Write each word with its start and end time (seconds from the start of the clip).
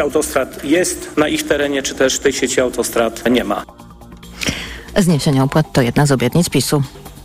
autostrad 0.00 0.64
jest 0.64 1.16
na 1.16 1.28
ich 1.28 1.46
terenie, 1.46 1.82
czy 1.82 1.94
też 1.94 2.18
tej 2.18 2.32
sieci 2.32 2.60
autostrad 2.60 3.30
nie 3.30 3.44
ma. 3.44 3.64
Zniesienie 4.96 5.42
opłat 5.42 5.72
to 5.72 5.82
jedna 5.82 6.06
z 6.06 6.12
obietnic 6.12 6.50
PiSu. 6.50 6.82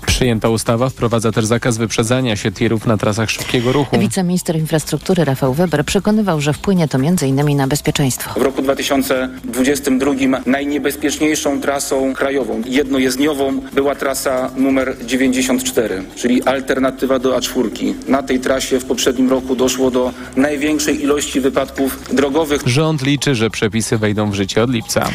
Przyjęta 0.07 0.49
ustawa 0.49 0.89
wprowadza 0.89 1.31
też 1.31 1.45
zakaz 1.45 1.77
wyprzedzania 1.77 2.35
się 2.35 2.51
tirów 2.51 2.85
na 2.85 2.97
trasach 2.97 3.31
szybkiego 3.31 3.71
ruchu. 3.71 3.99
Wiceminister 3.99 4.55
infrastruktury 4.55 5.25
Rafał 5.25 5.53
Weber 5.53 5.85
przekonywał, 5.85 6.41
że 6.41 6.53
wpłynie 6.53 6.87
to 6.87 6.97
m.in. 6.97 7.57
na 7.57 7.67
bezpieczeństwo. 7.67 8.39
W 8.39 8.43
roku 8.43 8.61
2022 8.61 10.11
najniebezpieczniejszą 10.45 11.61
trasą 11.61 12.13
krajową, 12.13 12.61
jednojezdniową 12.65 13.61
była 13.73 13.95
trasa 13.95 14.51
numer 14.55 14.95
94, 15.05 16.03
czyli 16.15 16.43
alternatywa 16.43 17.19
do 17.19 17.37
A4. 17.37 17.93
Na 18.07 18.23
tej 18.23 18.39
trasie 18.39 18.79
w 18.79 18.85
poprzednim 18.85 19.29
roku 19.29 19.55
doszło 19.55 19.91
do 19.91 20.13
największej 20.35 21.03
ilości 21.03 21.41
wypadków 21.41 22.13
drogowych. 22.13 22.61
Rząd 22.65 23.01
liczy, 23.01 23.35
że 23.35 23.49
przepisy 23.49 23.97
wejdą 23.97 24.31
w 24.31 24.33
życie 24.33 24.63
od 24.63 24.69
lipca. 24.69 25.09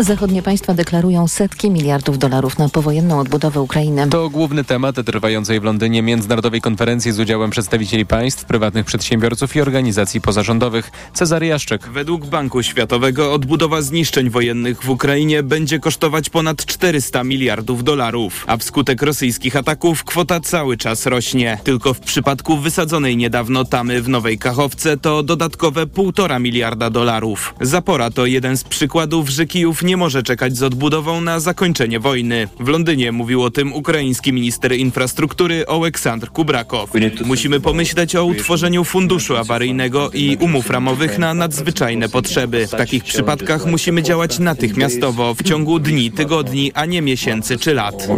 Zachodnie 0.00 0.42
państwa 0.42 0.74
deklarują 0.74 1.28
setki 1.28 1.70
miliardów 1.70 2.18
dolarów 2.18 2.58
na 2.58 2.68
powojenną 2.68 3.20
odbudowę 3.20 3.60
Ukrainy. 3.60 4.08
To 4.08 4.30
główny 4.36 4.64
temat 4.64 4.96
trwającej 5.06 5.60
w 5.60 5.64
Londynie 5.64 6.02
międzynarodowej 6.02 6.60
konferencji 6.60 7.12
z 7.12 7.20
udziałem 7.20 7.50
przedstawicieli 7.50 8.06
państw, 8.06 8.44
prywatnych 8.44 8.86
przedsiębiorców 8.86 9.56
i 9.56 9.60
organizacji 9.60 10.20
pozarządowych. 10.20 10.90
Cezary 11.14 11.46
Jaszczek. 11.46 11.88
Według 11.88 12.26
Banku 12.26 12.62
Światowego 12.62 13.32
odbudowa 13.32 13.82
zniszczeń 13.82 14.30
wojennych 14.30 14.82
w 14.82 14.90
Ukrainie 14.90 15.42
będzie 15.42 15.78
kosztować 15.78 16.30
ponad 16.30 16.66
400 16.66 17.24
miliardów 17.24 17.84
dolarów, 17.84 18.44
a 18.46 18.56
wskutek 18.56 19.02
rosyjskich 19.02 19.56
ataków 19.56 20.04
kwota 20.04 20.40
cały 20.40 20.76
czas 20.76 21.06
rośnie. 21.06 21.58
Tylko 21.64 21.94
w 21.94 22.00
przypadku 22.00 22.56
wysadzonej 22.56 23.16
niedawno 23.16 23.64
tamy 23.64 24.02
w 24.02 24.08
Nowej 24.08 24.38
Kachowce 24.38 24.96
to 24.96 25.22
dodatkowe 25.22 25.86
1,5 25.86 26.40
miliarda 26.40 26.90
dolarów. 26.90 27.54
Zapora 27.60 28.10
to 28.10 28.26
jeden 28.26 28.56
z 28.56 28.64
przykładów, 28.64 29.28
że 29.28 29.46
Kijów 29.46 29.82
nie 29.82 29.96
może 29.96 30.22
czekać 30.22 30.56
z 30.56 30.62
odbudową 30.62 31.20
na 31.20 31.40
zakończenie 31.40 32.00
wojny. 32.00 32.48
W 32.60 32.68
Londynie 32.68 33.12
mówił 33.12 33.42
o 33.42 33.50
tym 33.50 33.72
ukraiński 33.72 34.25
minister 34.32 34.72
infrastruktury 34.72 35.66
Oleksandr 35.66 36.30
Kubrakow. 36.30 36.90
Musimy 37.24 37.60
pomyśleć 37.60 38.16
o 38.16 38.24
utworzeniu 38.24 38.84
funduszu 38.84 39.36
awaryjnego 39.36 40.10
i 40.10 40.36
umów 40.40 40.70
ramowych 40.70 41.18
na 41.18 41.34
nadzwyczajne 41.34 42.08
potrzeby. 42.08 42.66
W 42.66 42.70
takich 42.70 43.04
przypadkach 43.04 43.66
musimy 43.66 44.02
działać 44.02 44.38
natychmiastowo, 44.38 45.34
w 45.34 45.42
ciągu 45.42 45.78
dni, 45.78 46.10
tygodni, 46.10 46.72
a 46.74 46.84
nie 46.84 47.02
miesięcy 47.02 47.58
czy 47.58 47.74
lat. 47.74 48.08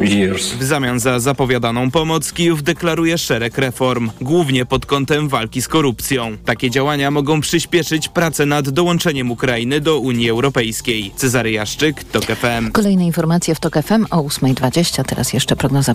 W 0.58 0.64
zamian 0.64 1.00
za 1.00 1.20
zapowiadaną 1.20 1.90
pomoc 1.90 2.32
Kijów 2.32 2.62
deklaruje 2.62 3.18
szereg 3.18 3.58
reform, 3.58 4.10
głównie 4.20 4.66
pod 4.66 4.86
kątem 4.86 5.28
walki 5.28 5.62
z 5.62 5.68
korupcją. 5.68 6.36
Takie 6.44 6.70
działania 6.70 7.10
mogą 7.10 7.40
przyspieszyć 7.40 8.08
pracę 8.08 8.46
nad 8.46 8.68
dołączeniem 8.70 9.30
Ukrainy 9.30 9.80
do 9.80 9.98
Unii 9.98 10.30
Europejskiej. 10.30 11.12
Cezary 11.16 11.50
Jaszczyk, 11.50 12.04
TOK 12.04 12.24
FM. 12.24 12.70
Kolejne 12.72 13.04
informacje 13.04 13.54
w 13.54 13.60
TOK 13.60 13.74
FM 13.82 14.06
o 14.10 14.22
8.20, 14.22 15.04
teraz 15.04 15.32
jeszcze 15.32 15.56
prognoza 15.56 15.94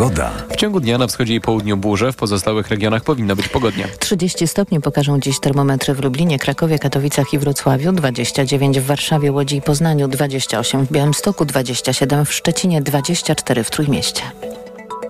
Pogoda. 0.00 0.30
W 0.50 0.56
ciągu 0.56 0.80
dnia 0.80 0.98
na 0.98 1.06
wschodzie 1.06 1.34
i 1.34 1.40
południu 1.40 1.76
burze, 1.76 2.12
w 2.12 2.16
pozostałych 2.16 2.68
regionach 2.68 3.02
powinno 3.02 3.36
być 3.36 3.48
pogodnie. 3.48 3.88
30 3.98 4.46
stopni 4.46 4.80
pokażą 4.80 5.20
dziś 5.20 5.40
termometry 5.40 5.94
w 5.94 6.04
Lublinie, 6.04 6.38
Krakowie, 6.38 6.78
Katowicach 6.78 7.32
i 7.32 7.38
Wrocławiu, 7.38 7.92
29 7.92 8.80
w 8.80 8.86
Warszawie, 8.86 9.32
Łodzi 9.32 9.56
i 9.56 9.62
Poznaniu, 9.62 10.08
28 10.08 10.86
w 10.86 10.92
Białymstoku, 10.92 11.44
27 11.44 12.24
w 12.24 12.32
Szczecinie, 12.32 12.82
24 12.82 13.64
w 13.64 13.70
Trójmieście. 13.70 14.22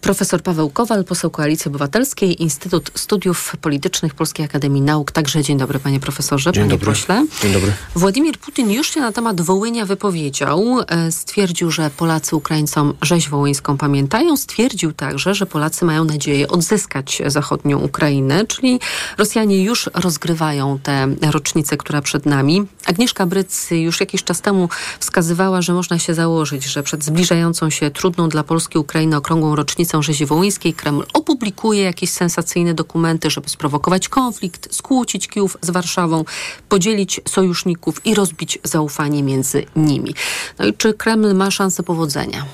Profesor 0.00 0.42
Paweł 0.42 0.70
Kowal, 0.70 1.04
poseł 1.04 1.30
Koalicji 1.30 1.68
Obywatelskiej, 1.68 2.42
Instytut 2.42 2.90
Studiów 2.94 3.56
Politycznych 3.60 4.14
Polskiej 4.14 4.46
Akademii 4.46 4.82
Nauk. 4.82 5.12
Także 5.12 5.42
dzień 5.42 5.58
dobry 5.58 5.78
panie 5.78 6.00
profesorze, 6.00 6.52
dzień 6.52 6.62
panie 6.62 6.70
dobry. 6.70 6.86
pośle. 6.86 7.26
Dzień 7.42 7.52
dobry. 7.52 7.72
Władimir 7.94 8.38
Putin 8.38 8.70
już 8.70 8.94
się 8.94 9.00
na 9.00 9.12
temat 9.12 9.40
Wołynia 9.40 9.86
wypowiedział. 9.86 10.78
E, 10.88 11.12
Stwierdził, 11.12 11.70
że 11.70 11.90
Polacy 11.96 12.36
Ukraińcom 12.36 12.94
rzeź 13.02 13.28
wołyńską 13.28 13.76
pamiętają. 13.76 14.36
Stwierdził 14.36 14.92
także, 14.92 15.34
że 15.34 15.46
Polacy 15.46 15.84
mają 15.84 16.04
nadzieję 16.04 16.48
odzyskać 16.48 17.22
zachodnią 17.26 17.78
Ukrainę, 17.78 18.46
czyli 18.46 18.80
Rosjanie 19.18 19.64
już 19.64 19.90
rozgrywają 19.94 20.78
tę 20.82 21.08
rocznicę, 21.30 21.76
która 21.76 22.02
przed 22.02 22.26
nami. 22.26 22.62
Agnieszka 22.86 23.26
Bryc 23.26 23.70
już 23.70 24.00
jakiś 24.00 24.24
czas 24.24 24.40
temu 24.40 24.68
wskazywała, 25.00 25.62
że 25.62 25.72
można 25.72 25.98
się 25.98 26.14
założyć, 26.14 26.64
że 26.64 26.82
przed 26.82 27.04
zbliżającą 27.04 27.70
się 27.70 27.90
trudną 27.90 28.28
dla 28.28 28.44
Polski 28.44 28.78
Ukrainy 28.78 29.16
okrągłą 29.16 29.56
rocznicą 29.56 29.89
rzezi 29.98 30.26
wołyńskiej 30.26 30.74
Kreml 30.74 31.04
opublikuje 31.12 31.82
jakieś 31.82 32.10
sensacyjne 32.10 32.74
dokumenty, 32.74 33.30
żeby 33.30 33.48
sprowokować 33.48 34.08
konflikt, 34.08 34.74
skłócić 34.74 35.28
Kijów 35.28 35.56
z 35.60 35.70
Warszawą, 35.70 36.24
podzielić 36.68 37.20
sojuszników 37.28 38.06
i 38.06 38.14
rozbić 38.14 38.58
zaufanie 38.64 39.22
między 39.22 39.64
nimi. 39.76 40.14
No 40.58 40.66
i 40.66 40.74
czy 40.74 40.94
Kreml 40.94 41.34
ma 41.34 41.50
szansę 41.50 41.82
powodzenia? 41.82 42.46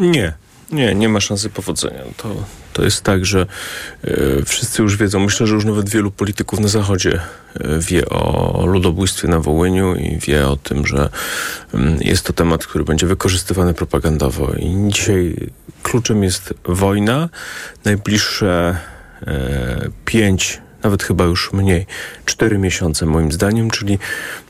Nie. 0.00 0.32
Nie, 0.72 0.94
nie 0.94 1.08
ma 1.08 1.20
szansy 1.20 1.50
powodzenia. 1.50 2.00
To, 2.16 2.28
to 2.72 2.84
jest 2.84 3.02
tak, 3.02 3.24
że 3.24 3.46
e, 4.04 4.16
wszyscy 4.44 4.82
już 4.82 4.96
wiedzą, 4.96 5.20
myślę, 5.20 5.46
że 5.46 5.54
już 5.54 5.64
nawet 5.64 5.88
wielu 5.88 6.10
polityków 6.10 6.60
na 6.60 6.68
Zachodzie 6.68 7.20
e, 7.54 7.78
wie 7.78 8.08
o 8.08 8.64
ludobójstwie 8.66 9.28
na 9.28 9.40
Wołyniu 9.40 9.94
i 9.94 10.18
wie 10.18 10.48
o 10.48 10.56
tym, 10.56 10.86
że 10.86 11.10
mm, 11.74 11.98
jest 12.00 12.26
to 12.26 12.32
temat, 12.32 12.66
który 12.66 12.84
będzie 12.84 13.06
wykorzystywany 13.06 13.74
propagandowo. 13.74 14.52
I 14.52 14.88
dzisiaj 14.88 15.36
kluczem 15.82 16.22
jest 16.22 16.54
wojna. 16.64 17.28
Najbliższe 17.84 18.76
e, 19.26 19.88
pięć 20.04 20.60
nawet 20.82 21.02
chyba 21.02 21.24
już 21.24 21.52
mniej, 21.52 21.86
cztery 22.24 22.58
miesiące 22.58 23.06
moim 23.06 23.32
zdaniem, 23.32 23.70
czyli 23.70 23.98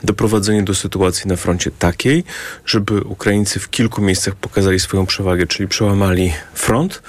doprowadzenie 0.03 0.63
do 0.63 0.75
sytuacji 0.75 1.27
na 1.27 1.35
froncie 1.35 1.71
takiej, 1.71 2.23
żeby 2.65 3.01
Ukraińcy 3.01 3.59
w 3.59 3.69
kilku 3.69 4.01
miejscach 4.01 4.35
pokazali 4.35 4.79
swoją 4.79 5.05
przewagę, 5.05 5.47
czyli 5.47 5.69
przełamali 5.69 6.33
front. 6.53 7.01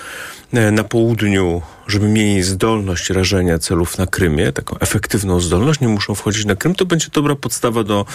E, 0.52 0.70
Na 0.70 0.84
południu, 0.84 1.62
żeby 1.86 2.08
mieli 2.08 2.42
zdolność 2.42 3.10
rażenia 3.10 3.58
celów 3.58 3.98
na 3.98 4.06
Krymie, 4.06 4.52
taką 4.52 4.78
efektywną 4.78 5.40
zdolność, 5.40 5.80
nie 5.80 5.88
muszą 5.88 6.14
wchodzić 6.14 6.44
na 6.44 6.56
Krym, 6.56 6.74
to 6.74 6.86
będzie 6.86 7.06
dobra 7.12 7.34
podstawa 7.36 7.84
do 7.84 8.06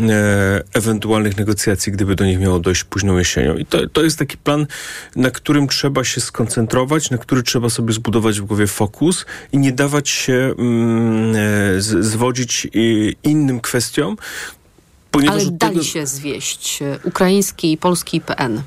e, 0.00 0.04
ewentualnych 0.74 1.36
negocjacji, 1.36 1.92
gdyby 1.92 2.14
do 2.14 2.24
nich 2.24 2.38
miało 2.40 2.58
dojść 2.58 2.84
późną 2.84 3.18
jesienią. 3.18 3.56
I 3.56 3.66
to, 3.66 3.86
to 3.88 4.02
jest 4.04 4.18
taki 4.18 4.36
plan, 4.36 4.66
na 5.16 5.30
którym 5.30 5.68
trzeba 5.68 6.04
się 6.04 6.20
skoncentrować, 6.20 7.10
na 7.10 7.18
który 7.18 7.42
trzeba 7.42 7.70
sobie 7.70 7.92
zbudować 7.92 8.40
w 8.40 8.44
głowie 8.44 8.66
fokus 8.66 9.26
i 9.52 9.58
nie 9.58 9.72
dawać 9.72 10.08
się 10.08 10.54
mm, 10.58 11.30
e, 11.36 11.80
z, 11.80 12.04
zwodzić 12.06 12.68
i, 12.74 13.16
innym 13.22 13.60
kwestiom. 13.60 14.16
Ponieważ 15.10 15.42
Ale 15.42 15.50
dali 15.50 15.72
tego- 15.74 15.84
się 15.84 16.06
zwieść 16.06 16.82
e, 16.82 16.98
ukraiński 17.04 17.72
i 17.72 17.76
polski 17.76 18.20
PN, 18.20 18.62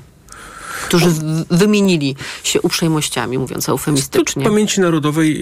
którzy 0.84 1.06
wymienili 1.50 2.16
się 2.44 2.62
uprzejmościami, 2.62 3.38
mówiąc 3.38 3.68
eufemistycznie. 3.68 4.44
Pamięci 4.44 4.80
Narodowej 4.80 5.38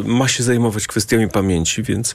y, 0.00 0.02
ma 0.04 0.28
się 0.28 0.42
zajmować 0.42 0.86
kwestiami 0.86 1.28
pamięci, 1.28 1.82
więc 1.82 2.14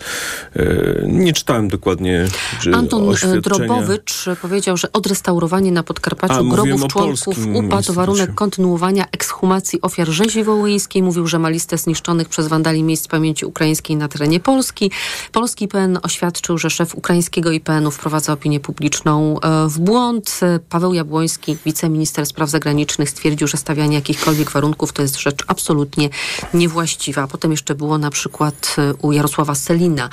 y, 0.55 1.05
nie 1.07 1.33
czytałem 1.33 1.67
dokładnie 1.67 2.27
Anton 2.73 3.09
oświadczenia. 3.09 3.41
Drobowicz 3.41 4.25
powiedział, 4.41 4.77
że 4.77 4.91
odrestaurowanie 4.91 5.71
na 5.71 5.79
A, 5.79 5.83
Podkarpaciu 5.83 6.43
mówiłem 6.43 6.77
grobów 6.77 6.93
członków 6.93 7.37
UPA 7.53 7.81
to 7.81 7.93
warunek 7.93 8.35
kontynuowania 8.35 9.05
ekshumacji 9.11 9.81
ofiar 9.81 10.07
rzezi 10.07 10.43
wołyńskiej. 10.43 11.03
Mówił, 11.03 11.27
że 11.27 11.39
ma 11.39 11.49
listę 11.49 11.77
zniszczonych 11.77 12.29
przez 12.29 12.47
wandali 12.47 12.83
miejsc 12.83 13.07
pamięci 13.07 13.45
ukraińskiej 13.45 13.95
na 13.95 14.07
terenie 14.07 14.39
Polski. 14.39 14.91
Polski 15.31 15.65
IPN 15.65 15.99
oświadczył, 16.03 16.57
że 16.57 16.69
szef 16.69 16.95
ukraińskiego 16.95 17.51
IPN-u 17.51 17.91
wprowadza 17.91 18.33
opinię 18.33 18.59
publiczną 18.59 19.39
e, 19.39 19.69
w 19.69 19.79
błąd. 19.79 20.39
Paweł 20.69 20.93
Jabłoński, 20.93 21.57
wiceminister 21.65 22.25
spraw 22.25 22.49
zagranicznych 22.55 23.09
stwierdził, 23.09 23.47
że 23.47 23.57
stawianie 23.57 23.95
jakichkolwiek 23.95 24.51
warunków 24.51 24.93
to 24.93 25.01
jest 25.01 25.19
rzecz 25.19 25.43
absolutnie 25.47 26.09
niewłaściwa. 26.53 27.27
Potem 27.27 27.51
jeszcze 27.51 27.75
było 27.75 27.97
na 27.97 28.09
przykład 28.09 28.75
e, 28.77 28.93
u 28.93 29.11
Jarosława 29.11 29.55
Selina 29.55 30.09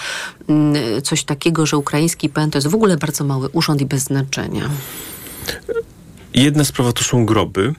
mm, 0.49 1.03
coś 1.03 1.25
takiego, 1.25 1.67
że 1.67 1.77
ukraiński 1.77 2.29
PN 2.29 2.51
to 2.51 2.59
jest 2.59 2.69
w 2.69 2.75
ogóle 2.75 2.97
bardzo 2.97 3.25
mały 3.25 3.49
urząd 3.49 3.81
i 3.81 3.87
bez 3.87 4.03
znaczenia. 4.03 4.71
Jedna 6.35 6.65
sprawa 6.65 6.93
to 6.93 7.05
są 7.05 7.27
groby 7.27 7.75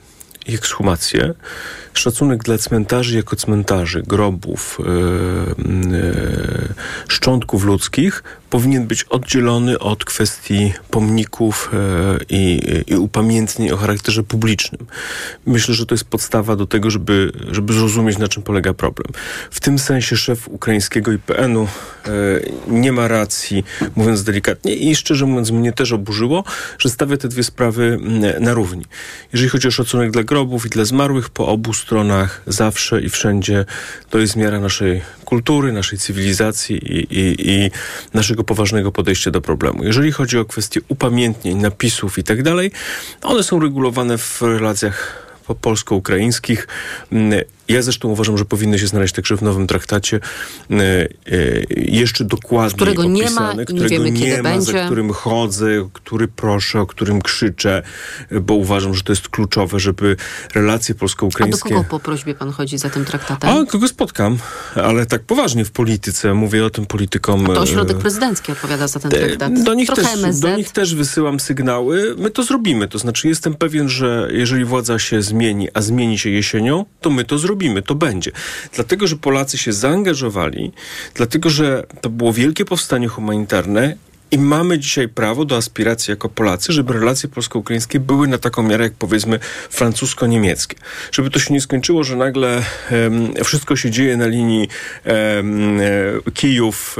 i 0.46 0.54
ekshumacje. 0.54 1.34
Szacunek 1.94 2.42
dla 2.42 2.58
cmentarzy 2.58 3.16
jako 3.16 3.36
cmentarzy, 3.36 4.02
grobów, 4.02 4.78
yy, 4.78 5.90
yy, 5.90 6.74
szczątków 7.08 7.64
ludzkich 7.64 8.22
powinien 8.50 8.86
być 8.86 9.04
oddzielony 9.04 9.78
od 9.78 10.04
kwestii 10.04 10.72
pomników 10.90 11.70
yy, 11.72 11.78
i, 12.28 12.60
i 12.86 12.96
upamiętnień 12.96 13.70
o 13.70 13.76
charakterze 13.76 14.22
publicznym. 14.22 14.86
Myślę, 15.46 15.74
że 15.74 15.86
to 15.86 15.94
jest 15.94 16.04
podstawa 16.04 16.56
do 16.56 16.66
tego, 16.66 16.90
żeby, 16.90 17.32
żeby 17.50 17.72
zrozumieć, 17.72 18.18
na 18.18 18.28
czym 18.28 18.42
polega 18.42 18.74
problem. 18.74 19.12
W 19.50 19.60
tym 19.60 19.78
sensie 19.78 20.16
szef 20.16 20.48
ukraińskiego 20.48 21.12
IPN-u 21.12 21.68
nie 22.68 22.92
ma 22.92 23.08
racji, 23.08 23.64
mówiąc 23.96 24.24
delikatnie, 24.24 24.74
i 24.74 24.96
szczerze 24.96 25.26
mówiąc, 25.26 25.50
mnie 25.50 25.72
też 25.72 25.92
oburzyło, 25.92 26.44
że 26.78 26.90
stawia 26.90 27.16
te 27.16 27.28
dwie 27.28 27.44
sprawy 27.44 27.98
na 28.40 28.54
równi. 28.54 28.84
Jeżeli 29.32 29.50
chodzi 29.50 29.68
o 29.68 29.70
szacunek 29.70 30.10
dla 30.10 30.22
grobów 30.22 30.66
i 30.66 30.68
dla 30.68 30.84
zmarłych, 30.84 31.30
po 31.30 31.48
obu 31.48 31.72
stronach 31.84 32.42
zawsze 32.46 33.00
i 33.00 33.08
wszędzie 33.08 33.64
to 34.10 34.18
jest 34.18 34.36
miara 34.36 34.60
naszej 34.60 35.02
kultury, 35.24 35.72
naszej 35.72 35.98
cywilizacji 35.98 36.76
i, 36.76 37.18
i, 37.18 37.50
i 37.50 37.70
naszego 38.14 38.44
poważnego 38.44 38.92
podejścia 38.92 39.30
do 39.30 39.40
problemu. 39.40 39.84
Jeżeli 39.84 40.12
chodzi 40.12 40.38
o 40.38 40.44
kwestie 40.44 40.80
upamiętnień, 40.88 41.58
napisów 41.58 42.18
i 42.18 42.24
tak 42.24 42.42
dalej, 42.42 42.70
one 43.22 43.42
są 43.42 43.60
regulowane 43.60 44.18
w 44.18 44.42
relacjach 44.42 45.24
polsko-ukraińskich. 45.60 46.68
Ja 47.68 47.82
zresztą 47.82 48.08
uważam, 48.08 48.38
że 48.38 48.44
powinny 48.44 48.78
się 48.78 48.86
znaleźć 48.86 49.14
także 49.14 49.36
w 49.36 49.42
nowym 49.42 49.66
traktacie 49.66 50.20
e, 50.70 50.74
e, 50.74 51.08
jeszcze 51.76 52.24
dokładnie 52.24 52.76
którego 52.76 53.02
opisane, 53.02 53.24
nie 53.24 53.30
ma, 53.30 53.52
nie 53.52 53.64
którego 53.64 53.88
wiemy, 53.88 54.10
nie 54.10 54.36
ma, 54.36 54.42
będzie. 54.42 54.72
za 54.72 54.84
którym 54.84 55.12
chodzę, 55.12 55.88
który 55.92 56.28
proszę, 56.28 56.80
o 56.80 56.86
którym 56.86 57.22
krzyczę, 57.22 57.82
bo 58.40 58.54
uważam, 58.54 58.94
że 58.94 59.02
to 59.02 59.12
jest 59.12 59.28
kluczowe, 59.28 59.80
żeby 59.80 60.16
relacje 60.54 60.92
A 60.92 60.94
do 60.94 61.00
polsko-ukraińskie... 61.00 61.68
kogo 61.68 61.84
po 61.84 62.00
prośbie 62.00 62.34
pan 62.34 62.50
chodzi 62.52 62.78
za 62.78 62.90
tym 62.90 63.04
traktatem? 63.04 63.50
A, 63.50 63.66
kogo 63.66 63.88
spotkam, 63.88 64.38
ale 64.74 65.06
tak 65.06 65.22
poważnie 65.22 65.64
w 65.64 65.70
polityce. 65.70 66.34
Mówię 66.34 66.64
o 66.64 66.70
tym 66.70 66.86
politykom... 66.86 67.50
A 67.50 67.54
to 67.54 67.60
ośrodek 67.60 67.96
e, 67.96 68.00
prezydencki 68.00 68.52
odpowiada 68.52 68.88
za 68.88 69.00
ten 69.00 69.10
traktat. 69.10 69.62
do 69.62 69.74
nich, 69.74 69.86
Trochę 69.86 70.02
też, 70.02 70.12
MSZ. 70.12 70.40
do 70.40 70.56
nich 70.56 70.72
też 70.72 70.94
wysyłam 70.94 71.40
sygnały. 71.40 72.14
My 72.18 72.30
to 72.30 72.42
zrobimy. 72.42 72.88
To 72.88 72.98
znaczy, 72.98 73.28
jestem 73.28 73.54
pewien, 73.54 73.88
że 73.88 74.28
jeżeli 74.32 74.64
władza 74.64 74.98
się 74.98 75.22
zmieni, 75.22 75.68
a 75.74 75.82
zmieni 75.82 76.18
się 76.18 76.30
jesienią, 76.30 76.84
to 77.00 77.10
my 77.10 77.24
to 77.24 77.38
zrobimy. 77.38 77.53
To 77.82 77.94
będzie. 77.94 78.30
Dlatego, 78.74 79.06
że 79.06 79.16
Polacy 79.16 79.58
się 79.58 79.72
zaangażowali, 79.72 80.72
dlatego, 81.14 81.50
że 81.50 81.86
to 82.00 82.10
było 82.10 82.32
wielkie 82.32 82.64
powstanie 82.64 83.08
humanitarne 83.08 83.96
i 84.30 84.38
mamy 84.38 84.78
dzisiaj 84.78 85.08
prawo 85.08 85.44
do 85.44 85.56
aspiracji 85.56 86.10
jako 86.10 86.28
Polacy, 86.28 86.72
żeby 86.72 86.92
relacje 86.92 87.28
polsko-ukraińskie 87.28 88.00
były 88.00 88.28
na 88.28 88.38
taką 88.38 88.62
miarę, 88.62 88.84
jak 88.84 88.94
powiedzmy 88.94 89.38
francusko-niemieckie. 89.70 90.76
Żeby 91.12 91.30
to 91.30 91.38
się 91.38 91.54
nie 91.54 91.60
skończyło, 91.60 92.04
że 92.04 92.16
nagle 92.16 92.62
em, 92.90 93.44
wszystko 93.44 93.76
się 93.76 93.90
dzieje 93.90 94.16
na 94.16 94.26
linii 94.26 94.68
e, 95.06 95.42
Kijów, 96.34 96.96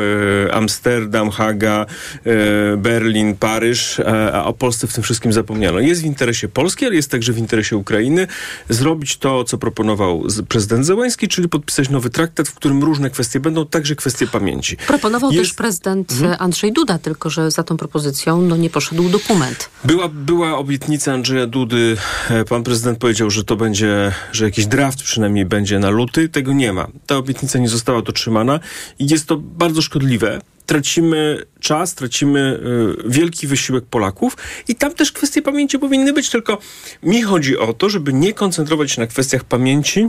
e, 0.48 0.54
Amsterdam, 0.54 1.30
Haga, 1.30 1.86
e, 2.26 2.76
Berlin, 2.76 3.36
Paryż, 3.36 4.00
a, 4.00 4.32
a 4.32 4.44
o 4.44 4.52
Polsce 4.52 4.86
w 4.86 4.92
tym 4.94 5.02
wszystkim 5.04 5.32
zapomniano. 5.32 5.80
Jest 5.80 6.02
w 6.02 6.04
interesie 6.04 6.48
Polski, 6.48 6.86
ale 6.86 6.94
jest 6.94 7.10
także 7.10 7.32
w 7.32 7.38
interesie 7.38 7.76
Ukrainy 7.76 8.26
zrobić 8.68 9.16
to, 9.16 9.44
co 9.44 9.58
proponował 9.58 10.24
prezydent 10.48 10.86
Zełański, 10.86 11.28
czyli 11.28 11.48
podpisać 11.48 11.88
nowy 11.90 12.10
traktat, 12.10 12.48
w 12.48 12.54
którym 12.54 12.84
różne 12.84 13.10
kwestie 13.10 13.40
będą, 13.40 13.66
także 13.66 13.96
kwestie 13.96 14.26
pamięci. 14.26 14.76
Proponował 14.76 15.32
Jest- 15.32 15.44
też 15.50 15.54
prezydent 15.54 16.12
Mhm. 16.12 16.36
Andrzej 16.38 16.72
Duda, 16.72 16.98
tylko 16.98 17.23
że 17.30 17.50
za 17.50 17.62
tą 17.62 17.76
propozycją 17.76 18.42
no, 18.42 18.56
nie 18.56 18.70
poszedł 18.70 19.08
dokument. 19.08 19.70
Była, 19.84 20.08
była 20.08 20.58
obietnica 20.58 21.12
Andrzeja 21.12 21.46
Dudy. 21.46 21.96
E, 22.30 22.44
Pan 22.44 22.62
prezydent 22.62 22.98
powiedział, 22.98 23.30
że 23.30 23.44
to 23.44 23.56
będzie, 23.56 24.12
że 24.32 24.44
jakiś 24.44 24.66
draft 24.66 25.02
przynajmniej 25.02 25.44
będzie 25.44 25.78
na 25.78 25.90
luty. 25.90 26.28
Tego 26.28 26.52
nie 26.52 26.72
ma. 26.72 26.88
Ta 27.06 27.16
obietnica 27.16 27.58
nie 27.58 27.68
została 27.68 28.02
dotrzymana 28.02 28.60
i 28.98 29.06
jest 29.06 29.26
to 29.26 29.36
bardzo 29.36 29.82
szkodliwe. 29.82 30.40
Tracimy 30.66 31.42
czas, 31.60 31.94
tracimy 31.94 32.60
y, 33.06 33.10
wielki 33.10 33.46
wysiłek 33.46 33.84
Polaków 33.84 34.36
i 34.68 34.74
tam 34.74 34.94
też 34.94 35.12
kwestie 35.12 35.42
pamięci 35.42 35.78
powinny 35.78 36.12
być, 36.12 36.30
tylko 36.30 36.58
mi 37.02 37.22
chodzi 37.22 37.58
o 37.58 37.72
to, 37.72 37.90
żeby 37.90 38.12
nie 38.12 38.32
koncentrować 38.32 38.92
się 38.92 39.00
na 39.00 39.06
kwestiach 39.06 39.44
pamięci, 39.44 40.08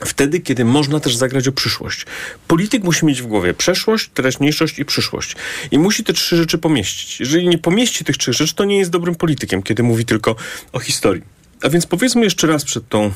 Wtedy, 0.00 0.40
kiedy 0.40 0.64
można 0.64 1.00
też 1.00 1.16
zagrać 1.16 1.48
o 1.48 1.52
przyszłość. 1.52 2.06
Polityk 2.48 2.84
musi 2.84 3.06
mieć 3.06 3.22
w 3.22 3.26
głowie 3.26 3.54
przeszłość, 3.54 4.10
teraźniejszość 4.14 4.78
i 4.78 4.84
przyszłość. 4.84 5.36
I 5.70 5.78
musi 5.78 6.04
te 6.04 6.12
trzy 6.12 6.36
rzeczy 6.36 6.58
pomieścić. 6.58 7.20
Jeżeli 7.20 7.48
nie 7.48 7.58
pomieści 7.58 8.04
tych 8.04 8.16
trzech 8.16 8.34
rzeczy, 8.34 8.54
to 8.54 8.64
nie 8.64 8.78
jest 8.78 8.90
dobrym 8.90 9.14
politykiem, 9.14 9.62
kiedy 9.62 9.82
mówi 9.82 10.04
tylko 10.04 10.36
o 10.72 10.78
historii. 10.78 11.22
A 11.62 11.68
więc 11.68 11.86
powiedzmy 11.86 12.24
jeszcze 12.24 12.46
raz 12.46 12.64
przed 12.64 12.88
tą 12.88 13.12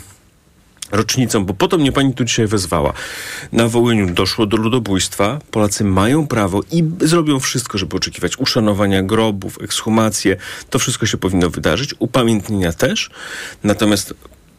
rocznicą, 0.93 1.45
bo 1.45 1.55
po 1.55 1.69
to 1.69 1.79
mnie 1.79 1.93
pani 1.93 2.15
tu 2.15 2.25
dzisiaj 2.25 2.47
wezwała. 2.47 2.93
Na 3.53 3.69
Wołyniu 3.69 4.11
doszło 4.11 4.47
do 4.47 4.57
ludobójstwa. 4.57 5.39
Polacy 5.51 5.85
mają 5.85 6.27
prawo 6.27 6.63
i 6.71 6.85
zrobią 7.01 7.41
wszystko, 7.41 7.79
żeby 7.79 7.97
oczekiwać 7.97 8.39
uszanowania 8.39 9.03
grobów, 9.03 9.59
ekshumacje. 9.63 10.37
To 10.71 10.79
wszystko 10.79 11.07
się 11.07 11.17
powinno 11.17 11.51
wydarzyć. 11.51 11.95
Upamiętnienia 11.99 12.73
też. 12.73 13.11
Natomiast 13.65 14.15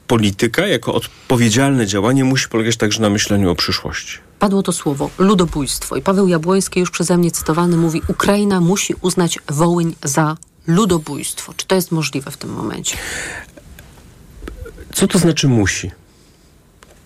polityka 0.09 0.67
jako 0.67 0.93
odpowiedzialne 0.93 1.87
działanie 1.87 2.23
musi 2.23 2.49
polegać 2.49 2.77
także 2.77 3.01
na 3.01 3.09
myśleniu 3.09 3.51
o 3.51 3.55
przyszłości. 3.55 4.17
Padło 4.39 4.63
to 4.63 4.71
słowo 4.71 5.09
ludobójstwo 5.17 5.95
i 5.95 6.01
Paweł 6.01 6.27
Jabłoński 6.27 6.79
już 6.79 6.91
przeze 6.91 7.17
mnie 7.17 7.31
cytowany 7.31 7.77
mówi 7.77 8.01
Ukraina 8.07 8.61
musi 8.61 8.93
uznać 9.01 9.39
Wołyń 9.49 9.95
za 10.03 10.37
ludobójstwo. 10.67 11.53
Czy 11.57 11.67
to 11.67 11.75
jest 11.75 11.91
możliwe 11.91 12.31
w 12.31 12.37
tym 12.37 12.53
momencie? 12.53 12.97
Co 14.93 15.07
to 15.07 15.19
znaczy 15.19 15.47
musi? 15.47 15.91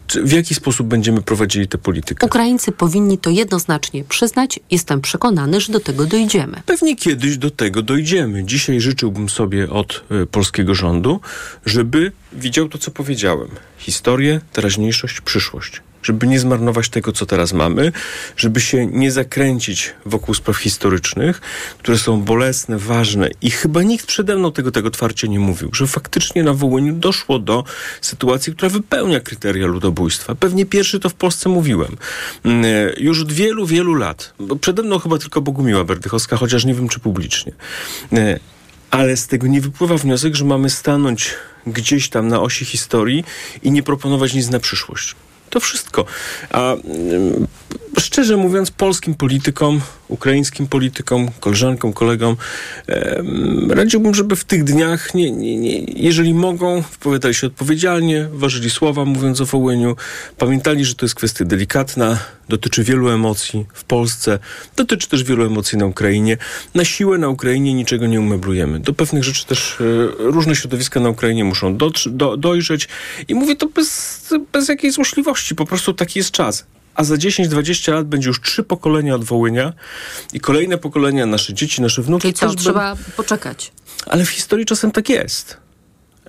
Czy 0.08 0.24
w 0.24 0.32
jaki 0.32 0.56
sposób 0.56 0.88
będziemy 0.88 1.22
prowadzili 1.22 1.68
tę 1.68 1.78
politykę? 1.78 2.26
Ukraińcy 2.26 2.72
powinni 2.72 3.18
to 3.18 3.30
jednoznacznie 3.30 4.04
przyznać. 4.04 4.60
Jestem 4.72 5.02
przekonany, 5.02 5.62
że 5.62 5.74
do 5.74 5.80
tego 5.80 6.06
dojdziemy. 6.06 6.62
Pewnie 6.66 6.96
kiedyś 6.96 7.38
do 7.38 7.52
tego 7.52 7.82
dojdziemy. 7.82 8.44
Dzisiaj 8.44 8.82
życzyłbym 8.82 9.30
sobie 9.30 9.70
od 9.70 10.04
y, 10.24 10.26
polskiego 10.26 10.76
rządu, 10.76 11.20
żeby 11.66 12.12
widział 12.34 12.70
to, 12.70 12.78
co 12.78 12.92
powiedziałem. 12.92 13.48
Historię, 13.78 14.42
teraźniejszość, 14.54 15.22
przyszłość. 15.22 15.82
Żeby 16.04 16.28
nie 16.28 16.40
zmarnować 16.40 16.90
tego, 16.90 17.12
co 17.12 17.26
teraz 17.26 17.54
mamy, 17.54 17.92
żeby 18.38 18.62
się 18.62 18.86
nie 18.86 19.12
zakręcić 19.12 19.94
wokół 20.06 20.36
spraw 20.36 20.57
historycznych, 20.57 21.42
które 21.80 21.98
są 21.98 22.22
bolesne, 22.22 22.78
ważne 22.78 23.30
i 23.42 23.52
chyba 23.52 23.83
nikt 23.83 24.06
przede 24.06 24.36
mną 24.36 24.52
tego, 24.52 24.72
tego 24.72 24.92
twarcie 24.92 25.28
nie 25.28 25.40
mówił, 25.40 25.69
że 25.74 25.88
faktycznie 25.88 26.44
na 26.44 26.54
Wołyniu 26.54 26.94
doszło 26.94 27.40
do 27.40 27.64
sytuacji, 28.02 28.54
która 28.54 28.69
wypełnia 28.69 29.19
kryteria 29.19 29.68
ludobójstwa. 29.68 30.36
Pewnie 30.36 30.66
pierwszy 30.66 31.00
to 31.00 31.10
w 31.10 31.14
Polsce 31.14 31.50
mówiłem. 31.50 31.98
Mm, 32.44 32.66
e, 32.66 32.94
Już 32.98 33.22
od 33.22 33.31
wielu, 33.31 33.66
wielu 33.66 33.94
lat, 33.94 34.33
bo 34.40 34.56
przede 34.56 34.83
mną 34.83 35.00
chyba 35.00 35.18
tylko 35.18 35.42
Bogumiła 35.42 35.83
Berdychowska, 35.83 36.38
chociaż 36.38 36.66
nie 36.66 36.74
wiem, 36.74 36.88
czy 36.90 37.00
publicznie. 37.00 37.54
E, 38.14 38.40
Ale 38.92 39.18
z 39.18 39.28
tego 39.28 39.48
nie 39.48 39.62
wypływa 39.62 39.98
wniosek, 39.98 40.36
że 40.36 40.45
mamy 40.45 40.69
stanąć 40.69 41.33
gdzieś 41.68 42.10
tam 42.10 42.28
na 42.28 42.42
osi 42.42 42.66
historii 42.66 43.24
i 43.64 43.72
nie 43.72 43.83
proponować 43.83 44.33
nic 44.33 44.50
na 44.50 44.60
przyszłość. 44.60 45.16
To 45.54 45.60
wszystko. 45.60 46.06
A 46.52 46.74
ym, 46.74 47.48
szczerze 48.00 48.38
mówiąc, 48.38 48.71
polskim 48.71 49.16
politykom, 49.16 49.81
ukraińskim 50.07 50.68
politykom, 50.68 51.31
koleżankom, 51.40 51.94
kolegom, 51.94 52.35
radziłbym, 53.69 54.16
żeby 54.16 54.35
w 54.35 54.44
tych 54.44 54.64
dniach, 54.64 55.14
nie, 55.14 55.31
nie, 55.31 55.57
nie, 55.57 55.80
jeżeli 55.80 56.33
mogą, 56.33 56.81
wypowiadali 56.81 57.33
się 57.33 57.47
odpowiedzialnie, 57.47 58.28
ważyli 58.33 58.69
słowa, 58.69 59.06
mówiąc 59.06 59.42
o 59.42 59.45
Wołyniu, 59.45 59.95
pamiętali, 60.38 60.85
że 60.85 60.95
to 60.95 61.06
jest 61.06 61.16
kwestia 61.16 61.45
delikatna, 61.45 62.19
dotyczy 62.50 62.83
wielu 62.83 63.09
emocji 63.09 63.66
w 63.73 63.83
Polsce, 63.83 64.40
dotyczy 64.76 65.09
też 65.09 65.23
wielu 65.23 65.45
emocji 65.45 65.78
na 65.78 65.85
Ukrainie. 65.85 66.38
Na 66.76 66.85
siłę 66.85 67.18
na 67.18 67.30
Ukrainie 67.30 67.73
niczego 67.73 68.07
nie 68.07 68.19
umeblujemy. 68.19 68.80
Do 68.80 68.94
pewnych 68.94 69.23
rzeczy 69.23 69.45
też 69.45 69.78
e, 69.81 69.83
różne 70.18 70.56
środowiska 70.56 71.00
na 71.00 71.09
Ukrainie 71.09 71.44
muszą 71.44 71.78
do, 71.78 72.38
dojrzeć 72.38 72.88
i 73.28 73.35
mówię 73.35 73.56
to 73.56 73.68
bez, 73.68 74.23
bez 74.54 74.68
jakiejś 74.69 74.94
złośliwości, 74.94 75.56
po 75.56 75.66
prostu 75.66 75.94
taki 75.94 76.19
jest 76.19 76.31
czas. 76.31 76.66
A 76.95 77.04
za 77.04 77.16
10-20 77.16 77.94
lat 77.94 78.07
będzie 78.07 78.28
już 78.28 78.42
trzy 78.42 78.64
pokolenia 78.64 79.16
od 79.16 79.23
Wołynia 79.23 79.73
i 80.33 80.40
kolejne 80.40 80.78
pokolenia, 80.78 81.26
nasze 81.26 81.54
dzieci, 81.54 81.81
nasze 81.81 82.02
wnuki 82.02 82.21
Czyli 82.21 82.33
co, 82.33 82.47
też 82.47 82.56
trzeba 82.56 82.95
poczekać. 83.18 83.71
ale 84.06 84.26
w 84.26 84.30
historii 84.30 84.66
czasem 84.66 84.92
tak 84.92 85.09
jest. 85.09 85.57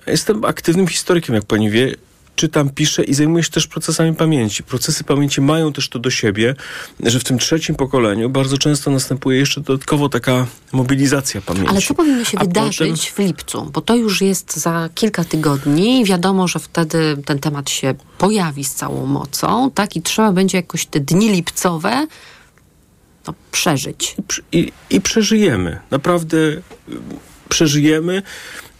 Jestem 0.07 0.45
aktywnym 0.45 0.87
historykiem, 0.87 1.35
jak 1.35 1.45
pani 1.45 1.69
wie. 1.69 1.95
Czytam, 2.35 2.69
piszę 2.69 3.03
i 3.03 3.13
zajmuję 3.13 3.43
się 3.43 3.49
też 3.49 3.67
procesami 3.67 4.15
pamięci. 4.15 4.63
Procesy 4.63 5.03
pamięci 5.03 5.41
mają 5.41 5.73
też 5.73 5.89
to 5.89 5.99
do 5.99 6.11
siebie, 6.11 6.55
że 7.03 7.19
w 7.19 7.23
tym 7.23 7.37
trzecim 7.39 7.75
pokoleniu 7.75 8.29
bardzo 8.29 8.57
często 8.57 8.91
następuje 8.91 9.39
jeszcze 9.39 9.61
dodatkowo 9.61 10.09
taka 10.09 10.45
mobilizacja 10.71 11.41
pamięci. 11.41 11.69
Ale 11.69 11.81
co 11.81 11.93
powinno 11.93 12.23
się 12.23 12.37
A 12.39 12.43
wydarzyć 12.43 13.11
w 13.11 13.19
lipcu? 13.19 13.69
Bo 13.73 13.81
to 13.81 13.95
już 13.95 14.21
jest 14.21 14.57
za 14.57 14.89
kilka 14.95 15.23
tygodni. 15.23 16.05
Wiadomo, 16.05 16.47
że 16.47 16.59
wtedy 16.59 17.17
ten 17.25 17.39
temat 17.39 17.69
się 17.69 17.95
pojawi 18.17 18.63
z 18.63 18.73
całą 18.73 19.05
mocą, 19.05 19.71
tak? 19.71 19.95
I 19.95 20.01
trzeba 20.01 20.31
będzie 20.31 20.57
jakoś 20.57 20.85
te 20.85 20.99
dni 20.99 21.29
lipcowe 21.29 22.07
no, 23.27 23.33
przeżyć. 23.51 24.15
I, 24.51 24.71
I 24.89 25.01
przeżyjemy. 25.01 25.79
Naprawdę 25.91 26.37
y, 26.37 26.61
przeżyjemy. 27.49 28.21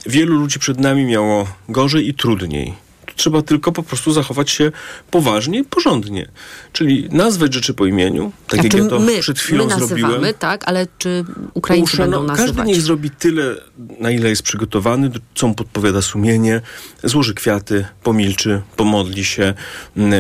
Wielu 0.06 0.40
ludzi 0.40 0.60
przed 0.60 0.80
nami 0.80 1.06
miało 1.06 1.48
gorzej 1.70 2.08
i 2.08 2.14
trudniej. 2.14 2.85
Trzeba 3.16 3.42
tylko 3.42 3.72
po 3.72 3.84
prostu 3.84 4.12
zachować 4.12 4.50
się 4.50 4.72
poważnie 5.12 5.60
i 5.60 5.64
porządnie. 5.64 6.28
Czyli 6.74 7.08
nazwać 7.12 7.54
rzeczy 7.54 7.74
po 7.74 7.86
imieniu, 7.86 8.32
tak 8.48 8.60
Znaczy, 8.62 8.78
jak 8.78 8.84
ja 8.86 8.90
to 8.90 9.00
my, 9.00 9.20
przed 9.20 9.40
chwilą 9.40 9.64
my 9.64 9.70
nazywamy, 9.70 10.02
zrobiłem. 10.14 10.34
tak? 10.40 10.64
Ale 10.68 10.88
czy 10.98 11.26
Ukraińcy 11.54 11.98
będą 11.98 12.18
Uszano- 12.18 12.28
nazywać? 12.28 12.56
Każdy 12.56 12.64
niech 12.72 12.82
zrobi 12.82 13.10
tyle, 13.10 13.56
na 14.00 14.12
ile 14.12 14.30
jest 14.30 14.42
przygotowany, 14.44 15.12
co 15.36 15.48
mu 15.48 15.56
podpowiada 15.56 16.02
sumienie, 16.02 16.62
złoży 17.04 17.34
kwiaty, 17.34 17.86
pomilczy, 18.04 18.62
pomodli 18.76 19.26
się, 19.26 19.54
m, 19.98 20.12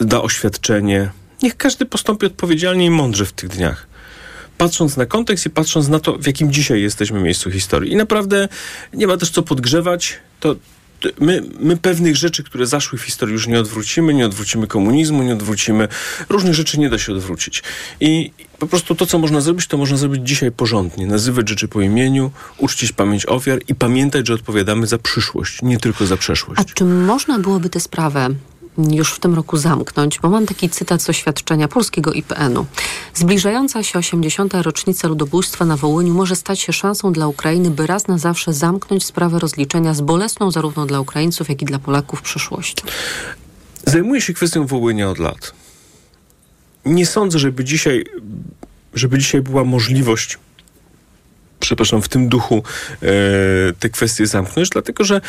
da 0.00 0.22
oświadczenie. 0.22 1.10
Niech 1.42 1.56
każdy 1.56 1.86
postąpi 1.86 2.26
odpowiedzialnie 2.26 2.84
i 2.86 2.90
mądrze 2.90 3.24
w 3.26 3.32
tych 3.32 3.48
dniach. 3.48 3.86
Patrząc 4.58 4.96
na 4.96 5.06
kontekst 5.06 5.46
i 5.46 5.50
patrząc 5.50 5.88
na 5.88 5.98
to, 6.00 6.18
w 6.18 6.26
jakim 6.26 6.52
dzisiaj 6.52 6.82
jesteśmy 6.82 7.20
miejscu 7.20 7.50
historii. 7.50 7.92
I 7.92 7.96
naprawdę 7.96 8.48
nie 8.94 9.06
ma 9.06 9.16
też 9.16 9.30
co 9.30 9.42
podgrzewać. 9.42 10.18
To 10.40 10.56
my, 11.20 11.42
my 11.60 11.76
pewnych 11.76 12.16
rzeczy, 12.16 12.44
które 12.44 12.66
zaszły 12.66 12.98
w 12.98 13.02
historii 13.02 13.32
już 13.32 13.46
nie 13.46 13.60
odwrócimy, 13.60 14.14
nie 14.14 14.26
odwrócimy 14.26 14.66
komunizmu, 14.66 15.22
nie 15.22 15.32
odwrócimy, 15.32 15.88
różnych 16.28 16.54
rzeczy 16.54 16.80
nie 16.80 16.90
da 16.90 16.98
się 16.98 17.12
odwrócić. 17.12 17.62
I 18.00 18.32
po 18.58 18.66
prostu 18.66 18.94
to, 18.94 19.06
co 19.06 19.18
można 19.18 19.40
zrobić, 19.40 19.66
to 19.66 19.76
można 19.76 19.96
zrobić 19.96 20.28
dzisiaj 20.28 20.52
porządnie. 20.52 21.06
Nazywać 21.06 21.48
rzeczy 21.48 21.68
po 21.68 21.80
imieniu, 21.80 22.30
uczcić 22.58 22.92
pamięć 22.92 23.26
ofiar 23.26 23.58
i 23.68 23.74
pamiętać, 23.74 24.28
że 24.28 24.34
odpowiadamy 24.34 24.86
za 24.86 24.98
przyszłość, 24.98 25.62
nie 25.62 25.78
tylko 25.78 26.06
za 26.06 26.16
przeszłość. 26.16 26.60
A 26.60 26.64
czy 26.64 26.84
można 26.84 27.38
byłoby 27.38 27.70
tę 27.70 27.80
sprawę 27.80 28.28
już 28.78 29.12
w 29.12 29.20
tym 29.20 29.34
roku 29.34 29.56
zamknąć? 29.56 30.18
Bo 30.20 30.28
mam 30.28 30.46
taki 30.46 30.70
cytat 30.70 31.02
z 31.02 31.10
oświadczenia 31.10 31.68
polskiego 31.68 32.12
IPN-u. 32.12 32.66
Zbliżająca 33.14 33.82
się 33.82 33.98
80. 33.98 34.54
rocznica 34.54 35.08
ludobójstwa 35.08 35.64
na 35.64 35.76
Wołyniu 35.76 36.14
może 36.14 36.36
stać 36.36 36.60
się 36.60 36.72
szansą 36.72 37.12
dla 37.12 37.26
Ukrainy, 37.26 37.70
by 37.70 37.86
raz 37.86 38.08
na 38.08 38.18
zawsze 38.18 38.52
zamknąć 38.52 39.04
sprawę 39.04 39.38
rozliczenia 39.38 39.94
z 39.94 40.00
bolesną 40.00 40.50
zarówno 40.50 40.86
dla 40.86 41.00
Ukraińców, 41.00 41.48
jak 41.48 41.62
i 41.62 41.64
dla 41.64 41.78
Polaków 41.78 42.22
przyszłością. 42.22 42.86
Zajmuję 43.86 44.20
się 44.20 44.34
kwestią 44.34 44.66
Wołynia 44.66 45.10
od 45.10 45.18
lat. 45.18 45.52
Nie 46.84 47.06
sądzę, 47.06 47.38
żeby 47.38 47.64
dzisiaj, 47.64 48.04
żeby 48.94 49.18
dzisiaj 49.18 49.40
była 49.42 49.64
możliwość 49.64 50.38
przepraszam, 51.62 52.02
w 52.02 52.08
tym 52.08 52.28
duchu 52.28 52.62
e, 53.02 53.08
te 53.78 53.88
kwestie 53.88 54.26
zamknąć, 54.26 54.68
dlatego 54.68 55.04
że 55.04 55.20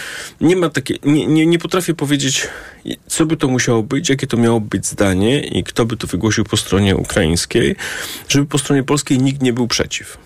nie 0.41 0.55
ma 0.55 0.69
takie, 0.69 0.95
nie, 1.03 1.25
nie, 1.25 1.45
nie 1.45 1.59
potrafię 1.59 1.93
powiedzieć, 1.93 2.47
co 3.07 3.25
by 3.25 3.37
to 3.37 3.47
musiało 3.47 3.83
być, 3.83 4.09
jakie 4.09 4.27
to 4.27 4.37
miało 4.37 4.59
być 4.59 4.85
zdanie 4.85 5.47
i 5.47 5.63
kto 5.63 5.85
by 5.85 5.97
to 5.97 6.07
wygłosił 6.07 6.43
po 6.43 6.57
stronie 6.57 6.95
ukraińskiej, 6.95 7.75
żeby 8.29 8.45
po 8.45 8.57
stronie 8.57 8.83
polskiej 8.83 9.19
nikt 9.19 9.41
nie 9.41 9.53
był 9.53 9.67
przeciw. 9.67 10.17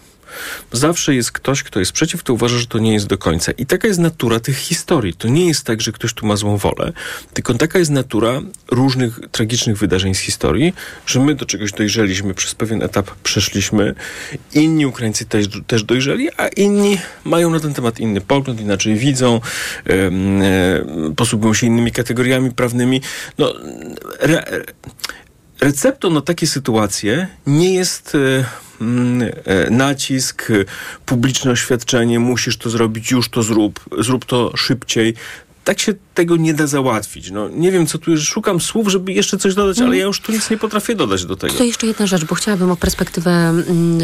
Zawsze 0.71 1.15
jest 1.15 1.31
ktoś, 1.31 1.63
kto 1.63 1.79
jest 1.79 1.91
przeciw, 1.91 2.23
kto 2.23 2.33
uważa, 2.33 2.57
że 2.57 2.67
to 2.67 2.79
nie 2.79 2.93
jest 2.93 3.07
do 3.07 3.17
końca. 3.17 3.51
I 3.51 3.65
taka 3.65 3.87
jest 3.87 3.99
natura 3.99 4.39
tych 4.39 4.57
historii. 4.57 5.13
To 5.13 5.27
nie 5.27 5.47
jest 5.47 5.63
tak, 5.63 5.81
że 5.81 5.91
ktoś 5.91 6.13
tu 6.13 6.25
ma 6.25 6.35
złą 6.35 6.57
wolę, 6.57 6.93
tylko 7.33 7.53
taka 7.53 7.79
jest 7.79 7.91
natura 7.91 8.41
różnych 8.71 9.19
tragicznych 9.31 9.77
wydarzeń 9.77 10.15
z 10.15 10.19
historii, 10.19 10.73
że 11.05 11.19
my 11.19 11.35
do 11.35 11.45
czegoś 11.45 11.71
dojrzeliśmy, 11.71 12.33
przez 12.33 12.55
pewien 12.55 12.83
etap 12.83 13.11
przeszliśmy, 13.23 13.95
inni 14.53 14.85
Ukraińcy 14.85 15.25
też, 15.25 15.45
też 15.67 15.83
dojrzeli, 15.83 16.29
a 16.37 16.47
inni 16.47 16.97
mają 17.23 17.49
na 17.49 17.59
ten 17.59 17.73
temat 17.73 17.99
inny 17.99 18.21
pogląd, 18.21 18.61
inaczej 18.61 18.95
widzą, 18.95 19.41
em, 19.85 20.41
e, 20.41 21.13
posługują 21.15 21.53
się 21.53 21.67
innymi 21.67 21.91
kategoriami 21.91 22.51
prawnymi. 22.51 23.01
No, 23.37 23.53
re, 24.19 24.63
receptą 25.61 26.09
na 26.09 26.21
takie 26.21 26.47
sytuacje 26.47 27.27
nie 27.47 27.73
jest 27.73 28.15
e, 28.15 28.45
mm, 28.81 29.29
e, 29.45 29.69
nacisk, 29.69 30.51
e, 30.51 30.53
publiczne 31.05 31.51
oświadczenie, 31.51 32.19
musisz 32.19 32.57
to 32.57 32.69
zrobić, 32.69 33.11
już 33.11 33.29
to 33.29 33.43
zrób, 33.43 33.79
zrób 33.99 34.25
to 34.25 34.57
szybciej. 34.57 35.13
Tak 35.63 35.79
się 35.79 35.93
tego 36.17 36.37
nie 36.37 36.53
da 36.53 36.67
załatwić. 36.67 37.31
No, 37.31 37.49
nie 37.49 37.71
wiem, 37.71 37.87
co 37.87 37.97
tu 37.97 38.17
szukam 38.17 38.61
słów, 38.61 38.87
żeby 38.87 39.13
jeszcze 39.13 39.37
coś 39.37 39.55
dodać, 39.55 39.79
ale 39.79 39.97
ja 39.97 40.05
już 40.05 40.21
tu 40.21 40.31
nic 40.31 40.49
nie 40.49 40.57
potrafię 40.57 40.95
dodać 40.95 41.25
do 41.25 41.35
tego. 41.35 41.53
To 41.53 41.63
jeszcze 41.63 41.87
jedna 41.87 42.07
rzecz, 42.07 42.25
bo 42.25 42.35
chciałabym 42.35 42.71
o 42.71 42.75
perspektywę 42.75 43.31
mm, 43.31 43.63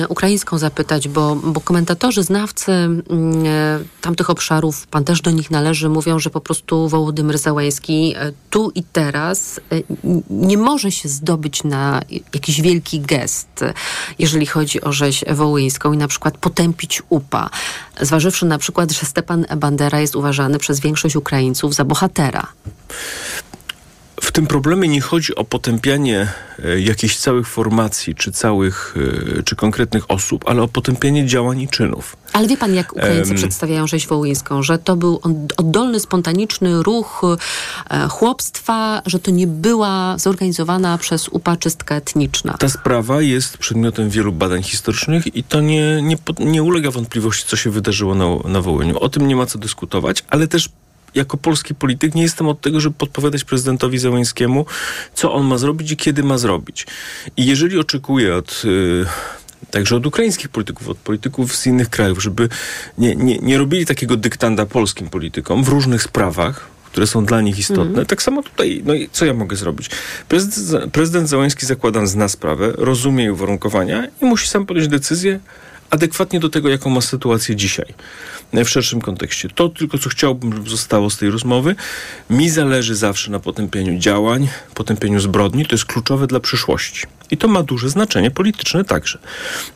ukraińską 0.10 0.58
zapytać, 0.58 1.08
bo, 1.08 1.36
bo 1.36 1.62
komentatorzy, 1.62 2.24
znawcy 2.24 2.72
mm, 2.72 3.04
e, 3.46 3.80
tamtych 4.02 4.30
obszarów, 4.30 4.88
pan 4.88 5.04
też 5.04 5.22
do 5.22 5.32
nich 5.32 5.52
należy, 5.52 5.90
mówią, 5.90 6.20
że 6.20 6.30
po 6.30 6.42
prostu 6.42 6.90
Wołodymyr 6.90 7.38
Załęski 7.38 8.14
e, 8.18 8.32
tu 8.50 8.72
i 8.76 8.84
teraz 8.84 9.60
e, 9.72 9.76
nie 10.30 10.58
może 10.58 10.92
się 10.92 11.10
zdobyć 11.10 11.64
na 11.64 12.02
jakiś 12.34 12.62
wielki 12.62 13.00
gest, 13.00 13.64
jeżeli 14.20 14.46
chodzi 14.46 14.82
o 14.82 14.92
rzeź 14.92 15.24
wołyńską 15.32 15.94
i 15.94 15.98
na 15.98 16.08
przykład 16.08 16.38
potępić 16.38 17.02
UPA. 17.10 17.50
Zważywszy 18.02 18.46
na 18.46 18.58
przykład, 18.58 18.92
że 18.92 19.06
Stepan 19.06 19.46
Bandera 19.58 20.00
jest 20.00 20.16
uważany 20.16 20.60
przez 20.60 20.80
większość 20.80 21.16
Ukraińców 21.16 21.76
za 21.76 21.86
bohatera. 21.86 22.03
W 24.22 24.32
tym 24.32 24.48
problemie 24.48 24.88
nie 24.88 25.02
chodzi 25.02 25.36
o 25.36 25.44
potępianie 25.44 26.28
e, 26.66 26.80
jakichś 26.80 27.18
całych 27.18 27.48
formacji, 27.48 28.16
czy 28.16 28.32
całych, 28.32 28.96
e, 29.40 29.44
czy 29.44 29.56
konkretnych 29.56 30.12
osób, 30.12 30.44
ale 30.48 30.62
o 30.62 30.68
potępianie 30.68 31.26
działań 31.26 31.62
i 31.62 31.68
czynów. 31.68 32.18
Ale 32.34 32.48
wie 32.48 32.58
pan, 32.58 32.74
jak 32.74 32.94
Ukraińcy 32.94 33.32
Em. 33.32 33.38
przedstawiają 33.38 33.88
rzeź 33.88 34.08
wołyńską, 34.08 34.64
że 34.64 34.78
to 34.78 34.96
był 34.96 35.22
oddolny, 35.58 36.00
spontaniczny 36.00 36.84
ruch 36.84 37.22
e, 37.90 38.08
chłopstwa, 38.08 39.02
że 39.06 39.20
to 39.20 39.32
nie 39.32 39.48
była 39.48 40.18
zorganizowana 40.18 40.98
przez 40.98 41.30
UPA 41.30 41.58
czystka 41.58 41.96
etniczna. 41.96 42.54
Ta 42.58 42.70
sprawa 42.70 43.22
jest 43.22 43.58
przedmiotem 43.58 44.10
wielu 44.10 44.32
badań 44.32 44.64
historycznych 44.64 45.36
i 45.36 45.44
to 45.44 45.62
nie, 45.62 46.02
nie, 46.02 46.18
nie 46.40 46.64
ulega 46.64 46.92
wątpliwości, 46.92 47.46
co 47.48 47.56
się 47.56 47.70
wydarzyło 47.70 48.16
na, 48.16 48.26
na 48.50 48.62
Wołyniu. 48.62 49.00
O 49.00 49.10
tym 49.10 49.28
nie 49.28 49.36
ma 49.36 49.46
co 49.46 49.60
dyskutować, 49.60 50.24
ale 50.30 50.48
też 50.48 50.70
jako 51.16 51.38
polski 51.38 51.76
polityk 51.76 52.16
nie 52.16 52.22
jestem 52.22 52.48
od 52.48 52.62
tego, 52.62 52.80
żeby 52.80 52.96
podpowiadać 52.96 53.44
prezydentowi 53.44 53.98
Zełańskiemu, 53.98 54.66
co 55.14 55.34
on 55.34 55.46
ma 55.46 55.58
zrobić 55.58 55.92
i 55.92 55.98
kiedy 55.98 56.24
ma 56.24 56.38
zrobić. 56.38 56.88
I 57.38 57.46
jeżeli 57.46 57.80
oczekuję 57.80 58.36
od... 58.36 58.62
y, 58.66 59.06
Także 59.72 59.96
od 59.96 60.06
ukraińskich 60.06 60.50
polityków, 60.50 60.90
od 60.90 60.98
polityków 60.98 61.56
z 61.56 61.66
innych 61.68 61.90
krajów, 61.90 62.24
żeby 62.24 62.50
nie, 62.98 63.16
nie, 63.16 63.40
nie 63.40 63.58
robili 63.58 63.86
takiego 63.86 64.18
dyktanda 64.18 64.66
polskim 64.66 65.10
politykom 65.10 65.64
w 65.64 65.68
różnych 65.68 66.04
sprawach, 66.04 66.68
które 66.86 67.08
są 67.08 67.26
dla 67.26 67.42
nich 67.42 67.60
istotne. 67.60 68.06
Tak 68.06 68.22
samo 68.22 68.44
tutaj, 68.44 68.82
no 68.86 68.94
i 68.94 69.10
co 69.12 69.26
ja 69.26 69.34
mogę 69.34 69.56
zrobić? 69.56 69.90
Prezydent, 70.28 70.94
prezydent 70.94 71.30
Załęski 71.30 71.66
zakładam 71.66 72.08
zna 72.08 72.28
sprawę, 72.28 72.74
rozumie 72.78 73.24
jej 73.24 73.32
uwarunkowania 73.32 74.08
i 74.22 74.26
musi 74.26 74.48
sam 74.48 74.66
podjąć 74.66 74.88
decyzję 74.88 75.40
adekwatnie 75.94 76.40
do 76.40 76.50
tego, 76.50 76.70
jaką 76.70 76.90
ma 76.90 77.02
sytuację 77.02 77.56
dzisiaj 77.56 77.94
w 78.54 78.70
szerszym 78.70 79.02
kontekście. 79.02 79.50
To 79.50 79.70
tylko, 79.70 79.98
co 79.98 80.10
chciałbym, 80.10 80.54
żeby 80.54 80.70
zostało 80.70 81.10
z 81.10 81.18
tej 81.18 81.30
rozmowy. 81.30 81.76
Mi 82.30 82.50
zależy 82.50 82.96
zawsze 82.96 83.32
na 83.32 83.40
potępieniu 83.40 84.00
działań, 84.00 84.50
potępieniu 84.74 85.20
zbrodni. 85.20 85.66
To 85.66 85.76
jest 85.76 85.86
kluczowe 85.86 86.28
dla 86.28 86.40
przyszłości. 86.40 87.06
I 87.32 87.38
to 87.38 87.48
ma 87.48 87.64
duże 87.64 87.90
znaczenie 87.90 88.32
polityczne 88.32 88.84
także. 88.86 89.20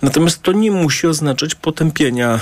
Natomiast 0.01 0.41
to 0.41 0.51
nie 0.51 0.71
musi 0.71 1.07
oznaczać 1.07 1.55
potępienia 1.55 2.39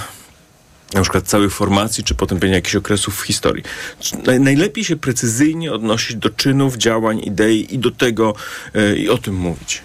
na 0.94 1.02
przykład 1.02 1.28
całych 1.28 1.54
formacji, 1.54 2.04
czy 2.04 2.16
potępienia 2.16 2.56
jakichś 2.56 2.76
okresów 2.76 3.22
w 3.22 3.26
historii. 3.26 3.64
Naj- 4.02 4.40
Najlepiej 4.40 4.84
się 4.84 4.96
precyzyjnie 4.96 5.74
odnosić 5.74 6.16
do 6.18 6.30
czynów, 6.30 6.78
działań, 6.78 7.22
idei 7.24 7.76
i 7.76 7.80
do 7.80 7.92
tego 7.92 8.36
e, 8.74 8.96
i 8.96 9.10
o 9.10 9.18
tym 9.18 9.36
mówić. 9.36 9.82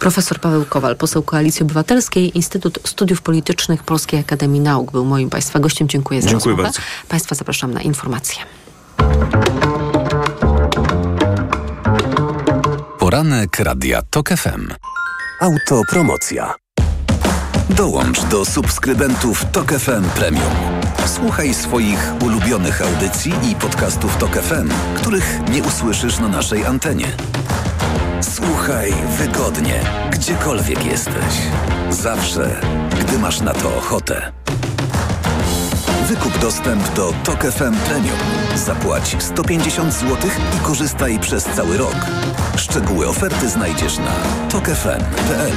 Profesor 0.00 0.40
Paweł 0.40 0.64
Kowal, 0.64 0.96
poseł 0.96 1.22
Koalicji 1.22 1.62
Obywatelskiej, 1.62 2.36
Instytut 2.36 2.78
Studiów 2.84 3.22
Politycznych 3.22 3.82
Polskiej 3.82 4.20
Akademii 4.20 4.60
Nauk 4.60 4.92
był 4.92 5.04
moim 5.04 5.30
Państwa 5.30 5.58
gościem. 5.58 5.88
Dziękuję 5.88 6.22
za 6.22 6.28
Dziękuję 6.28 6.56
rozmowę. 6.56 6.62
bardzo. 6.62 6.80
Państwa 7.08 7.34
zapraszam 7.34 7.74
na 7.74 7.80
informacje. 7.82 8.36
Poranek 12.98 13.58
Radia 13.58 14.02
TOK 14.10 14.28
FM. 14.28 14.68
Autopromocja. 15.40 16.54
Dołącz 17.70 18.24
do 18.24 18.44
subskrybentów 18.44 19.44
TOK 19.52 19.72
FM 19.72 20.04
Premium. 20.16 20.52
Słuchaj 21.06 21.54
swoich 21.54 22.12
ulubionych 22.24 22.82
audycji 22.82 23.32
i 23.50 23.54
podcastów 23.54 24.16
TOK 24.16 24.32
FM, 24.32 24.68
których 24.96 25.40
nie 25.52 25.62
usłyszysz 25.62 26.18
na 26.18 26.28
naszej 26.28 26.66
antenie. 26.66 27.06
Słuchaj 28.44 28.92
wygodnie, 29.18 29.80
gdziekolwiek 30.10 30.84
jesteś. 30.84 31.34
Zawsze, 31.90 32.60
gdy 33.00 33.18
masz 33.18 33.40
na 33.40 33.52
to 33.52 33.76
ochotę. 33.76 34.32
Wykup 36.08 36.38
dostęp 36.38 36.94
do 36.94 37.12
TOK 37.24 37.42
FM 37.42 37.74
Premium. 37.86 38.18
Zapłać 38.56 39.16
150 39.18 39.92
zł 39.92 40.16
i 40.56 40.66
korzystaj 40.66 41.18
przez 41.18 41.44
cały 41.44 41.76
rok. 41.76 41.96
Szczegóły 42.56 43.08
oferty 43.08 43.48
znajdziesz 43.48 43.98
na 43.98 44.12
tokefm.pl 44.50 45.52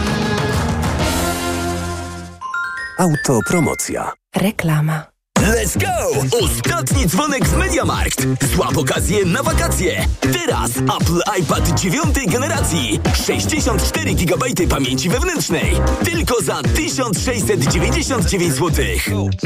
Autopromocja. 3.00 4.12
Reklama. 4.36 5.13
Let's 5.44 5.78
go! 5.78 6.22
Ostatni 6.42 7.06
dzwonek 7.06 7.46
w 7.46 7.58
Mediamarkt. 7.58 8.28
Złap 8.56 8.78
okazję 8.78 9.26
na 9.26 9.44
wakacje. 9.44 10.06
Teraz 10.22 10.72
Apple 10.78 11.42
iPad 11.42 11.80
9 11.80 12.06
generacji. 12.28 13.00
64 13.26 14.14
GB 14.14 14.46
pamięci 14.70 15.10
wewnętrznej. 15.10 15.72
Tylko 16.06 16.42
za 16.42 16.62
1699 16.64 18.54
zł. 18.54 18.86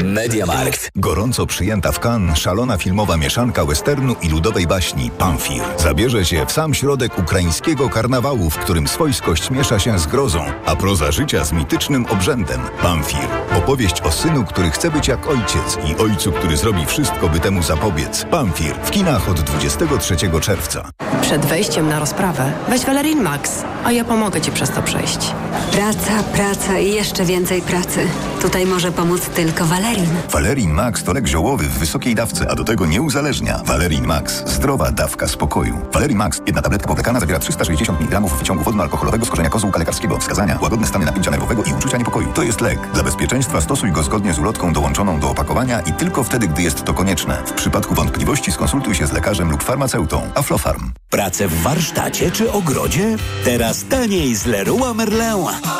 Mediamarkt. 0.04 0.90
Gorąco 0.96 1.46
przyjęta 1.46 1.92
w 1.92 2.00
Cannes 2.00 2.38
szalona 2.38 2.78
filmowa 2.78 3.16
mieszanka 3.16 3.64
westernu 3.64 4.16
i 4.22 4.28
ludowej 4.28 4.66
baśni 4.66 5.10
Pamfir 5.10 5.62
zabierze 5.78 6.24
się 6.24 6.46
w 6.46 6.52
sam 6.52 6.74
środek 6.74 7.18
ukraińskiego 7.18 7.88
karnawału, 7.88 8.50
w 8.50 8.58
którym 8.58 8.88
swojskość 8.88 9.50
miesza 9.50 9.78
się 9.78 9.98
z 9.98 10.06
grozą, 10.06 10.44
a 10.66 10.76
proza 10.76 11.12
życia 11.12 11.44
z 11.44 11.52
mitycznym 11.52 12.06
obrzędem. 12.06 12.60
Pamfir. 12.82 13.28
Opowieść 13.58 14.00
o 14.00 14.12
synu, 14.12 14.44
który 14.44 14.70
chce 14.70 14.90
być 14.90 15.08
jak 15.08 15.26
ojciec 15.26 15.78
i 15.88 15.96
ojcu, 15.96 16.32
który 16.32 16.56
zrobi 16.56 16.86
wszystko, 16.86 17.28
by 17.28 17.40
temu 17.40 17.62
zapobiec. 17.62 18.24
Pamfir 18.30 18.74
w 18.84 18.90
kinach 18.90 19.28
od 19.28 19.40
23 19.40 20.16
czerwca. 20.40 20.90
Przed 21.20 21.46
wejściem 21.46 21.88
na 21.88 21.98
rozprawę 21.98 22.52
weź 22.68 22.84
Valerin 22.84 23.22
Max, 23.22 23.64
a 23.84 23.92
ja 23.92 24.04
pomogę 24.04 24.40
Ci 24.40 24.52
przez 24.52 24.70
to 24.70 24.82
przejść. 24.82 25.34
Praca, 25.72 26.22
praca 26.32 26.78
i 26.78 26.92
jeszcze 26.92 27.24
więcej 27.24 27.62
pracy. 27.62 28.06
Tutaj 28.42 28.66
może 28.66 28.92
pomóc 28.92 29.20
tylko 29.20 29.64
Valerin. 29.64 30.10
Valerin 30.32 30.70
Max 30.72 31.04
to 31.04 31.12
lek 31.12 31.26
ziołowy 31.26 31.64
w 31.64 31.78
wysokiej 31.78 32.14
dawce, 32.14 32.50
a 32.50 32.54
do 32.54 32.64
tego 32.64 32.86
nie 32.86 33.02
uzależnia. 33.02 33.60
Valerin 33.64 34.06
Max. 34.06 34.42
Zdrowa 34.46 34.92
dawka 34.92 35.28
spokoju. 35.28 35.78
Valerin 35.92 36.18
Max. 36.18 36.40
Jedna 36.46 36.62
tabletka 36.62 36.88
powlekana 36.88 37.20
zawiera 37.20 37.38
360 37.38 38.00
mg 38.00 38.20
wyciągu 38.20 38.64
wodno-alkoholowego 38.64 39.24
z 39.24 39.30
korzenia 39.30 39.50
kozłka 39.50 39.78
lekarskiego. 39.78 40.18
Wskazania. 40.18 40.58
Łagodne 40.62 40.86
stany 40.86 41.04
napięcia 41.04 41.30
nerwowego 41.30 41.62
i 41.62 41.72
uczucia 41.72 41.98
niepokoju. 41.98 42.32
To 42.34 42.42
jest 42.42 42.60
lek. 42.60 42.78
Dla 42.94 43.02
bezpieczeństwa 43.02 43.60
stosuj 43.60 43.92
go 43.92 44.02
zgodnie 44.02 44.32
z 44.32 44.38
ulotką 44.38 44.72
dołączoną 44.72 45.20
do 45.20 45.30
opakowania 45.30 45.77
i 45.80 45.92
tylko 45.92 46.24
wtedy, 46.24 46.48
gdy 46.48 46.62
jest 46.62 46.84
to 46.84 46.94
konieczne. 46.94 47.42
W 47.46 47.52
przypadku 47.52 47.94
wątpliwości 47.94 48.52
skonsultuj 48.52 48.94
się 48.94 49.06
z 49.06 49.12
lekarzem 49.12 49.50
lub 49.50 49.62
farmaceutą. 49.62 50.30
Aflofarm. 50.34 50.92
Pracę 51.10 51.48
w 51.48 51.62
warsztacie 51.62 52.30
czy 52.30 52.52
ogrodzie? 52.52 53.16
Teraz 53.44 53.84
taniej 53.84 54.34
z 54.34 54.46
Leroy 54.46 54.94
Merlin. 54.94 55.18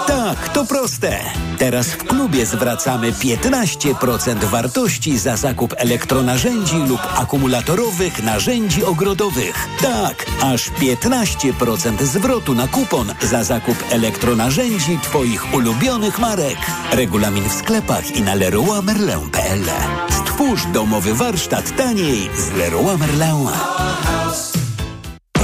Tak, 0.07 0.49
to 0.49 0.65
proste. 0.65 1.21
Teraz 1.59 1.87
w 1.87 1.97
klubie 1.97 2.47
zwracamy 2.47 3.13
15% 3.13 4.45
wartości 4.45 5.19
za 5.19 5.37
zakup 5.37 5.75
elektronarzędzi 5.77 6.77
lub 6.77 7.01
akumulatorowych 7.17 8.23
narzędzi 8.23 8.85
ogrodowych. 8.85 9.69
Tak, 9.83 10.27
aż 10.43 10.71
15% 10.71 12.03
zwrotu 12.03 12.55
na 12.55 12.69
kupon 12.69 13.15
za 13.23 13.45
zakup 13.45 13.85
elektronarzędzi 13.91 14.99
Twoich 15.03 15.55
ulubionych 15.55 16.19
marek. 16.19 16.59
Regulamin 16.93 17.49
w 17.49 17.53
sklepach 17.53 18.17
i 18.17 18.23
na 18.23 18.35
leroymerlin.pl. 18.35 19.65
Stwórz 20.11 20.67
domowy 20.67 21.15
warsztat 21.15 21.77
taniej 21.77 22.31
z 22.37 22.53
Leroy 22.53 22.99
Merlin. 22.99 23.49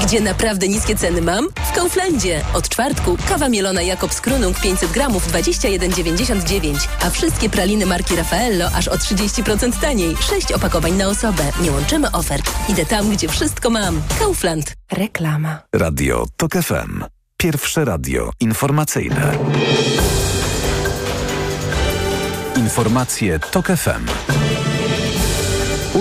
Gdzie 0.05 0.21
naprawdę 0.21 0.69
niskie 0.69 0.97
ceny 0.97 1.23
mam? 1.23 1.49
W 1.73 1.73
Kauflandzie. 1.73 2.45
Od 2.55 2.69
czwartku 2.69 3.17
kawa 3.29 3.49
mielona 3.49 3.83
Jakobs 3.83 4.21
Krunung 4.21 4.61
500 4.61 4.93
gramów 4.93 5.33
21,99, 5.33 6.89
a 7.03 7.11
wszystkie 7.11 7.51
praliny 7.51 7.87
marki 7.87 8.17
Raffaello 8.17 8.71
aż 8.75 8.89
o 8.89 8.97
30% 8.97 9.81
taniej. 9.81 10.17
6 10.31 10.53
opakowań 10.53 10.93
na 10.93 11.07
osobę. 11.07 11.45
Nie 11.61 11.73
łączymy 11.73 12.13
ofert. 12.13 12.53
Idę 12.69 12.87
tam, 12.87 13.11
gdzie 13.11 13.29
wszystko 13.29 13.71
mam. 13.71 14.03
Kaufland. 14.19 14.73
Reklama. 14.93 15.59
Radio 15.75 16.27
TOK 16.37 16.53
FM. 16.53 17.05
Pierwsze 17.37 17.85
radio 17.85 18.31
informacyjne. 18.41 19.33
Informacje 22.57 23.39
TOK 23.39 23.67
FM. 23.67 24.54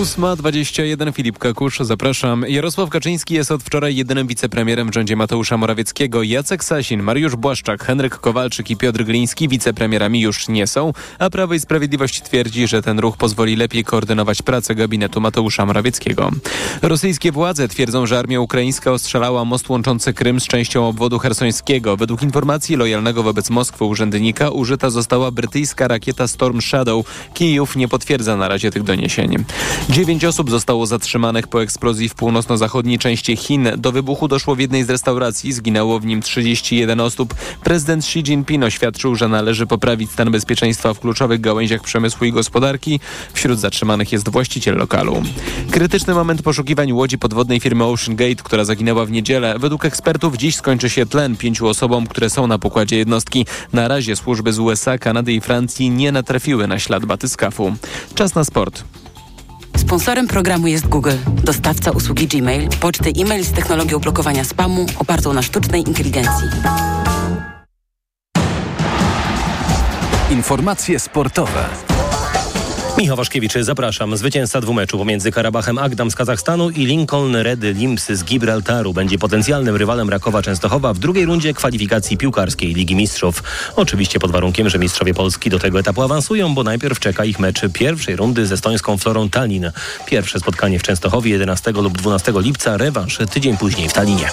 8.21 0.04 1.12
Filip 1.12 1.38
Kakusz, 1.38 1.78
zapraszam. 1.80 2.44
Jarosław 2.48 2.90
Kaczyński 2.90 3.34
jest 3.34 3.50
od 3.50 3.62
wczoraj 3.62 3.96
jedynym 3.96 4.26
wicepremierem 4.26 4.90
w 4.90 4.94
rządzie 4.94 5.16
Mateusza 5.16 5.56
Morawieckiego. 5.56 6.22
Jacek 6.22 6.64
Sasin, 6.64 7.02
Mariusz 7.02 7.36
Błaszczak, 7.36 7.84
Henryk 7.84 8.18
Kowalczyk 8.18 8.70
i 8.70 8.76
Piotr 8.76 9.04
Gliński 9.04 9.48
wicepremierami 9.48 10.20
już 10.20 10.48
nie 10.48 10.66
są, 10.66 10.92
a 11.18 11.30
Prawo 11.30 11.54
i 11.54 11.60
Sprawiedliwość 11.60 12.22
twierdzi, 12.22 12.68
że 12.68 12.82
ten 12.82 12.98
ruch 12.98 13.16
pozwoli 13.16 13.56
lepiej 13.56 13.84
koordynować 13.84 14.42
pracę 14.42 14.74
gabinetu 14.74 15.20
Mateusza 15.20 15.66
Morawieckiego. 15.66 16.30
Rosyjskie 16.82 17.32
władze 17.32 17.68
twierdzą, 17.68 18.06
że 18.06 18.18
armia 18.18 18.40
ukraińska 18.40 18.92
ostrzelała 18.92 19.44
most 19.44 19.68
łączący 19.68 20.12
Krym 20.12 20.40
z 20.40 20.46
częścią 20.46 20.88
obwodu 20.88 21.18
hersońskiego. 21.18 21.96
Według 21.96 22.22
informacji 22.22 22.76
lojalnego 22.76 23.22
wobec 23.22 23.50
Moskwy 23.50 23.84
urzędnika 23.84 24.50
użyta 24.50 24.90
została 24.90 25.30
brytyjska 25.30 25.88
rakieta 25.88 26.28
Storm 26.28 26.60
Shadow. 26.60 27.06
Kijów 27.34 27.76
nie 27.76 27.88
potwierdza 27.88 28.36
na 28.36 28.48
razie 28.48 28.70
tych 28.70 28.82
doniesień. 28.82 29.44
Dziewięć 29.94 30.24
osób 30.24 30.50
zostało 30.50 30.86
zatrzymanych 30.86 31.48
po 31.48 31.62
eksplozji 31.62 32.08
w 32.08 32.14
północno-zachodniej 32.14 32.98
części 32.98 33.36
Chin. 33.36 33.68
Do 33.76 33.92
wybuchu 33.92 34.28
doszło 34.28 34.54
w 34.54 34.58
jednej 34.58 34.84
z 34.84 34.90
restauracji, 34.90 35.52
zginęło 35.52 36.00
w 36.00 36.06
nim 36.06 36.22
31 36.22 37.00
osób. 37.00 37.34
Prezydent 37.64 38.04
Xi 38.04 38.18
Jinping 38.18 38.64
oświadczył, 38.64 39.14
że 39.14 39.28
należy 39.28 39.66
poprawić 39.66 40.10
stan 40.10 40.30
bezpieczeństwa 40.30 40.94
w 40.94 41.00
kluczowych 41.00 41.40
gałęziach 41.40 41.82
przemysłu 41.82 42.26
i 42.26 42.32
gospodarki. 42.32 43.00
Wśród 43.32 43.60
zatrzymanych 43.60 44.12
jest 44.12 44.28
właściciel 44.28 44.76
lokalu. 44.76 45.22
Krytyczny 45.70 46.14
moment 46.14 46.42
poszukiwań 46.42 46.92
łodzi 46.92 47.18
podwodnej 47.18 47.60
firmy 47.60 47.84
Ocean 47.84 48.16
Gate, 48.16 48.42
która 48.42 48.64
zaginęła 48.64 49.04
w 49.04 49.10
niedzielę. 49.10 49.58
Według 49.58 49.84
ekspertów 49.84 50.36
dziś 50.36 50.56
skończy 50.56 50.90
się 50.90 51.06
tlen 51.06 51.36
pięciu 51.36 51.66
osobom, 51.66 52.06
które 52.06 52.30
są 52.30 52.46
na 52.46 52.58
pokładzie 52.58 52.96
jednostki. 52.96 53.46
Na 53.72 53.88
razie 53.88 54.16
służby 54.16 54.52
z 54.52 54.58
USA, 54.58 54.98
Kanady 54.98 55.32
i 55.32 55.40
Francji 55.40 55.90
nie 55.90 56.12
natrafiły 56.12 56.66
na 56.66 56.78
ślad 56.78 57.04
batyskafu. 57.04 57.76
Czas 58.14 58.34
na 58.34 58.44
sport. 58.44 58.84
Sponsorem 59.86 60.28
programu 60.28 60.66
jest 60.66 60.86
Google, 60.86 61.16
dostawca 61.26 61.90
usługi 61.90 62.26
Gmail, 62.26 62.68
poczty 62.80 63.12
e-mail 63.20 63.44
z 63.44 63.52
technologią 63.52 63.98
blokowania 63.98 64.44
spamu 64.44 64.86
opartą 64.98 65.32
na 65.32 65.42
sztucznej 65.42 65.82
inteligencji. 65.88 66.48
Informacje 70.30 71.00
sportowe. 71.00 71.93
Michał 72.98 73.16
Waszkiewicz, 73.16 73.52
zapraszam. 73.60 74.16
Zwycięzca 74.16 74.60
dwumeczu 74.60 74.98
pomiędzy 74.98 75.32
Karabachem 75.32 75.78
Agdam 75.78 76.10
z 76.10 76.14
Kazachstanu 76.14 76.70
i 76.70 76.86
Lincoln 76.86 77.36
Red 77.36 77.62
Limbs 77.62 78.08
z 78.08 78.24
Gibraltaru 78.24 78.92
będzie 78.92 79.18
potencjalnym 79.18 79.76
rywalem 79.76 80.10
Rakowa 80.10 80.42
Częstochowa 80.42 80.94
w 80.94 80.98
drugiej 80.98 81.24
rundzie 81.26 81.54
kwalifikacji 81.54 82.16
piłkarskiej 82.16 82.74
Ligi 82.74 82.96
Mistrzów. 82.96 83.42
Oczywiście 83.76 84.18
pod 84.18 84.30
warunkiem, 84.30 84.68
że 84.68 84.78
mistrzowie 84.78 85.14
Polski 85.14 85.50
do 85.50 85.58
tego 85.58 85.78
etapu 85.78 86.02
awansują, 86.02 86.54
bo 86.54 86.62
najpierw 86.62 87.00
czeka 87.00 87.24
ich 87.24 87.38
mecz 87.38 87.60
pierwszej 87.72 88.16
rundy 88.16 88.46
z 88.46 88.52
estońską 88.52 88.98
Florą 88.98 89.30
Tallinn. 89.30 89.70
Pierwsze 90.06 90.40
spotkanie 90.40 90.78
w 90.78 90.82
Częstochowie 90.82 91.30
11 91.30 91.72
lub 91.72 91.98
12 91.98 92.32
lipca, 92.36 92.76
rewanż 92.76 93.18
tydzień 93.30 93.56
później 93.56 93.88
w 93.88 93.92
Tallinie. 93.92 94.28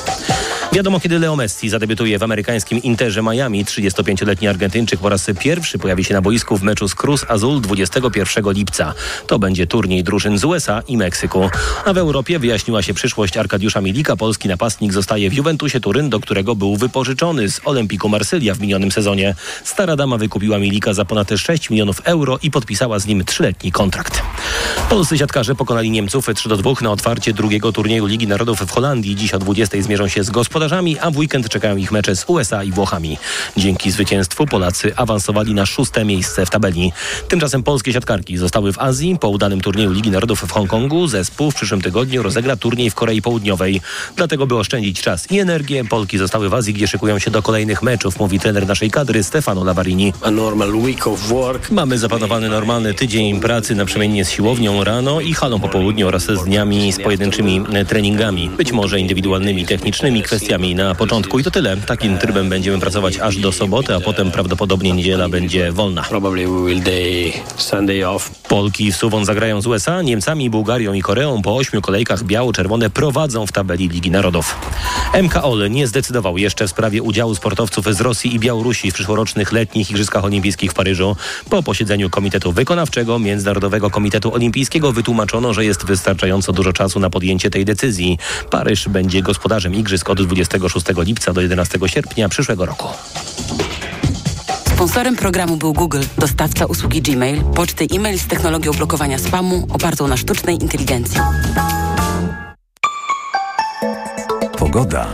Wiadomo, 0.74 1.00
kiedy 1.00 1.20
Leo 1.20 1.36
Messi 1.36 1.70
zadebiutuje 1.70 2.20
w 2.20 2.24
amerykańskim 2.24 2.82
Interze 2.82 3.22
Miami. 3.22 3.66
35-letni 3.66 4.48
Argentyńczyk 4.48 5.00
po 5.00 5.10
raz 5.10 5.28
pierwszy 5.40 5.80
pojawi 5.80 6.04
się 6.04 6.14
na 6.14 6.22
boisku 6.22 6.58
w 6.58 6.64
meczu 6.64 6.88
z 6.88 6.96
Cruz 6.96 7.26
Azul 7.30 7.62
21 7.62 8.52
lipca. 8.52 8.94
To 9.28 9.40
będzie 9.40 9.68
turniej 9.68 10.04
drużyn 10.04 10.38
z 10.38 10.44
USA 10.44 10.82
i 10.88 10.98
Meksyku. 10.98 11.50
A 11.86 11.94
w 11.94 11.98
Europie 11.98 12.40
wyjaśniła 12.40 12.82
się 12.82 12.94
przyszłość 12.94 13.38
Arkadiusza 13.38 13.82
Milika. 13.82 14.16
Polski 14.16 14.48
napastnik 14.48 14.94
zostaje 14.94 15.30
w 15.30 15.34
Juventusie 15.34 15.80
Turyn, 15.80 16.10
do 16.10 16.20
którego 16.20 16.56
był 16.56 16.76
wypożyczony 16.76 17.52
z 17.52 17.62
Olimpiku 17.66 18.10
Marsylia 18.10 18.56
w 18.56 18.60
minionym 18.60 18.92
sezonie. 18.92 19.36
Stara 19.64 19.96
dama 19.96 20.18
wykupiła 20.18 20.60
Milika 20.60 20.94
za 20.94 21.06
ponad 21.06 21.30
6 21.38 21.70
milionów 21.70 22.02
euro 22.04 22.40
i 22.44 22.52
podpisała 22.52 23.00
z 23.00 23.06
nim 23.06 23.26
trzyletni 23.26 23.72
kontrakt. 23.72 24.22
Polscy 24.90 25.18
siatkarze 25.18 25.56
pokonali 25.56 25.92
Niemców 25.92 26.28
3 26.36 26.50
do 26.50 26.58
2 26.58 26.72
na 26.82 26.92
otwarcie 26.92 27.34
drugiego 27.34 27.72
turnieju 27.72 28.06
Ligi 28.06 28.28
Narodów 28.28 28.60
w 28.60 28.72
Holandii. 28.72 29.16
Dziś 29.16 29.34
o 29.34 29.40
20 29.40 29.82
zmierzą 29.82 30.08
się 30.08 30.24
z 30.24 30.30
gospodarzami, 30.30 30.61
a 31.02 31.12
w 31.12 31.17
weekend 31.17 31.50
czekają 31.50 31.78
ich 31.78 31.91
mecze 31.91 32.15
z 32.15 32.26
USA 32.28 32.63
i 32.63 32.71
Włochami. 32.71 33.17
Dzięki 33.58 33.91
zwycięstwu 33.91 34.45
Polacy 34.45 34.95
awansowali 34.95 35.54
na 35.54 35.65
szóste 35.65 36.06
miejsce 36.06 36.45
w 36.45 36.50
tabeli. 36.50 36.91
Tymczasem 37.28 37.63
polskie 37.63 37.93
siatkarki 37.93 38.38
zostały 38.38 38.74
w 38.74 38.80
Azji. 38.80 39.17
Po 39.19 39.30
udanym 39.30 39.62
turnieju 39.62 39.91
Ligi 39.91 40.12
Narodów 40.12 40.39
w 40.41 40.52
Hongkongu 40.52 41.08
zespół 41.08 41.52
w 41.52 41.56
przyszłym 41.56 41.82
tygodniu 41.82 42.24
rozegra 42.24 42.56
turniej 42.56 42.89
w 42.89 42.95
Korei 42.95 43.21
Południowej. 43.21 43.82
Dlatego, 44.15 44.47
by 44.47 44.56
oszczędzić 44.56 45.02
czas 45.02 45.32
i 45.32 45.39
energię, 45.39 45.86
Polki 45.86 46.17
zostały 46.17 46.50
w 46.50 46.54
Azji, 46.54 46.74
gdzie 46.74 46.88
szykują 46.88 47.19
się 47.19 47.32
do 47.32 47.41
kolejnych 47.41 47.84
meczów, 47.84 48.19
mówi 48.19 48.39
trener 48.39 48.67
naszej 48.67 48.91
kadry 48.91 49.24
Stefano 49.24 49.63
Lavarini. 49.63 50.13
Mamy 51.71 51.97
zaplanowany 51.97 52.50
normalny 52.50 52.93
tydzień 52.93 53.39
pracy 53.39 53.76
naprzemiennie 53.76 54.26
z 54.26 54.32
siłownią 54.32 54.84
rano 54.84 55.21
i 55.21 55.34
halą 55.34 55.60
po 55.60 55.69
południu 55.69 56.08
oraz 56.08 56.24
z 56.24 56.43
dniami 56.43 56.93
z 56.93 57.00
pojedynczymi 57.00 57.62
treningami, 57.88 58.50
być 58.50 58.71
może 58.71 59.00
indywidualnymi, 59.00 59.65
technicznymi 59.65 60.24
kwestiami 60.24 60.51
inwestycjami 60.52 60.76
na 60.76 60.96
początku 60.96 61.40
i 61.40 61.44
to 61.44 61.52
tyle. 61.52 61.78
Takim 61.78 62.18
trybem 62.18 62.50
będziemy 62.50 62.80
pracować 62.80 63.18
aż 63.20 63.38
do 63.38 63.52
soboty, 63.52 63.96
a 63.96 64.00
potem 64.00 64.32
prawdopodobnie 64.32 64.92
niedziela 64.92 65.30
będzie 65.30 65.72
wolna. 65.72 66.02
Polki 68.48 68.92
w 68.92 68.96
Suwon 68.96 69.26
zagrają 69.26 69.62
z 69.62 69.68
USA, 69.68 70.02
Niemcami, 70.02 70.50
Bułgarią 70.50 70.94
i 70.94 71.02
Koreą. 71.02 71.42
Po 71.42 71.56
ośmiu 71.56 71.82
kolejkach 71.82 72.24
biało-czerwone 72.24 72.90
prowadzą 72.90 73.48
w 73.48 73.52
tabeli 73.52 73.90
Ligi 73.90 74.12
Narodów. 74.12 74.56
MKOL 75.24 75.72
nie 75.72 75.88
zdecydował 75.88 76.38
jeszcze 76.38 76.68
w 76.68 76.70
sprawie 76.70 77.02
udziału 77.02 77.36
sportowców 77.36 77.96
z 77.96 78.02
Rosji 78.02 78.36
i 78.36 78.40
Białorusi 78.40 78.92
w 78.92 78.94
przyszłorocznych 78.94 79.52
letnich 79.52 79.92
Igrzyskach 79.92 80.26
Olimpijskich 80.26 80.72
w 80.72 80.74
Paryżu. 80.74 81.16
Po 81.50 81.64
posiedzeniu 81.64 82.10
Komitetu 82.10 82.52
Wykonawczego 82.52 83.20
Międzynarodowego 83.20 83.90
Komitetu 83.90 84.34
Olimpijskiego 84.34 84.92
wytłumaczono, 84.92 85.54
że 85.54 85.66
jest 85.66 85.86
wystarczająco 85.86 86.54
dużo 86.54 86.74
czasu 86.74 87.00
na 87.00 87.10
podjęcie 87.10 87.50
tej 87.50 87.66
decyzji. 87.66 88.18
Paryż 88.50 88.90
będzie 88.90 89.22
gospodarzem 89.22 89.76
Igrzysk 89.76 90.10
od 90.10 90.20
26 90.50 90.86
lipca 90.98 91.34
do 91.34 91.42
11 91.42 91.80
sierpnia 91.86 92.30
przyszłego 92.30 92.66
roku. 92.66 92.88
Sponsorem 94.76 95.16
programu 95.16 95.58
był 95.58 95.74
Google, 95.74 96.02
dostawca 96.18 96.66
usługi 96.66 97.02
Gmail, 97.02 97.44
poczty 97.44 97.88
e-mail 97.96 98.20
z 98.20 98.28
technologią 98.28 98.72
blokowania 98.72 99.20
spamu 99.20 99.68
opartą 99.70 100.08
na 100.08 100.18
sztucznej 100.18 100.56
inteligencji. 100.64 101.20
Pogoda. 104.58 105.08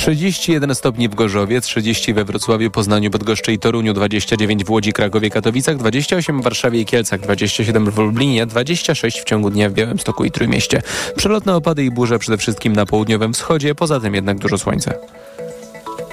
31 0.00 0.74
stopni 0.74 1.08
w 1.08 1.14
Gorzowie, 1.14 1.60
30 1.60 2.14
we 2.14 2.24
Wrocławiu, 2.24 2.70
Poznaniu, 2.70 3.10
Bydgoszczy 3.10 3.52
i 3.52 3.58
Toruniu, 3.58 3.92
29 3.92 4.64
w 4.64 4.70
Łodzi, 4.70 4.92
Krakowie, 4.92 5.30
Katowicach, 5.30 5.76
28 5.76 6.40
w 6.40 6.44
Warszawie 6.44 6.80
i 6.80 6.84
Kielcach, 6.86 7.20
27 7.20 7.90
w 7.90 7.98
Lublinie, 7.98 8.46
26 8.46 9.20
w 9.20 9.24
ciągu 9.24 9.50
dnia 9.50 9.70
w 9.70 9.72
Białymstoku 9.72 10.24
i 10.24 10.30
Trójmieście. 10.30 10.82
Przelotne 11.16 11.56
opady 11.56 11.84
i 11.84 11.90
burze 11.90 12.18
przede 12.18 12.38
wszystkim 12.38 12.72
na 12.72 12.86
południowym 12.86 13.32
wschodzie, 13.32 13.74
poza 13.74 14.00
tym 14.00 14.14
jednak 14.14 14.38
dużo 14.38 14.58
słońca. 14.58 14.94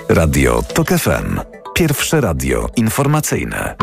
Radio 0.10 0.64
TOK 0.74 0.88
FM. 0.88 1.40
Pierwsze 1.74 2.22
radio 2.22 2.70
informacyjne. 2.76 3.76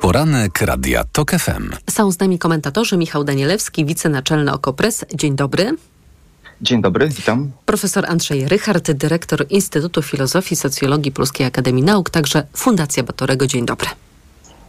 Poranek 0.00 0.60
Radia 0.60 1.04
TOK 1.12 1.30
FM. 1.30 1.70
Są 1.90 2.12
z 2.12 2.18
nami 2.18 2.38
komentatorzy 2.38 2.96
Michał 2.96 3.24
Danielewski, 3.24 3.84
wicenaczelny 3.84 4.52
Okopres. 4.52 5.04
Dzień 5.14 5.36
dobry. 5.36 5.76
Dzień 6.62 6.82
dobry, 6.82 7.08
witam. 7.08 7.50
Profesor 7.66 8.06
Andrzej 8.06 8.48
Rychard, 8.48 8.92
dyrektor 8.92 9.46
Instytutu 9.50 10.02
Filozofii 10.02 10.54
i 10.54 10.56
Socjologii 10.56 11.12
Polskiej 11.12 11.46
Akademii 11.46 11.84
Nauk, 11.84 12.10
także 12.10 12.46
Fundacja 12.56 13.02
Batorego. 13.02 13.46
Dzień 13.46 13.66
dobry. 13.66 13.88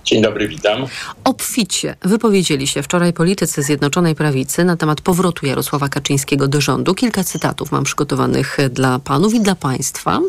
Dzień 0.06 0.22
dobry, 0.22 0.48
witam. 0.48 0.86
Obficie 1.24 1.96
wypowiedzieli 2.02 2.68
się 2.68 2.84
wczoraj 2.84 3.14
politycy 3.14 3.64
Zjednoczonej 3.64 4.16
Prawicy 4.16 4.64
na 4.64 4.78
temat 4.78 5.02
powrotu 5.02 5.46
Jarosława 5.46 5.90
Kaczyńskiego 5.90 6.48
do 6.48 6.62
rządu. 6.62 6.96
Kilka 6.96 7.24
cytatów 7.24 7.72
mam 7.72 7.84
przygotowanych 7.84 8.58
dla 8.72 9.00
panów 9.00 9.34
i 9.34 9.40
dla 9.42 9.56
państwa. 9.56 10.20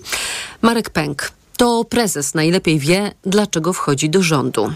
Marek 0.63 0.91
Pęk. 0.91 1.33
To 1.57 1.85
prezes 1.85 2.35
najlepiej 2.35 2.79
wie, 2.79 3.13
dlaczego 3.23 3.73
wchodzi 3.73 4.11
do 4.11 4.23
rządu. 4.23 4.73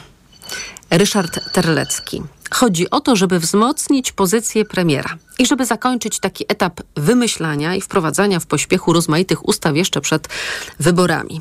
Ryszard 0.90 1.52
Terlecki. 1.52 2.22
Chodzi 2.50 2.90
o 2.90 3.00
to, 3.00 3.16
żeby 3.16 3.38
wzmocnić 3.38 4.12
pozycję 4.12 4.64
premiera 4.64 5.16
i 5.38 5.46
żeby 5.46 5.66
zakończyć 5.66 6.20
taki 6.20 6.44
etap 6.48 6.80
wymyślania 6.96 7.74
i 7.74 7.80
wprowadzania 7.80 8.40
w 8.40 8.46
pośpiechu 8.46 8.92
rozmaitych 8.92 9.48
ustaw 9.48 9.76
jeszcze 9.76 10.00
przed 10.00 10.28
wyborami. 10.80 11.40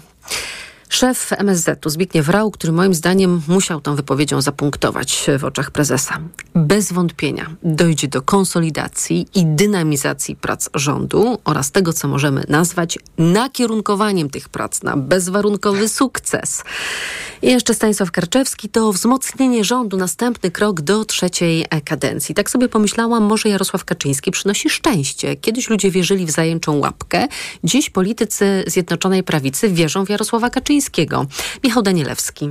Szef 0.93 1.33
MSZ-u 1.37 1.89
Zbigniew 1.89 2.29
Rau, 2.29 2.51
który 2.51 2.73
moim 2.73 2.93
zdaniem 2.93 3.41
musiał 3.47 3.81
tą 3.81 3.95
wypowiedzią 3.95 4.41
zapunktować 4.41 5.25
w 5.39 5.43
oczach 5.43 5.71
prezesa. 5.71 6.19
Bez 6.55 6.91
wątpienia 6.91 7.55
dojdzie 7.63 8.07
do 8.07 8.21
konsolidacji 8.21 9.27
i 9.35 9.45
dynamizacji 9.45 10.35
prac 10.35 10.69
rządu 10.73 11.37
oraz 11.45 11.71
tego, 11.71 11.93
co 11.93 12.07
możemy 12.07 12.43
nazwać 12.47 12.99
nakierunkowaniem 13.17 14.29
tych 14.29 14.49
prac 14.49 14.83
na 14.83 14.97
bezwarunkowy 14.97 15.89
sukces. 15.89 16.63
I 17.41 17.47
jeszcze 17.47 17.73
Stanisław 17.73 18.11
Karczewski 18.11 18.69
to 18.69 18.93
wzmocnienie 18.93 19.63
rządu, 19.63 19.97
następny 19.97 20.51
krok 20.51 20.81
do 20.81 21.05
trzeciej 21.05 21.65
kadencji. 21.85 22.35
Tak 22.35 22.49
sobie 22.49 22.69
pomyślałam, 22.69 23.23
może 23.23 23.49
Jarosław 23.49 23.85
Kaczyński 23.85 24.31
przynosi 24.31 24.69
szczęście. 24.69 25.35
Kiedyś 25.35 25.69
ludzie 25.69 25.91
wierzyli 25.91 26.25
w 26.25 26.31
zajęczą 26.31 26.79
łapkę, 26.79 27.27
dziś 27.63 27.89
politycy 27.89 28.63
Zjednoczonej 28.67 29.23
Prawicy 29.23 29.69
wierzą 29.69 30.05
w 30.05 30.09
Jarosława 30.09 30.49
Kaczyńskiego. 30.49 30.82
Michał 31.63 31.83
Danielewski. 31.83 32.49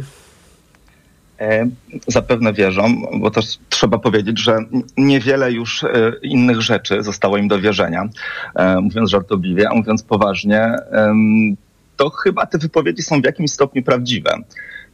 E, 1.43 1.69
zapewne 2.07 2.53
wierzą, 2.53 3.03
bo 3.21 3.31
też 3.31 3.59
trzeba 3.69 3.99
powiedzieć, 3.99 4.39
że 4.39 4.59
niewiele 4.97 5.53
już 5.53 5.85
e, 5.85 6.13
innych 6.23 6.61
rzeczy 6.61 7.03
zostało 7.03 7.37
im 7.37 7.49
do 7.49 7.61
wierzenia. 7.61 8.09
E, 8.55 8.81
mówiąc 8.81 9.11
żartobliwie, 9.11 9.69
a 9.71 9.75
mówiąc 9.75 10.03
poważnie, 10.03 10.77
to 11.97 12.11
chyba 12.11 12.47
te 12.47 12.59
wypowiedzi 12.59 13.03
są 13.03 13.21
w 13.21 13.25
jakimś 13.25 13.51
stopniu 13.51 13.83
prawdziwe. 13.83 14.31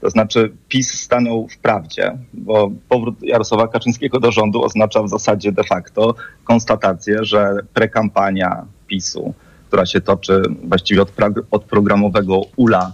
To 0.01 0.11
znaczy 0.11 0.53
PiS 0.69 1.01
stanął 1.01 1.49
w 1.49 1.59
prawdzie, 1.59 2.19
bo 2.33 2.71
powrót 2.89 3.23
Jarosława 3.23 3.69
Kaczyńskiego 3.69 4.21
do 4.21 4.33
rządu 4.33 4.63
oznacza 4.65 5.03
w 5.03 5.09
zasadzie 5.09 5.53
de 5.53 5.65
facto 5.65 6.15
konstatację, 6.45 7.25
że 7.25 7.57
prekampania 7.75 8.65
PiSu, 8.87 9.35
która 9.69 9.87
się 9.87 10.01
toczy 10.01 10.43
właściwie 10.65 11.03
od, 11.03 11.13
od 11.51 11.65
programowego 11.65 12.41
ULA 12.57 12.93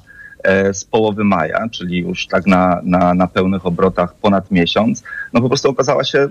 z 0.73 0.85
połowy 0.85 1.25
maja, 1.25 1.69
czyli 1.69 1.99
już 1.99 2.27
tak 2.27 2.47
na, 2.47 2.81
na, 2.85 3.15
na 3.15 3.27
pełnych 3.27 3.67
obrotach 3.67 4.15
ponad 4.15 4.51
miesiąc, 4.51 5.03
no 5.33 5.41
po 5.41 5.49
prostu 5.49 5.71
okazała 5.71 6.05
się 6.05 6.29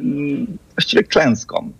właściwie 0.76 1.04
klęską. 1.04 1.71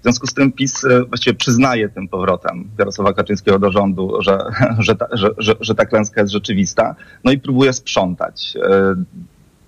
W 0.00 0.02
związku 0.02 0.26
z 0.26 0.34
tym 0.34 0.52
PiS 0.52 0.86
właściwie 1.08 1.34
przyznaje 1.34 1.88
tym 1.88 2.08
powrotem 2.08 2.70
Jarosława 2.78 3.12
Kaczyńskiego 3.12 3.58
do 3.58 3.72
rządu, 3.72 4.22
że, 4.22 4.38
że, 4.78 4.96
ta, 4.96 5.06
że, 5.12 5.54
że, 5.60 5.74
ta 5.74 5.86
klęska 5.86 6.20
jest 6.20 6.32
rzeczywista, 6.32 6.94
no 7.24 7.32
i 7.32 7.38
próbuje 7.38 7.72
sprzątać. 7.72 8.54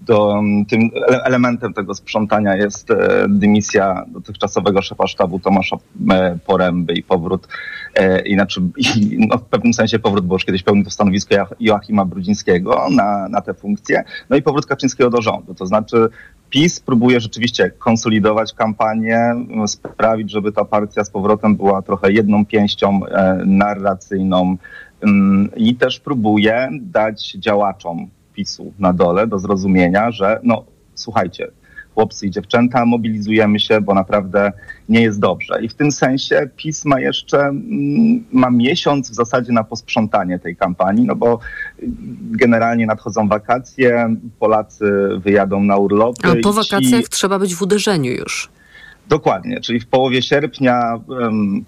Do, 0.07 0.43
tym 0.69 0.91
elementem 1.25 1.75
tego 1.75 1.95
sprzątania 1.95 2.57
jest 2.57 2.89
dymisja 3.29 4.05
dotychczasowego 4.09 4.83
szefa 4.83 5.07
sztabu 5.07 5.39
Tomasza 5.39 5.77
Poręby 6.47 6.93
i 6.93 7.03
powrót 7.03 7.49
inaczej, 8.25 8.63
no 9.19 9.39
w 9.39 9.45
pewnym 9.45 9.75
sensie 9.75 9.99
powrót, 9.99 10.27
bo 10.27 10.35
już 10.35 10.45
kiedyś 10.45 10.63
pełnił 10.63 10.85
to 10.85 10.91
stanowisko 10.91 11.35
Joachima 11.61 12.05
Brudzińskiego 12.05 12.87
na, 12.91 13.29
na 13.29 13.41
tę 13.41 13.55
funkcję, 13.55 14.05
no 14.31 14.37
i 14.37 14.43
powrót 14.43 14.67
Kaczyńskiego 14.67 15.11
do 15.11 15.23
rządu. 15.23 15.55
To 15.55 15.67
znaczy 15.67 16.09
PiS 16.51 16.81
próbuje 16.81 17.21
rzeczywiście 17.21 17.71
konsolidować 17.71 18.53
kampanię, 18.53 19.35
sprawić, 19.67 20.31
żeby 20.31 20.53
ta 20.53 20.65
partia 20.65 21.05
z 21.05 21.11
powrotem 21.11 21.57
była 21.57 21.83
trochę 21.83 22.13
jedną 22.13 22.47
pięścią 22.47 23.01
narracyjną 23.47 24.57
i 25.57 25.77
też 25.77 26.01
próbuje 26.01 26.69
dać 26.73 27.33
działaczom 27.33 28.09
PiSu 28.35 28.73
na 28.79 28.93
dole 28.93 29.27
do 29.27 29.39
zrozumienia, 29.39 30.11
że 30.11 30.41
no 30.43 30.65
słuchajcie, 30.95 31.51
chłopcy 31.95 32.27
i 32.27 32.31
dziewczęta, 32.31 32.87
mobilizujemy 32.87 33.61
się, 33.61 33.81
bo 33.81 33.95
naprawdę 33.95 34.53
nie 34.89 35.03
jest 35.03 35.21
dobrze. 35.21 35.63
I 35.63 35.69
w 35.69 35.75
tym 35.75 35.93
sensie 35.93 36.51
PiS 36.57 36.85
ma 36.85 37.01
jeszcze, 37.01 37.53
ma 38.33 38.51
miesiąc 38.51 39.11
w 39.11 39.15
zasadzie 39.15 39.53
na 39.53 39.65
posprzątanie 39.65 40.39
tej 40.39 40.57
kampanii, 40.57 41.07
no 41.07 41.17
bo 41.17 41.39
generalnie 42.21 42.87
nadchodzą 42.87 43.29
wakacje, 43.29 44.17
Polacy 44.39 44.85
wyjadą 45.19 45.61
na 45.61 45.77
urlopy. 45.77 46.29
A 46.29 46.35
po 46.43 46.53
wakacjach 46.53 47.03
ci... 47.03 47.09
trzeba 47.09 47.39
być 47.39 47.55
w 47.55 47.63
uderzeniu 47.63 48.13
już. 48.13 48.49
Dokładnie, 49.09 49.61
czyli 49.61 49.81
w 49.81 49.87
połowie 49.87 50.23
sierpnia 50.23 51.01
um, 51.09 51.65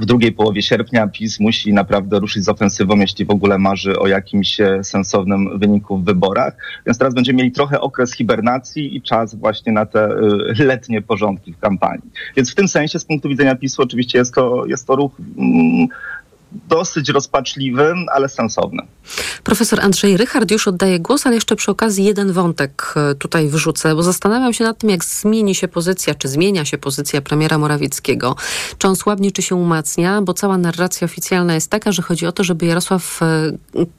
w 0.00 0.04
drugiej 0.04 0.32
połowie 0.32 0.62
sierpnia 0.62 1.06
PiS 1.06 1.40
musi 1.40 1.72
naprawdę 1.72 2.18
ruszyć 2.18 2.44
z 2.44 2.48
ofensywą, 2.48 2.96
jeśli 2.96 3.24
w 3.24 3.30
ogóle 3.30 3.58
marzy 3.58 3.98
o 3.98 4.06
jakimś 4.06 4.56
sensownym 4.82 5.58
wyniku 5.58 5.98
w 5.98 6.04
wyborach. 6.04 6.56
Więc 6.86 6.98
teraz 6.98 7.14
będziemy 7.14 7.36
mieli 7.36 7.52
trochę 7.52 7.80
okres 7.80 8.14
hibernacji 8.14 8.96
i 8.96 9.02
czas 9.02 9.34
właśnie 9.34 9.72
na 9.72 9.86
te 9.86 10.08
letnie 10.58 11.02
porządki 11.02 11.52
w 11.52 11.58
kampanii. 11.58 12.10
Więc 12.36 12.52
w 12.52 12.54
tym 12.54 12.68
sensie 12.68 12.98
z 12.98 13.04
punktu 13.04 13.28
widzenia 13.28 13.54
PiSu 13.54 13.82
oczywiście 13.82 14.18
jest 14.18 14.34
to, 14.34 14.66
jest 14.66 14.86
to 14.86 14.96
ruch 14.96 15.12
mm, 15.38 15.88
dosyć 16.68 17.08
rozpaczliwy, 17.08 17.94
ale 18.14 18.28
sensowny. 18.28 18.82
Profesor 19.44 19.80
Andrzej 19.80 20.16
Rychard 20.16 20.50
już 20.50 20.68
oddaje 20.68 21.00
głos, 21.00 21.26
ale 21.26 21.34
jeszcze 21.34 21.56
przy 21.56 21.70
okazji 21.70 22.04
jeden 22.04 22.32
wątek 22.32 22.94
tutaj 23.18 23.48
wrzucę, 23.48 23.94
bo 23.94 24.02
zastanawiam 24.02 24.52
się 24.52 24.64
nad 24.64 24.78
tym, 24.78 24.90
jak 24.90 25.04
zmieni 25.04 25.54
się 25.54 25.68
pozycja, 25.68 26.14
czy 26.14 26.28
zmienia 26.28 26.64
się 26.64 26.78
pozycja 26.78 27.20
premiera 27.22 27.58
Morawieckiego. 27.58 28.36
Czy 28.78 28.88
on 28.88 28.96
słabnie, 28.96 29.32
czy 29.32 29.42
się 29.42 29.54
umacnia, 29.54 30.22
bo 30.22 30.34
cała 30.34 30.58
narracja 30.58 31.04
oficjalna 31.04 31.54
jest 31.54 31.70
taka, 31.70 31.92
że 31.92 32.02
chodzi 32.02 32.26
o 32.26 32.32
to, 32.32 32.44
żeby 32.44 32.66
Jarosław 32.66 33.20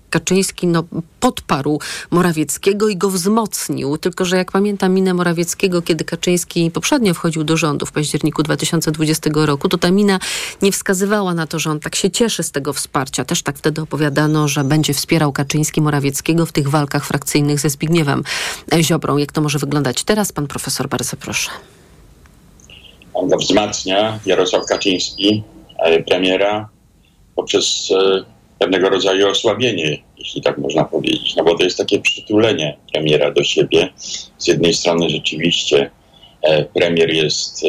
Kaczyński 0.10 0.68
no, 0.68 0.84
podparł 1.20 1.80
Morawieckiego 2.12 2.88
i 2.88 2.98
go 2.98 3.10
wzmocnił. 3.10 3.98
Tylko, 3.98 4.26
że 4.26 4.38
jak 4.38 4.52
pamiętam 4.52 4.94
minę 4.94 5.14
Morawieckiego, 5.14 5.82
kiedy 5.82 6.06
Kaczyński 6.06 6.72
poprzednio 6.72 7.14
wchodził 7.14 7.44
do 7.44 7.58
rządu 7.58 7.86
w 7.86 7.92
październiku 7.92 8.44
2020 8.44 9.30
roku, 9.34 9.70
to 9.70 9.78
ta 9.78 9.92
mina 9.92 10.20
nie 10.62 10.72
wskazywała 10.72 11.34
na 11.34 11.48
to, 11.48 11.60
że 11.60 11.72
on 11.72 11.80
tak 11.80 11.96
się 11.96 12.12
cieszy 12.12 12.44
z 12.44 12.52
tego 12.52 12.74
wsparcia. 12.74 13.26
Też 13.26 13.44
tak 13.44 13.58
wtedy 13.58 13.82
opowiadano, 13.82 14.48
że 14.48 14.64
będzie 14.64 14.94
wspierał 14.96 15.32
Kaczyński 15.32 15.82
Morawieckiego 15.82 16.46
w 16.46 16.52
tych 16.52 16.70
walkach 16.70 17.06
frakcyjnych 17.06 17.60
ze 17.60 17.70
Zbigniewem 17.70 18.24
Ziobrą. 18.82 19.18
Jak 19.18 19.32
to 19.32 19.42
może 19.42 19.60
wyglądać 19.60 20.04
teraz? 20.04 20.32
Pan 20.32 20.48
profesor, 20.48 20.90
bardzo 20.90 21.18
proszę. 21.18 21.50
on 23.14 23.30
go 23.30 23.38
wzmacnia, 23.38 24.20
Jarosław 24.26 24.66
Kaczyński, 24.66 25.44
e, 25.80 26.04
premiera, 26.04 26.70
poprzez 27.36 27.92
e, 27.92 28.24
pewnego 28.60 28.90
rodzaju 28.90 29.28
osłabienie, 29.28 29.98
jeśli 30.18 30.42
tak 30.42 30.58
można 30.58 30.84
powiedzieć. 30.84 31.36
No 31.36 31.44
bo 31.44 31.58
to 31.58 31.64
jest 31.64 31.78
takie 31.78 32.00
przytulenie 32.00 32.78
premiera 32.94 33.32
do 33.32 33.44
siebie. 33.44 33.90
Z 34.38 34.48
jednej 34.48 34.74
strony 34.74 35.10
rzeczywiście 35.10 35.92
premier 36.74 37.14
jest 37.14 37.64
e, 37.64 37.68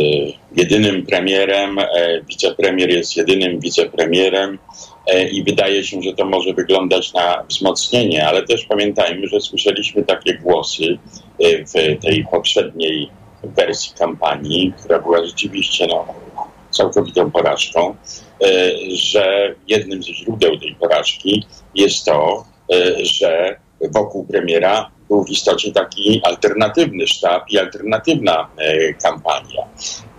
jedynym 0.56 1.06
premierem, 1.06 1.78
e, 1.78 1.86
wicepremier 2.28 2.90
jest 2.90 3.16
jedynym 3.16 3.60
wicepremierem 3.60 4.58
e, 5.06 5.28
i 5.28 5.42
wydaje 5.44 5.84
się, 5.84 6.02
że 6.02 6.12
to 6.12 6.24
może 6.24 6.54
wyglądać 6.54 7.12
na 7.12 7.44
wzmocnienie, 7.50 8.28
ale 8.28 8.42
też 8.42 8.64
pamiętajmy, 8.64 9.28
że 9.28 9.40
słyszeliśmy 9.40 10.02
takie 10.02 10.34
głosy 10.34 10.98
e, 11.40 11.64
w 11.64 12.02
tej 12.02 12.26
poprzedniej 12.30 13.10
wersji 13.42 13.92
kampanii, 13.98 14.72
która 14.78 14.98
była 14.98 15.26
rzeczywiście 15.26 15.86
no, 15.86 16.06
całkowitą 16.70 17.30
porażką, 17.30 17.96
e, 18.44 18.72
że 18.92 19.54
jednym 19.68 20.02
ze 20.02 20.14
źródeł 20.14 20.58
tej 20.58 20.74
porażki 20.74 21.46
jest 21.74 22.04
to, 22.04 22.44
e, 22.72 23.04
że 23.04 23.56
wokół 23.94 24.26
premiera 24.26 24.90
był 25.08 25.24
w 25.24 25.30
istocie 25.30 25.72
taki 25.72 26.20
alternatywny 26.24 27.06
sztab 27.06 27.50
i 27.50 27.58
alternatywna 27.58 28.48
e, 28.56 28.94
kampania. 28.94 29.62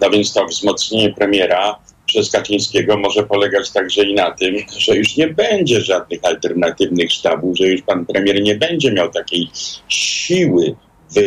No 0.02 0.10
więc 0.10 0.34
to 0.34 0.46
wzmocnienie 0.46 1.14
premiera 1.14 1.80
przez 2.06 2.32
Kaczyńskiego 2.32 2.98
może 2.98 3.24
polegać 3.24 3.72
także 3.72 4.04
i 4.04 4.14
na 4.14 4.32
tym, 4.32 4.56
że 4.78 4.96
już 4.96 5.18
nie 5.18 5.28
będzie 5.28 5.82
żadnych 5.82 6.20
alternatywnych 6.24 7.12
sztabów, 7.12 7.58
że 7.58 7.68
już 7.68 7.82
pan 7.82 8.06
premier 8.06 8.42
nie 8.42 8.56
będzie 8.56 8.92
miał 8.92 9.12
takiej 9.12 9.50
siły 9.88 10.76
w 11.16 11.20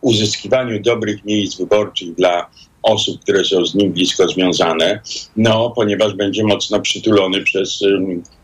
uzyskiwaniu 0.00 0.80
dobrych 0.80 1.24
miejsc 1.24 1.58
wyborczych 1.58 2.14
dla 2.14 2.50
osób, 2.82 3.20
które 3.20 3.44
są 3.44 3.66
z 3.66 3.74
nim 3.74 3.92
blisko 3.92 4.28
związane, 4.28 5.00
no 5.36 5.70
ponieważ 5.70 6.14
będzie 6.14 6.44
mocno 6.44 6.80
przytulony 6.80 7.42
przez 7.42 7.80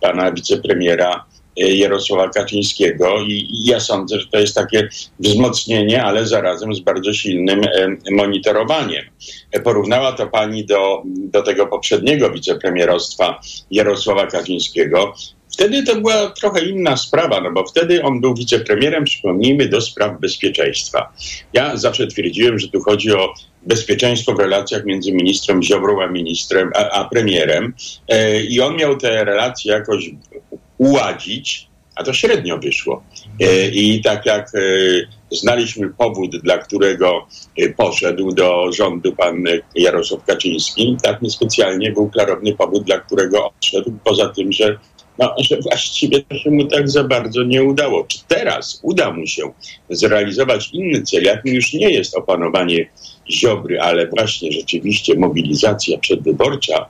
pana 0.01 0.33
wicepremiera 0.33 1.25
Jarosława 1.59 2.29
Kaczyńskiego 2.29 3.21
i, 3.21 3.64
ja 3.64 3.81
sądzę, 3.81 4.21
że 4.21 4.27
to 4.27 4.38
jest 4.38 4.55
takie 4.55 4.88
wzmocnienie, 5.18 6.03
ale 6.05 6.27
zarazem 6.27 6.75
z 6.75 6.81
bardzo 6.81 7.12
silnym 7.12 7.61
em, 7.79 7.99
monitorowaniem. 8.11 9.05
E, 9.53 9.61
Porównała 9.61 10.12
to 10.12 10.27
pani 10.27 10.64
do, 10.64 11.03
do 11.05 11.42
tego 11.42 11.66
poprzedniego 11.66 12.31
wicepremierostwa 12.31 13.40
Jarosława 13.71 14.27
Kaczyńskiego. 14.27 15.14
Wtedy 15.53 15.83
to 15.83 15.97
była 15.97 16.31
trochę 16.31 16.64
inna 16.64 16.97
sprawa, 16.97 17.40
no 17.40 17.53
bo 17.53 17.64
wtedy 17.66 18.03
on 18.03 18.21
był 18.21 18.35
wicepremierem, 18.35 19.05
przypomnijmy, 19.05 19.68
do 19.68 19.81
spraw 19.81 20.21
bezpieczeństwa. 20.21 21.12
Ja 21.53 21.77
zawsze 21.77 22.07
twierdziłem, 22.07 22.59
że 22.59 22.68
tu 22.68 22.81
chodzi 22.81 23.12
o 23.12 23.35
bezpieczeństwo 23.62 24.35
w 24.35 24.38
relacjach 24.38 24.85
między 24.85 25.12
ministrem 25.12 25.62
Ziobrą 25.62 26.03
a 26.03 26.07
ministrem, 26.07 26.71
a, 26.75 26.90
a 26.90 27.05
premierem 27.05 27.75
e, 28.09 28.42
i 28.42 28.61
on 28.61 28.77
miał 28.77 28.97
te 28.97 29.25
relacje 29.25 29.73
jakoś 29.73 30.11
uładzić, 30.78 31.68
a 31.96 32.04
to 32.04 32.12
średnio 32.12 32.58
wyszło. 32.58 33.02
E, 33.40 33.68
I 33.68 34.02
tak 34.02 34.26
jak 34.26 34.54
e, 34.54 34.60
znaliśmy 35.30 35.88
powód, 35.88 36.36
dla 36.36 36.58
którego 36.58 37.26
e, 37.58 37.68
poszedł 37.68 38.32
do 38.32 38.72
rządu 38.72 39.12
pan 39.12 39.44
Jarosław 39.74 40.24
Kaczyński, 40.24 40.96
tak 41.02 41.22
niespecjalnie 41.22 41.92
był 41.92 42.10
klarowny 42.10 42.54
powód, 42.54 42.84
dla 42.84 42.98
którego 42.98 43.46
odszedł, 43.46 43.92
poza 44.04 44.28
tym, 44.28 44.52
że 44.52 44.78
no, 45.18 45.34
że 45.38 45.56
właściwie 45.60 46.22
to 46.22 46.38
się 46.38 46.50
mu 46.50 46.64
tak 46.64 46.90
za 46.90 47.04
bardzo 47.04 47.42
nie 47.42 47.64
udało. 47.64 48.04
Czy 48.04 48.18
teraz 48.28 48.80
uda 48.82 49.12
mu 49.12 49.26
się 49.26 49.52
zrealizować 49.90 50.70
inny 50.72 51.02
cel, 51.02 51.22
jakim 51.22 51.54
już 51.54 51.72
nie 51.72 51.90
jest 51.90 52.16
opanowanie 52.16 52.88
Ziobry, 53.30 53.80
ale 53.80 54.06
właśnie 54.06 54.52
rzeczywiście 54.52 55.14
mobilizacja 55.16 55.98
przedwyborcza, 55.98 56.88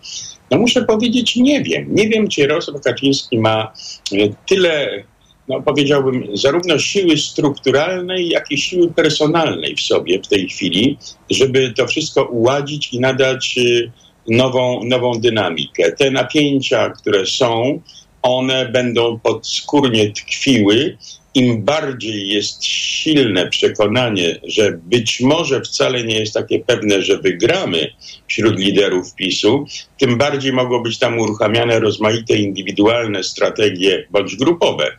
no 0.50 0.58
muszę 0.58 0.84
powiedzieć, 0.84 1.36
nie 1.36 1.62
wiem. 1.62 1.86
Nie 1.94 2.08
wiem, 2.08 2.28
czy 2.28 2.40
Jarosław 2.40 2.82
Kaczyński 2.82 3.38
ma 3.38 3.72
e, 4.12 4.16
tyle, 4.46 5.04
no 5.48 5.62
powiedziałbym, 5.62 6.24
zarówno 6.34 6.78
siły 6.78 7.16
strukturalnej, 7.16 8.28
jak 8.28 8.50
i 8.50 8.58
siły 8.58 8.92
personalnej 8.92 9.76
w 9.76 9.80
sobie 9.80 10.22
w 10.22 10.28
tej 10.28 10.48
chwili, 10.48 10.98
żeby 11.30 11.72
to 11.76 11.86
wszystko 11.86 12.24
uładzić 12.24 12.92
i 12.92 13.00
nadać 13.00 13.58
e, 13.58 13.90
nową, 14.28 14.84
nową 14.84 15.12
dynamikę. 15.12 15.92
Te 15.92 16.10
napięcia, 16.10 16.90
które 16.90 17.26
są, 17.26 17.80
one 18.22 18.68
będą 18.68 19.18
podskórnie 19.18 20.12
tkwiły. 20.12 20.98
Im 21.38 21.62
bardziej 21.62 22.28
jest 22.28 22.64
silne 22.64 23.46
przekonanie, 23.46 24.40
że 24.46 24.72
być 24.72 25.20
może 25.20 25.60
wcale 25.60 26.04
nie 26.04 26.18
jest 26.18 26.34
takie 26.34 26.60
pewne, 26.60 27.02
że 27.02 27.18
wygramy 27.18 27.90
wśród 28.26 28.58
liderów 28.58 29.14
PiSu, 29.14 29.66
tym 29.98 30.18
bardziej 30.18 30.52
mogą 30.52 30.82
być 30.82 30.98
tam 30.98 31.18
uruchamiane 31.18 31.80
rozmaite 31.80 32.36
indywidualne 32.36 33.22
strategie 33.22 34.06
bądź 34.10 34.36
grupowe 34.36 34.96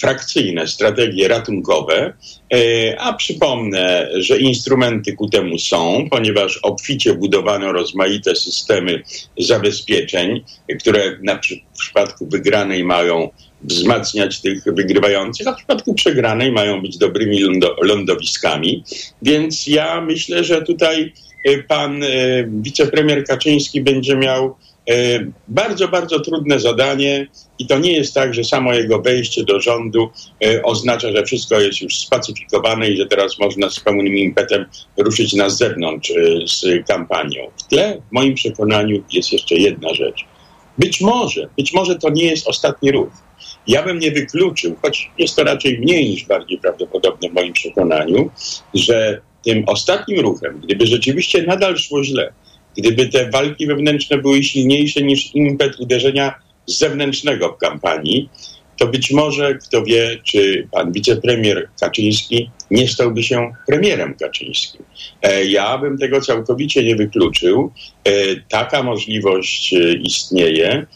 frakcyjne 0.00 0.68
strategie 0.68 1.28
ratunkowe, 1.28 2.12
e, 2.54 3.00
a 3.00 3.12
przypomnę, 3.12 4.08
że 4.16 4.38
instrumenty 4.38 5.12
ku 5.12 5.28
temu 5.28 5.58
są, 5.58 6.08
ponieważ 6.10 6.58
obficie 6.62 7.14
budowano 7.14 7.72
rozmaite 7.72 8.36
systemy 8.36 9.02
zabezpieczeń, 9.38 10.44
które 10.78 11.18
na 11.22 11.40
w 11.74 11.78
przypadku 11.78 12.26
wygranej 12.26 12.84
mają 12.84 13.30
wzmacniać 13.62 14.40
tych 14.40 14.64
wygrywających, 14.64 15.46
a 15.46 15.52
w 15.52 15.56
przypadku 15.56 15.94
przegranej 15.94 16.52
mają 16.52 16.82
być 16.82 16.98
dobrymi 16.98 17.40
lądo, 17.40 17.76
lądowiskami. 17.82 18.84
Więc 19.22 19.66
ja 19.66 20.00
myślę, 20.00 20.44
że 20.44 20.62
tutaj 20.62 21.12
e, 21.44 21.62
pan 21.62 22.02
e, 22.02 22.08
wicepremier 22.48 23.24
Kaczyński 23.24 23.80
będzie 23.80 24.16
miał 24.16 24.56
bardzo, 25.48 25.88
bardzo 25.88 26.20
trudne 26.20 26.60
zadanie 26.60 27.26
i 27.58 27.66
to 27.66 27.78
nie 27.78 27.92
jest 27.92 28.14
tak, 28.14 28.34
że 28.34 28.44
samo 28.44 28.74
jego 28.74 29.02
wejście 29.02 29.44
do 29.44 29.60
rządu 29.60 30.10
e, 30.44 30.62
oznacza, 30.62 31.12
że 31.12 31.24
wszystko 31.24 31.60
jest 31.60 31.80
już 31.80 31.96
spacyfikowane 31.96 32.90
i 32.90 32.96
że 32.96 33.06
teraz 33.06 33.38
można 33.38 33.70
z 33.70 33.80
pełnym 33.80 34.18
impetem 34.18 34.66
ruszyć 34.96 35.32
na 35.32 35.50
zewnątrz 35.50 36.10
e, 36.10 36.14
z 36.46 36.86
kampanią. 36.86 37.50
W 37.56 37.62
tle, 37.68 38.02
w 38.10 38.12
moim 38.12 38.34
przekonaniu, 38.34 39.02
jest 39.12 39.32
jeszcze 39.32 39.54
jedna 39.54 39.94
rzecz. 39.94 40.24
Być 40.78 41.00
może, 41.00 41.48
być 41.56 41.72
może 41.72 41.96
to 41.96 42.10
nie 42.10 42.24
jest 42.24 42.48
ostatni 42.48 42.92
ruch. 42.92 43.10
Ja 43.66 43.82
bym 43.82 43.98
nie 43.98 44.10
wykluczył, 44.10 44.76
choć 44.82 45.10
jest 45.18 45.36
to 45.36 45.44
raczej 45.44 45.78
mniej 45.78 46.10
niż 46.10 46.24
bardziej 46.24 46.58
prawdopodobne 46.58 47.28
w 47.28 47.32
moim 47.32 47.52
przekonaniu, 47.52 48.30
że 48.74 49.20
tym 49.44 49.64
ostatnim 49.66 50.20
ruchem, 50.20 50.60
gdyby 50.64 50.86
rzeczywiście 50.86 51.42
nadal 51.42 51.76
szło 51.76 52.04
źle, 52.04 52.32
gdyby 52.78 53.08
te 53.08 53.30
walki 53.30 53.66
wewnętrzne 53.66 54.18
były 54.18 54.42
silniejsze 54.42 55.02
niż 55.02 55.34
impet 55.34 55.80
uderzenia 55.80 56.34
zewnętrznego 56.66 57.52
w 57.52 57.58
kampanii, 57.58 58.28
to 58.78 58.86
być 58.86 59.10
może, 59.10 59.54
kto 59.54 59.84
wie, 59.84 60.18
czy 60.24 60.68
pan 60.72 60.92
wicepremier 60.92 61.68
Kaczyński 61.80 62.50
nie 62.70 62.88
stałby 62.88 63.22
się 63.22 63.52
premierem 63.66 64.14
Kaczyńskim. 64.14 64.82
E, 65.22 65.44
ja 65.44 65.78
bym 65.78 65.98
tego 65.98 66.20
całkowicie 66.20 66.84
nie 66.84 66.96
wykluczył. 66.96 67.72
E, 68.04 68.12
taka 68.48 68.82
możliwość 68.82 69.74
e, 69.74 69.92
istnieje. 69.92 70.86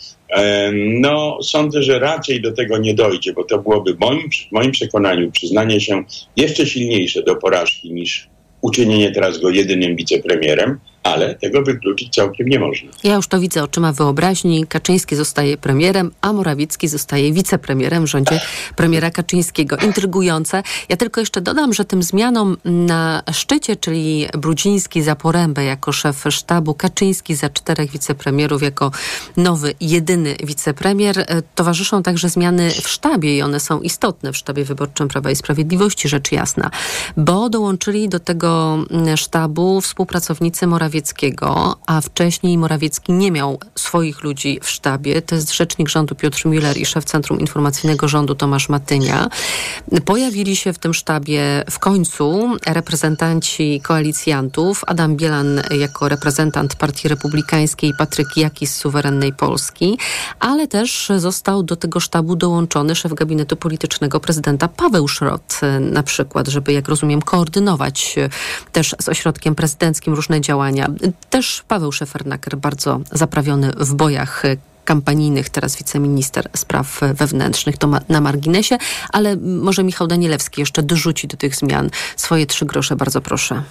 No, 0.75 1.39
sądzę, 1.43 1.83
że 1.83 1.99
raczej 1.99 2.41
do 2.41 2.53
tego 2.53 2.79
nie 2.79 2.95
dojdzie, 2.95 3.33
bo 3.33 3.45
to 3.45 3.59
byłoby 3.59 3.97
moim, 4.01 4.31
w 4.49 4.53
moim 4.53 4.71
przekonaniu 4.71 5.31
przyznanie 5.31 5.81
się 5.81 6.05
jeszcze 6.37 6.67
silniejsze 6.67 7.23
do 7.23 7.37
porażki 7.37 7.93
niż 7.93 8.29
uczynienie 8.61 9.11
teraz 9.11 9.39
go 9.39 9.51
jedynym 9.51 9.97
wicepremierem, 9.97 10.79
ale 11.03 11.35
tego 11.35 11.63
wykluczyć 11.63 12.15
całkiem 12.15 12.49
nie 12.49 12.61
można. 12.61 12.91
Ja 13.05 13.15
już 13.15 13.27
to 13.27 13.41
widzę 13.41 13.63
oczyma 13.63 13.93
wyobraźni. 13.93 14.67
Kaczyński 14.67 15.17
zostaje 15.17 15.57
premierem, 15.57 16.11
a 16.21 16.33
Morawiecki 16.33 16.89
zostaje 16.89 17.33
wicepremierem 17.33 18.05
w 18.05 18.07
rządzie 18.07 18.41
premiera 18.77 19.11
Kaczyńskiego. 19.11 19.77
Intrygujące. 19.77 20.63
Ja 20.89 20.97
tylko 20.97 21.21
jeszcze 21.21 21.41
dodam, 21.41 21.73
że 21.73 21.85
tym 21.85 22.03
zmianom 22.03 22.57
na 22.65 23.23
szczycie, 23.33 23.77
czyli 23.77 24.27
Brudziński 24.39 25.03
za 25.03 25.17
Porębę 25.17 25.65
jako 25.65 25.93
szef 25.93 26.25
sztabu, 26.31 26.75
Kaczyński 26.75 27.35
za 27.35 27.49
czterech 27.49 27.91
wicepremierów 27.91 28.63
jako 28.63 28.91
nowy, 29.37 29.75
jedyny 29.81 30.37
wicepremier, 30.45 31.19
e, 31.19 31.43
towarzyszą 31.55 32.03
także 32.03 32.29
zmiany 32.29 32.71
w 32.71 32.89
sztabie 32.89 33.37
i 33.37 33.43
one 33.43 33.61
są 33.61 33.81
istotne 33.81 34.33
w 34.33 34.37
sztabie 34.37 34.65
wyborczym 34.65 35.09
Prawa 35.09 35.31
i 35.31 35.37
Sprawiedliwości, 35.37 36.09
rzecz 36.09 36.33
jasna, 36.33 36.71
bo 37.17 37.49
dołączyli 37.49 38.09
do 38.09 38.21
tego 38.21 38.79
mm, 38.91 39.17
sztabu 39.17 39.81
współpracownicy 39.81 40.67
Morawieckiego 40.67 40.92
Morawieckiego, 40.93 41.77
a 41.87 42.01
wcześniej 42.01 42.59
Morawiecki 42.59 43.13
nie 43.13 43.31
miał 43.31 43.59
swoich 43.75 44.23
ludzi 44.23 44.61
w 44.63 44.71
sztabie. 44.71 45.23
To 45.23 45.35
jest 45.35 45.55
rzecznik 45.55 45.89
rządu 45.89 46.15
Piotr 46.15 46.43
Müller 46.45 46.79
i 46.79 46.87
szef 46.87 47.05
Centrum 47.05 47.41
Informacyjnego 47.41 48.09
Rządu 48.09 48.35
Tomasz 48.35 48.69
Matynia. 48.69 49.29
Pojawili 50.05 50.57
się 50.57 50.73
w 50.73 50.79
tym 50.79 50.95
sztabie 50.95 51.65
w 51.71 51.79
końcu 51.79 52.57
reprezentanci 52.67 53.81
koalicjantów. 53.81 54.85
Adam 54.87 55.17
Bielan 55.17 55.63
jako 55.81 56.09
reprezentant 56.09 56.77
Partii 56.77 57.09
Republikańskiej, 57.09 57.93
Patryk 57.99 58.37
Jaki 58.37 58.67
z 58.67 58.77
Suwerennej 58.77 59.33
Polski, 59.33 59.99
ale 60.41 60.69
też 60.69 61.13
został 61.17 61.63
do 61.63 61.77
tego 61.77 62.01
sztabu 62.01 62.37
dołączony 62.37 62.95
szef 62.95 63.15
gabinetu 63.15 63.57
politycznego 63.57 64.21
prezydenta 64.21 64.69
Paweł 64.69 65.09
Szrot 65.09 65.61
na 65.81 66.03
przykład, 66.03 66.49
żeby, 66.49 66.73
jak 66.73 66.89
rozumiem, 66.89 67.23
koordynować 67.23 68.17
też 68.73 68.95
z 69.01 69.09
ośrodkiem 69.09 69.55
prezydenckim 69.55 70.15
różne 70.15 70.41
działania 70.41 70.82
Też 71.31 71.65
Paweł 71.69 71.93
Szefernaker, 71.93 72.57
bardzo 72.57 73.01
zaprawiony 73.13 73.73
w 73.77 73.95
bojach 73.95 74.43
kampanijnych, 74.85 75.51
teraz 75.51 75.77
wiceminister 75.77 76.49
spraw 76.57 77.01
wewnętrznych, 77.15 77.79
to 77.79 77.87
ma, 77.87 78.01
na 78.09 78.21
marginesie, 78.21 78.79
ale 79.13 79.37
może 79.37 79.85
Michał 79.85 80.07
Danielewski 80.07 80.61
jeszcze 80.61 80.83
dorzuci 80.83 81.29
do 81.29 81.37
tych 81.37 81.57
zmian 81.57 81.91
swoje 82.17 82.47
trzy 82.47 82.67
grosze, 82.67 82.97
bardzo 82.97 83.21
proszę. 83.21 83.63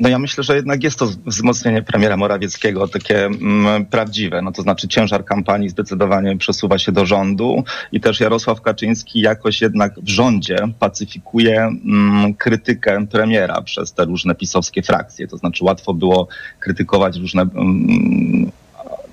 No 0.00 0.08
ja 0.08 0.18
myślę, 0.18 0.44
że 0.44 0.56
jednak 0.56 0.82
jest 0.82 0.98
to 0.98 1.06
wzmocnienie 1.26 1.82
premiera 1.82 2.16
Morawieckiego 2.16 2.88
takie 2.88 3.26
mm, 3.26 3.86
prawdziwe. 3.86 4.42
No 4.42 4.52
to 4.52 4.62
znaczy 4.62 4.88
ciężar 4.88 5.24
kampanii 5.24 5.68
zdecydowanie 5.68 6.36
przesuwa 6.36 6.78
się 6.78 6.92
do 6.92 7.06
rządu 7.06 7.64
i 7.92 8.00
też 8.00 8.20
Jarosław 8.20 8.62
Kaczyński 8.62 9.20
jakoś 9.20 9.60
jednak 9.60 9.94
w 10.00 10.08
rządzie 10.08 10.56
pacyfikuje 10.78 11.60
mm, 11.62 12.34
krytykę 12.34 13.06
premiera 13.06 13.62
przez 13.62 13.92
te 13.92 14.04
różne 14.04 14.34
pisowskie 14.34 14.82
frakcje. 14.82 15.28
To 15.28 15.36
znaczy 15.36 15.64
łatwo 15.64 15.94
było 15.94 16.28
krytykować 16.60 17.16
różne 17.16 17.42
mm, 17.42 18.50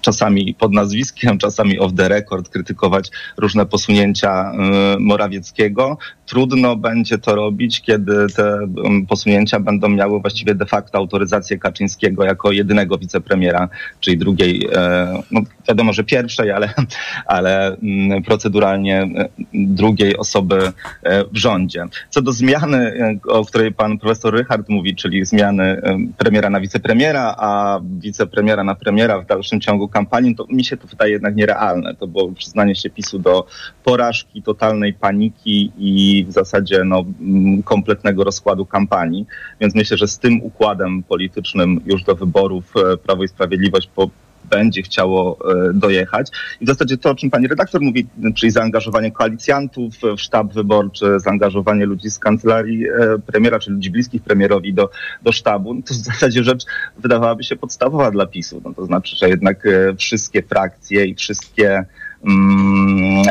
czasami 0.06 0.54
pod 0.54 0.74
nazwiskiem, 0.74 1.38
czasami 1.38 1.80
off 1.80 1.94
the 1.94 2.10
record 2.10 2.50
krytykować 2.50 3.12
różne 3.38 3.66
posunięcia 3.66 4.52
y, 4.96 5.00
Morawieckiego. 5.00 5.98
Trudno 6.26 6.76
będzie 6.76 7.18
to 7.18 7.36
robić, 7.36 7.82
kiedy 7.82 8.28
te 8.36 8.60
um, 8.84 9.06
posunięcia 9.06 9.60
będą 9.60 9.90
miały 9.90 10.20
właściwie 10.20 10.56
de 10.56 10.66
facto 10.66 10.98
autoryzację 10.98 11.58
Kaczyńskiego 11.58 12.24
jako 12.24 12.52
jedynego 12.52 12.98
wicepremiera, 12.98 13.70
czyli 14.00 14.18
drugiej, 14.18 14.68
e, 14.74 15.22
no 15.32 15.42
wiadomo, 15.68 15.94
że 15.94 16.04
pierwszej, 16.04 16.52
ale, 16.52 16.74
ale 17.26 17.78
mm, 17.78 18.24
proceduralnie 18.24 19.02
e, 19.02 19.30
drugiej 19.54 20.18
osoby 20.18 20.72
w 21.34 21.38
rządzie. 21.38 21.86
Co 22.10 22.22
do 22.22 22.32
zmiany, 22.32 22.94
o 23.28 23.46
której 23.46 23.72
pan 23.72 23.98
profesor 23.98 24.34
Rychard 24.34 24.70
mówi, 24.70 24.96
czyli 24.96 25.26
zmiany 25.26 25.82
premiera 26.18 26.50
na 26.50 26.60
wicepremiera, 26.60 27.36
a 27.38 27.80
wicepremiera 28.00 28.64
na 28.64 28.76
premiera 28.76 29.22
w 29.22 29.26
dalszym 29.26 29.62
ciągu 29.62 29.88
kampanii, 29.96 30.36
to 30.36 30.46
mi 30.50 30.64
się 30.64 30.78
to 30.78 30.88
wydaje 30.88 31.12
jednak 31.12 31.36
nierealne. 31.36 31.96
To 31.96 32.08
było 32.08 32.32
przyznanie 32.32 32.76
się 32.76 32.90
PiSu 32.90 33.20
do 33.20 33.48
porażki, 33.84 34.42
totalnej 34.42 34.94
paniki 34.94 35.72
i 35.78 36.26
w 36.28 36.32
zasadzie 36.32 36.84
no, 36.84 37.06
mm, 37.22 37.64
kompletnego 37.64 38.24
rozkładu 38.24 38.66
kampanii. 38.66 39.26
Więc 39.60 39.76
myślę, 39.76 39.98
że 39.98 40.08
z 40.08 40.20
tym 40.20 40.44
układem 40.44 41.04
politycznym 41.04 41.82
już 41.86 42.04
do 42.04 42.16
wyborów 42.16 42.74
e, 42.78 42.98
Prawo 42.98 43.24
i 43.24 43.28
Sprawiedliwość 43.28 43.90
po, 43.96 44.10
będzie 44.50 44.82
chciało 44.82 45.38
e, 45.52 45.74
dojechać. 45.74 46.32
I 46.62 46.66
w 46.66 46.68
zasadzie 46.68 46.98
to, 46.98 47.10
o 47.10 47.16
czym 47.16 47.30
pani 47.30 47.48
redaktor 47.48 47.82
mówi, 47.82 48.08
czyli 48.36 48.52
zaangażowanie 48.52 49.12
koalicjantów 49.12 49.94
w 50.18 50.22
sztab 50.22 50.54
wyborczy, 50.54 51.20
zaangażowanie 51.20 51.86
ludzi 51.86 52.10
z 52.10 52.20
kancelarii 52.20 52.90
e, 52.90 52.92
premiera, 53.26 53.60
czy 53.60 53.72
ludzi 53.72 53.92
bliskich 53.92 54.24
premierowi 54.24 54.74
do, 54.74 54.90
do 55.24 55.32
sztabu, 55.32 55.74
no 55.74 55.82
to 55.82 55.94
w 55.94 55.98
zasadzie 55.98 56.44
rzecz 56.44 56.66
wydawałaby 56.98 57.44
się 57.44 57.56
podstawowa 57.56 58.12
dla 58.12 58.26
PiSu. 58.26 58.62
No 58.66 58.74
to 58.74 58.86
znaczy, 58.86 59.16
że 59.16 59.30
jednak 59.30 59.66
e, 59.66 59.96
wszystkie 59.96 60.44
frakcje 60.44 61.06
i 61.06 61.16
wszystkie 61.16 61.86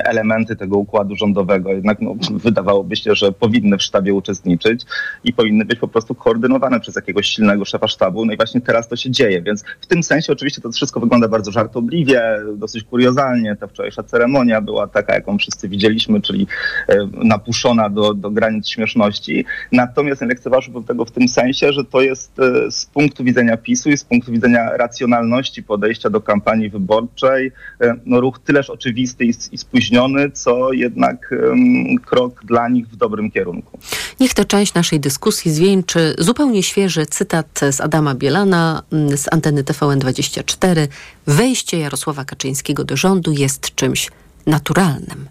elementy 0.04 0.56
tego 0.56 0.78
układu 0.78 1.16
rządowego. 1.16 1.72
Jednak 1.72 2.00
no, 2.00 2.14
wydawałoby 2.30 2.96
się, 2.96 3.14
że 3.14 3.32
powinny 3.32 3.78
w 3.78 3.82
sztabie 3.82 4.14
uczestniczyć 4.14 4.82
i 5.24 5.32
powinny 5.32 5.64
być 5.64 5.78
po 5.78 5.88
prostu 5.88 6.14
koordynowane 6.14 6.80
przez 6.80 6.96
jakiegoś 6.96 7.26
silnego 7.26 7.64
szefa 7.64 7.88
sztabu. 7.88 8.26
No 8.26 8.32
i 8.32 8.36
właśnie 8.36 8.60
teraz 8.60 8.88
to 8.88 8.96
się 8.96 9.10
dzieje, 9.10 9.42
więc 9.42 9.64
w 9.80 9.86
tym 9.86 10.02
sensie 10.02 10.32
oczywiście 10.32 10.62
to 10.62 10.72
wszystko 10.72 11.00
wygląda 11.00 11.28
bardzo 11.28 11.52
żartobliwie, 11.52 12.22
dosyć 12.56 12.84
kuriozalnie. 12.84 13.56
Ta 13.56 13.66
wczorajsza 13.66 14.02
ceremonia 14.02 14.60
była 14.60 14.86
taka, 14.86 15.14
jaką 15.14 15.38
wszyscy 15.38 15.68
widzieliśmy, 15.68 16.20
czyli 16.20 16.46
e, 16.88 17.08
napuszona 17.12 17.90
do, 17.90 18.14
do 18.14 18.30
granic 18.30 18.68
śmieszności. 18.68 19.44
Natomiast 19.72 20.22
nie 20.22 20.28
lekceważyłbym 20.28 20.84
tego 20.84 21.04
w 21.04 21.10
tym 21.10 21.28
sensie, 21.28 21.72
że 21.72 21.84
to 21.84 22.00
jest 22.00 22.38
e, 22.38 22.70
z 22.70 22.86
punktu 22.86 23.24
widzenia 23.24 23.56
PiSu 23.56 23.90
i 23.90 23.96
z 23.96 24.04
punktu 24.04 24.32
widzenia 24.32 24.76
racjonalności 24.76 25.62
podejścia 25.62 26.10
do 26.10 26.20
kampanii 26.20 26.70
wyborczej, 26.70 27.52
e, 27.80 27.94
no 28.06 28.20
ruch 28.20 28.38
tyleż 28.38 28.70
oczywiście 28.70 28.83
oczywisty 28.84 29.24
i 29.24 29.58
spóźniony, 29.58 30.30
co 30.30 30.72
jednak 30.72 31.30
um, 31.32 31.98
krok 31.98 32.44
dla 32.44 32.68
nich 32.68 32.88
w 32.88 32.96
dobrym 32.96 33.30
kierunku. 33.30 33.78
Niech 34.20 34.34
tę 34.34 34.44
część 34.44 34.74
naszej 34.74 35.00
dyskusji 35.00 35.50
zwieńczy 35.50 36.14
zupełnie 36.18 36.62
świeży 36.62 37.06
cytat 37.06 37.60
z 37.70 37.80
Adama 37.80 38.14
Bielana 38.14 38.82
mm, 38.92 39.16
z 39.16 39.32
anteny 39.32 39.62
TVN24. 39.62 40.88
Wejście 41.26 41.78
Jarosława 41.78 42.24
Kaczyńskiego 42.24 42.84
do 42.84 42.96
rządu 42.96 43.32
jest 43.32 43.74
czymś 43.74 44.10
naturalnym. 44.46 45.28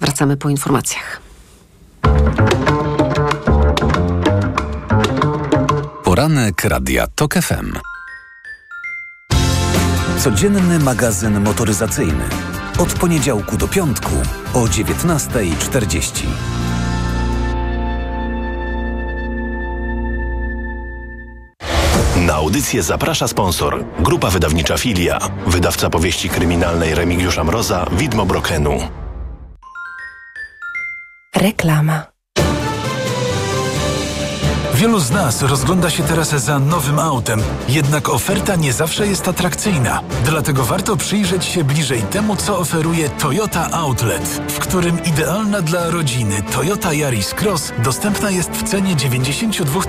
Wracamy 0.00 0.36
po 0.36 0.50
informacjach. 0.50 1.20
Poranek 6.04 6.64
Radia 6.64 7.06
TOK 7.06 7.34
FM. 7.34 7.72
Codzienny 10.18 10.78
magazyn 10.78 11.40
motoryzacyjny 11.40 12.24
od 12.80 12.94
poniedziałku 12.94 13.56
do 13.56 13.68
piątku 13.68 14.12
o 14.54 14.58
19.40. 14.58 16.26
Na 22.26 22.34
audycję 22.34 22.82
zaprasza 22.82 23.28
sponsor. 23.28 23.84
Grupa 23.98 24.30
wydawnicza 24.30 24.78
Filia. 24.78 25.18
Wydawca 25.46 25.90
powieści 25.90 26.28
kryminalnej 26.28 26.94
Remigiusza 26.94 27.44
Mroza, 27.44 27.86
Widmo 27.92 28.26
Brokenu. 28.26 28.78
Reklama. 31.36 32.09
Wielu 34.80 35.00
z 35.00 35.10
nas 35.10 35.42
rozgląda 35.42 35.90
się 35.90 36.02
teraz 36.02 36.28
za 36.28 36.58
nowym 36.58 36.98
autem, 36.98 37.40
jednak 37.68 38.08
oferta 38.08 38.56
nie 38.56 38.72
zawsze 38.72 39.06
jest 39.06 39.28
atrakcyjna. 39.28 40.02
Dlatego 40.24 40.64
warto 40.64 40.96
przyjrzeć 40.96 41.44
się 41.44 41.64
bliżej 41.64 42.02
temu, 42.02 42.36
co 42.36 42.58
oferuje 42.58 43.08
Toyota 43.08 43.70
Outlet, 43.70 44.42
w 44.48 44.58
którym 44.58 45.04
idealna 45.04 45.62
dla 45.62 45.90
rodziny 45.90 46.42
Toyota 46.42 46.92
Yaris 46.92 47.34
Cross 47.34 47.72
dostępna 47.78 48.30
jest 48.30 48.50
w 48.50 48.62
cenie 48.62 48.96
92 48.96 49.80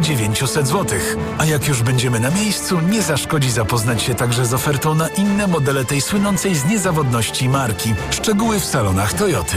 900 0.00 0.68
zł. 0.68 0.98
A 1.38 1.44
jak 1.44 1.68
już 1.68 1.82
będziemy 1.82 2.20
na 2.20 2.30
miejscu, 2.30 2.80
nie 2.80 3.02
zaszkodzi 3.02 3.50
zapoznać 3.50 4.02
się 4.02 4.14
także 4.14 4.46
z 4.46 4.54
ofertą 4.54 4.94
na 4.94 5.08
inne 5.08 5.46
modele 5.46 5.84
tej 5.84 6.00
słynącej 6.00 6.54
z 6.54 6.64
niezawodności 6.64 7.48
marki. 7.48 7.94
Szczegóły 8.10 8.60
w 8.60 8.64
salonach 8.64 9.12
Toyoty. 9.12 9.56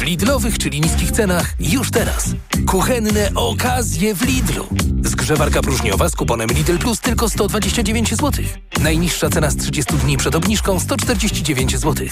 W 0.00 0.02
Lidlowych, 0.02 0.58
czyli 0.58 0.80
niskich 0.80 1.10
cenach 1.10 1.54
już 1.58 1.90
teraz. 1.90 2.24
Kuchenne 2.66 3.30
okazje 3.34 4.14
w 4.14 4.22
Lidlu. 4.22 4.66
Zgrzewarka 5.04 5.62
próżniowa 5.62 6.08
z 6.08 6.16
kuponem 6.16 6.48
Lidl 6.48 6.78
Plus 6.78 7.00
tylko 7.00 7.28
129 7.28 8.10
zł. 8.10 8.44
Najniższa 8.82 9.30
cena 9.30 9.50
z 9.50 9.56
30 9.56 9.94
dni 9.94 10.16
przed 10.16 10.34
obniżką 10.34 10.80
149 10.80 11.76
zł. 11.78 12.06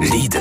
Lidl. 0.00 0.38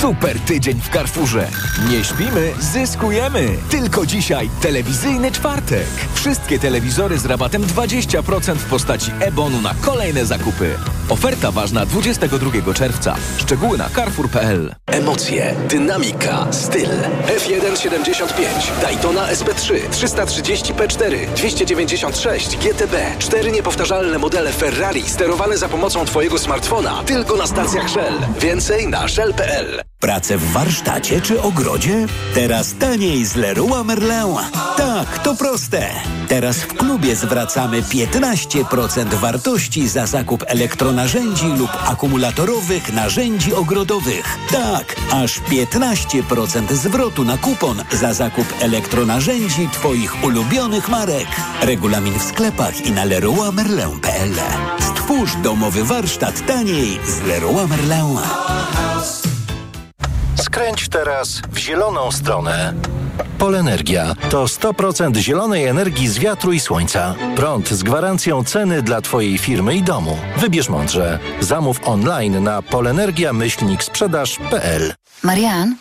Super 0.00 0.40
tydzień 0.40 0.80
w 0.80 0.88
Carrefourze. 0.88 1.48
Nie 1.90 2.04
śpimy, 2.04 2.52
zyskujemy. 2.60 3.48
Tylko 3.70 4.06
dzisiaj 4.06 4.50
telewizyjny 4.62 5.32
czwartek. 5.32 5.86
Wszystkie 6.14 6.58
telewizory 6.58 7.18
z 7.18 7.26
rabatem 7.26 7.62
20% 7.62 8.54
w 8.54 8.64
postaci 8.64 9.10
e-bonu 9.20 9.60
na 9.60 9.74
kolejne 9.80 10.26
zakupy. 10.26 10.78
Oferta 11.08 11.50
ważna 11.50 11.86
22 11.86 12.74
czerwca. 12.74 13.16
Szczegóły 13.38 13.78
na 13.78 13.90
carrefour.pl. 13.90 14.74
Emocje, 14.86 15.54
dynamika, 15.68 16.46
styl. 16.52 16.90
F175, 17.38 18.80
Daytona 18.82 19.26
SP3, 19.26 19.88
330 19.90 20.74
P4, 20.74 21.26
296 21.36 22.56
GTB. 22.56 22.94
Cztery 23.18 23.52
niepowtarzalne 23.52 24.18
modele 24.18 24.52
Ferrari 24.52 25.02
sterowane 25.08 25.58
za 25.58 25.68
pomocą 25.68 26.04
Twojego 26.04 26.38
smartfona 26.38 27.02
tylko 27.06 27.36
na 27.36 27.46
stacjach 27.46 27.90
Shell. 27.90 28.14
Więcej 28.40 28.88
na 28.88 29.08
shell.pl. 29.08 29.89
Pracę 30.00 30.38
w 30.38 30.52
warsztacie 30.52 31.20
czy 31.20 31.42
ogrodzie? 31.42 32.06
Teraz 32.34 32.74
taniej 32.74 33.24
z 33.24 33.36
Leroy 33.36 33.84
Merlin. 33.84 34.36
Tak, 34.76 35.18
to 35.18 35.34
proste. 35.34 35.90
Teraz 36.28 36.56
w 36.56 36.66
klubie 36.66 37.16
zwracamy 37.16 37.82
15% 37.82 39.14
wartości 39.14 39.88
za 39.88 40.06
zakup 40.06 40.44
elektronarzędzi 40.46 41.46
lub 41.46 41.70
akumulatorowych 41.86 42.92
narzędzi 42.92 43.54
ogrodowych. 43.54 44.38
Tak, 44.50 44.96
aż 45.12 45.40
15% 45.40 46.72
zwrotu 46.72 47.24
na 47.24 47.38
kupon 47.38 47.84
za 47.92 48.12
zakup 48.12 48.54
elektronarzędzi 48.60 49.68
Twoich 49.68 50.24
ulubionych 50.24 50.88
marek. 50.88 51.28
Regulamin 51.62 52.18
w 52.18 52.22
sklepach 52.22 52.86
i 52.86 52.92
na 52.92 53.04
leroymerlin.pl. 53.04 54.34
Stwórz 54.80 55.36
domowy 55.42 55.84
warsztat 55.84 56.46
taniej 56.46 57.00
z 57.06 57.22
Leroy 57.22 57.66
Merlin. 57.68 58.18
Skręć 60.42 60.88
teraz 60.88 61.42
w 61.52 61.58
zieloną 61.58 62.12
stronę. 62.12 62.74
Polenergia 63.38 64.14
to 64.30 64.44
100% 64.44 65.16
zielonej 65.16 65.66
energii 65.66 66.08
z 66.08 66.18
wiatru 66.18 66.52
i 66.52 66.60
słońca. 66.60 67.14
Prąd 67.36 67.68
z 67.68 67.82
gwarancją 67.82 68.44
ceny 68.44 68.82
dla 68.82 69.00
Twojej 69.00 69.38
firmy 69.38 69.76
i 69.76 69.82
domu. 69.82 70.18
Wybierz 70.36 70.68
mądrze. 70.68 71.18
Zamów 71.40 71.76
online 71.84 72.44
na 72.44 72.62
polenergia-sprzedaż.pl 72.62 74.94
Marian, 75.22 75.76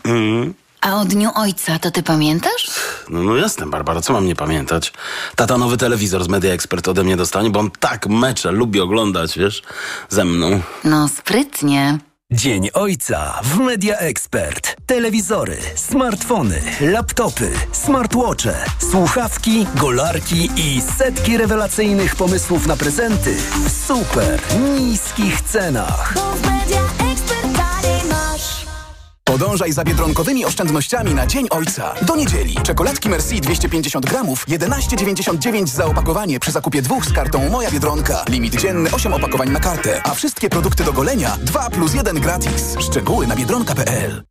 a 0.82 1.02
o 1.02 1.06
Dniu 1.06 1.30
Ojca 1.36 1.80
to 1.80 1.92
ty 1.92 2.04
pamiętasz? 2.04 2.68
No, 3.10 3.24
no 3.24 3.36
jasne, 3.36 3.66
Barbara, 3.66 4.02
co 4.02 4.14
mam 4.14 4.26
nie 4.26 4.36
pamiętać? 4.36 4.94
Tata 5.36 5.58
nowy 5.58 5.78
telewizor 5.78 6.24
z 6.24 6.28
Media 6.28 6.54
Expert 6.54 6.88
ode 6.88 7.04
mnie 7.04 7.18
dostanie, 7.18 7.50
bo 7.50 7.60
on 7.60 7.72
tak 7.80 8.08
mecze 8.08 8.52
lubi 8.52 8.80
oglądać, 8.80 9.38
wiesz, 9.38 9.62
ze 10.10 10.26
mną. 10.26 10.62
No 10.84 11.08
sprytnie. 11.08 11.98
Dzień 12.32 12.70
Ojca 12.74 13.40
w 13.44 13.58
Media 13.58 13.98
Expert. 13.98 14.76
Telewizory, 14.86 15.58
smartfony, 15.76 16.62
laptopy, 16.82 17.52
smartwatche, 17.72 18.54
słuchawki, 18.92 19.68
golarki 19.76 20.50
i 20.56 20.82
setki 20.98 21.38
rewelacyjnych 21.38 22.16
pomysłów 22.16 22.68
na 22.68 22.78
prezenty 22.78 23.36
w 23.66 23.70
super 23.70 24.40
niskich 24.80 25.42
cenach. 25.42 26.14
Podążaj 29.40 29.74
za 29.74 29.84
biedronkowymi 29.84 30.46
oszczędnościami 30.46 31.14
na 31.14 31.28
Dzień 31.28 31.48
Ojca. 31.50 31.94
Do 32.02 32.16
niedzieli. 32.16 32.56
Czekoladki 32.64 33.10
Merci 33.10 33.42
250 33.42 34.06
gramów, 34.06 34.46
11,99 34.48 35.68
za 35.68 35.86
opakowanie 35.86 36.40
przy 36.40 36.52
zakupie 36.52 36.82
dwóch 36.82 37.06
z 37.06 37.14
kartą 37.14 37.50
Moja 37.50 37.72
Biedronka. 37.72 38.24
Limit 38.30 38.62
dzienny 38.62 38.92
8 38.92 39.14
opakowań 39.14 39.50
na 39.50 39.60
kartę, 39.60 40.02
a 40.04 40.14
wszystkie 40.14 40.50
produkty 40.50 40.84
do 40.84 40.94
golenia 40.94 41.38
2 41.42 41.70
plus 41.70 41.94
1 41.94 42.20
gratis. 42.20 42.76
Szczegóły 42.80 43.28
na 43.28 43.36
biedronka.pl 43.36 44.24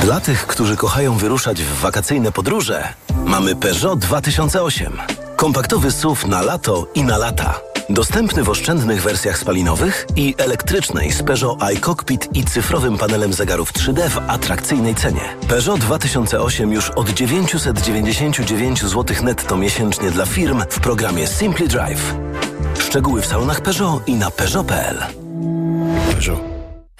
Dla 0.00 0.20
tych, 0.20 0.46
którzy 0.46 0.76
kochają 0.76 1.16
wyruszać 1.16 1.62
w 1.62 1.80
wakacyjne 1.80 2.32
podróże, 2.32 2.94
mamy 3.24 3.56
Peugeot 3.56 3.98
2008. 3.98 4.98
Kompaktowy 5.36 5.90
SUV 5.90 6.28
na 6.28 6.42
lato 6.42 6.86
i 6.94 7.02
na 7.02 7.18
lata. 7.18 7.75
Dostępny 7.90 8.42
w 8.42 8.48
oszczędnych 8.48 9.02
wersjach 9.02 9.38
spalinowych 9.38 10.06
i 10.16 10.34
elektrycznej 10.38 11.12
z 11.12 11.22
Peugeot 11.22 11.62
iCockpit 11.62 12.28
i 12.36 12.44
cyfrowym 12.44 12.98
panelem 12.98 13.32
zegarów 13.32 13.72
3D 13.72 14.08
w 14.08 14.18
atrakcyjnej 14.30 14.94
cenie. 14.94 15.36
Peugeot 15.48 15.80
2008 15.80 16.72
już 16.72 16.90
od 16.90 17.08
999 17.10 18.82
zł 18.82 19.16
netto 19.22 19.56
miesięcznie 19.56 20.10
dla 20.10 20.26
firm 20.26 20.62
w 20.70 20.80
programie 20.80 21.26
Simply 21.26 21.68
Drive. 21.68 22.14
Szczegóły 22.78 23.22
w 23.22 23.26
salonach 23.26 23.60
Peugeot 23.60 24.08
i 24.08 24.14
na 24.14 24.30
Peugeot.pl. 24.30 24.98
Peugeot. 26.10 26.40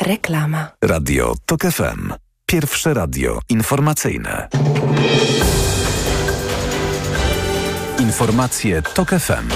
Reklama. 0.00 0.68
Radio 0.82 1.34
TOK 1.46 1.62
FM. 1.62 2.12
Pierwsze 2.46 2.94
radio 2.94 3.40
informacyjne. 3.48 4.48
Informacje 7.98 8.82
TOK 8.82 9.10
FM. 9.10 9.48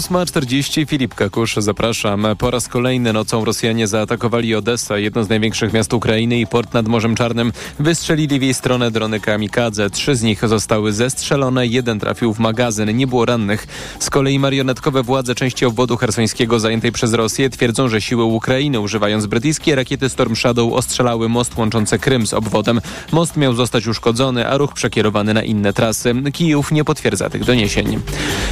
8.40 0.00 0.86
Filip 0.86 1.14
Kakusz, 1.14 1.56
zapraszam. 1.56 2.26
Po 2.38 2.50
raz 2.50 2.68
kolejny 2.68 3.12
nocą 3.12 3.44
Rosjanie 3.44 3.86
zaatakowali 3.86 4.54
Odessę, 4.54 5.02
jedno 5.02 5.24
z 5.24 5.28
największych 5.28 5.72
miast 5.72 5.92
Ukrainy 5.92 6.40
i 6.40 6.46
port 6.46 6.74
nad 6.74 6.88
Morzem 6.88 7.14
Czarnym. 7.14 7.52
Wystrzelili 7.78 8.38
w 8.38 8.42
jej 8.42 8.54
stronę 8.54 8.90
drony 8.90 9.20
kamikadze. 9.20 9.90
Trzy 9.90 10.16
z 10.16 10.22
nich 10.22 10.48
zostały 10.48 10.92
zestrzelone, 10.92 11.66
jeden 11.66 12.00
trafił 12.00 12.34
w 12.34 12.38
magazyn. 12.38 12.96
Nie 12.96 13.06
było 13.06 13.24
rannych. 13.24 13.66
Z 14.00 14.10
kolei 14.10 14.38
marionetkowe 14.38 15.02
władze 15.02 15.34
części 15.34 15.66
obwodu 15.66 15.96
hersońskiego 15.96 16.60
zajętej 16.60 16.92
przez 16.92 17.12
Rosję 17.12 17.50
twierdzą, 17.50 17.88
że 17.88 18.00
siły 18.00 18.24
Ukrainy 18.24 18.80
używając 18.80 19.26
brytyjskie 19.26 19.74
rakiety 19.74 20.08
Storm 20.08 20.36
Shadow 20.36 20.72
ostrzelały 20.72 21.28
most 21.28 21.56
łączący 21.56 21.98
Krym 21.98 22.26
z 22.26 22.34
obwodem. 22.34 22.80
Most 23.12 23.36
miał 23.36 23.54
zostać 23.54 23.86
uszkodzony, 23.86 24.48
a 24.48 24.56
ruch 24.56 24.72
przekierowany 24.72 25.34
na 25.34 25.42
inne 25.42 25.72
trasy. 25.72 26.14
Kijów 26.32 26.72
nie 26.72 26.84
potwierdza 26.84 27.30
tych 27.30 27.44
doniesień. 27.44 28.00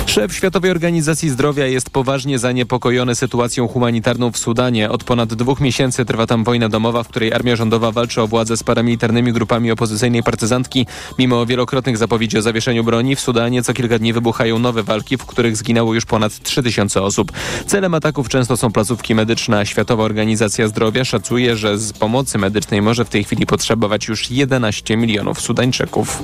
Szef 0.06 0.34
Światowej 0.34 0.70
Organizacji 0.70 1.30
Zdrowia 1.30 1.37
jest 1.56 1.90
poważnie 1.90 2.38
zaniepokojony 2.38 3.14
sytuacją 3.14 3.68
humanitarną 3.68 4.32
w 4.32 4.38
Sudanie. 4.38 4.90
Od 4.90 5.04
ponad 5.04 5.34
dwóch 5.34 5.60
miesięcy 5.60 6.04
trwa 6.04 6.26
tam 6.26 6.44
wojna 6.44 6.68
domowa, 6.68 7.02
w 7.02 7.08
której 7.08 7.32
armia 7.32 7.56
rządowa 7.56 7.92
walczy 7.92 8.22
o 8.22 8.26
władzę 8.26 8.56
z 8.56 8.62
paramilitarnymi 8.62 9.32
grupami 9.32 9.70
opozycyjnej 9.70 10.22
partyzantki. 10.22 10.86
Mimo 11.18 11.46
wielokrotnych 11.46 11.96
zapowiedzi 11.96 12.38
o 12.38 12.42
zawieszeniu 12.42 12.84
broni, 12.84 13.16
w 13.16 13.20
Sudanie 13.20 13.62
co 13.62 13.74
kilka 13.74 13.98
dni 13.98 14.12
wybuchają 14.12 14.58
nowe 14.58 14.82
walki, 14.82 15.16
w 15.16 15.26
których 15.26 15.56
zginęło 15.56 15.94
już 15.94 16.04
ponad 16.04 16.42
3000 16.42 17.02
osób. 17.02 17.32
Celem 17.66 17.94
ataków 17.94 18.28
często 18.28 18.56
są 18.56 18.72
placówki 18.72 19.14
medyczne. 19.14 19.66
Światowa 19.66 20.04
Organizacja 20.04 20.68
Zdrowia 20.68 21.04
szacuje, 21.04 21.56
że 21.56 21.78
z 21.78 21.92
pomocy 21.92 22.38
medycznej 22.38 22.82
może 22.82 23.04
w 23.04 23.08
tej 23.08 23.24
chwili 23.24 23.46
potrzebować 23.46 24.08
już 24.08 24.30
11 24.30 24.96
milionów 24.96 25.40
Sudańczyków. 25.40 26.22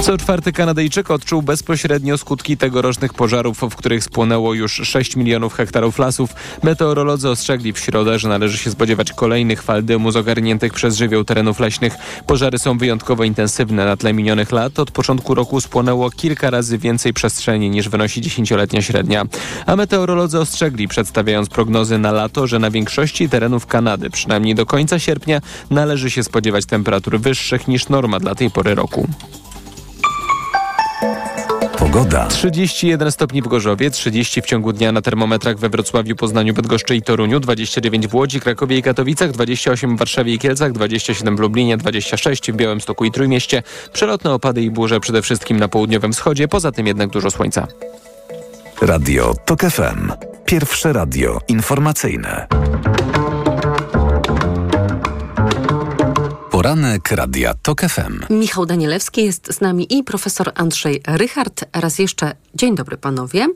Co 0.00 0.18
czwarty 0.18 0.52
Kanadyjczyk 0.52 1.10
odczuł 1.10 1.42
bezpośrednio 1.42 2.18
skutki 2.18 2.56
tegorocznych 2.56 3.14
pożarów, 3.14 3.58
w 3.60 3.76
których 3.76 4.04
spłonęło 4.04 4.21
już 4.54 4.72
6 4.72 5.16
milionów 5.16 5.54
hektarów 5.54 5.98
lasów. 5.98 6.34
Meteorolodzy 6.62 7.28
ostrzegli 7.28 7.72
w 7.72 7.78
środę, 7.78 8.18
że 8.18 8.28
należy 8.28 8.58
się 8.58 8.70
spodziewać 8.70 9.12
kolejnych 9.12 9.62
fal 9.62 9.84
dymu 9.84 10.10
z 10.10 10.16
ogarniętych 10.16 10.72
przez 10.72 10.96
żywioł 10.96 11.24
terenów 11.24 11.60
leśnych. 11.60 11.96
Pożary 12.26 12.58
są 12.58 12.78
wyjątkowo 12.78 13.24
intensywne 13.24 13.84
na 13.84 13.96
tle 13.96 14.12
minionych 14.12 14.52
lat. 14.52 14.78
Od 14.78 14.90
początku 14.90 15.34
roku 15.34 15.60
spłonęło 15.60 16.10
kilka 16.10 16.50
razy 16.50 16.78
więcej 16.78 17.12
przestrzeni 17.12 17.70
niż 17.70 17.88
wynosi 17.88 18.20
dziesięcioletnia 18.20 18.82
średnia. 18.82 19.24
A 19.66 19.76
meteorolodzy 19.76 20.40
ostrzegli, 20.40 20.88
przedstawiając 20.88 21.48
prognozy 21.48 21.98
na 21.98 22.12
lato, 22.12 22.46
że 22.46 22.58
na 22.58 22.70
większości 22.70 23.28
terenów 23.28 23.66
Kanady, 23.66 24.10
przynajmniej 24.10 24.54
do 24.54 24.66
końca 24.66 24.98
sierpnia, 24.98 25.40
należy 25.70 26.10
się 26.10 26.22
spodziewać 26.22 26.66
temperatur 26.66 27.20
wyższych 27.20 27.68
niż 27.68 27.88
norma 27.88 28.20
dla 28.20 28.34
tej 28.34 28.50
pory 28.50 28.74
roku. 28.74 29.08
Pogoda. 31.92 32.26
31 32.26 33.12
stopni 33.12 33.42
w 33.42 33.48
Gorzowie, 33.48 33.90
30 33.90 34.42
w 34.42 34.46
ciągu 34.46 34.72
dnia 34.72 34.92
na 34.92 35.02
termometrach 35.02 35.58
we 35.58 35.68
Wrocławiu, 35.68 36.16
Poznaniu, 36.16 36.54
Bydgoszczy 36.54 36.96
i 36.96 37.02
Toruniu, 37.02 37.40
29 37.40 38.06
w 38.06 38.14
Łodzi, 38.14 38.40
Krakowie 38.40 38.78
i 38.78 38.82
Katowicach, 38.82 39.30
28 39.30 39.96
w 39.96 39.98
Warszawie 39.98 40.34
i 40.34 40.38
Kielcach, 40.38 40.72
27 40.72 41.36
w 41.36 41.40
Lublinie, 41.40 41.76
26 41.76 42.52
w 42.52 42.56
Białymstoku 42.56 43.04
i 43.04 43.10
Trójmieście. 43.10 43.62
Przelotne 43.92 44.32
opady 44.32 44.62
i 44.62 44.70
burze 44.70 45.00
przede 45.00 45.22
wszystkim 45.22 45.58
na 45.58 45.68
południowym 45.68 46.12
wschodzie, 46.12 46.48
poza 46.48 46.72
tym 46.72 46.86
jednak 46.86 47.10
dużo 47.10 47.30
słońca. 47.30 47.66
Radio 48.82 49.34
TOK 49.44 49.60
FM. 49.60 50.12
Pierwsze 50.44 50.92
radio 50.92 51.40
informacyjne. 51.48 52.46
Poranek 56.62 57.10
Radia 57.10 57.54
TOK 57.62 57.80
FM. 57.80 58.20
Michał 58.30 58.66
Danielewski 58.66 59.24
jest 59.24 59.54
z 59.54 59.60
nami 59.60 59.98
i 59.98 60.04
profesor 60.04 60.52
Andrzej 60.54 61.02
Rychard. 61.06 61.64
Raz 61.72 61.98
jeszcze 61.98 62.34
dzień 62.54 62.74
dobry 62.74 62.96
panowie. 62.96 63.48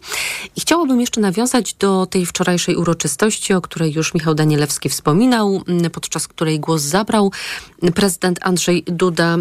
I 0.56 0.60
chciałabym 0.60 1.00
jeszcze 1.00 1.20
nawiązać 1.20 1.74
do 1.74 2.06
tej 2.06 2.26
wczorajszej 2.26 2.76
uroczystości, 2.76 3.54
o 3.54 3.60
której 3.60 3.92
już 3.92 4.14
Michał 4.14 4.34
Danielewski 4.34 4.88
wspominał, 4.88 5.62
podczas 5.92 6.28
której 6.28 6.60
głos 6.60 6.82
zabrał 6.82 7.32
prezydent 7.94 8.38
Andrzej 8.42 8.82
Duda 8.86 9.36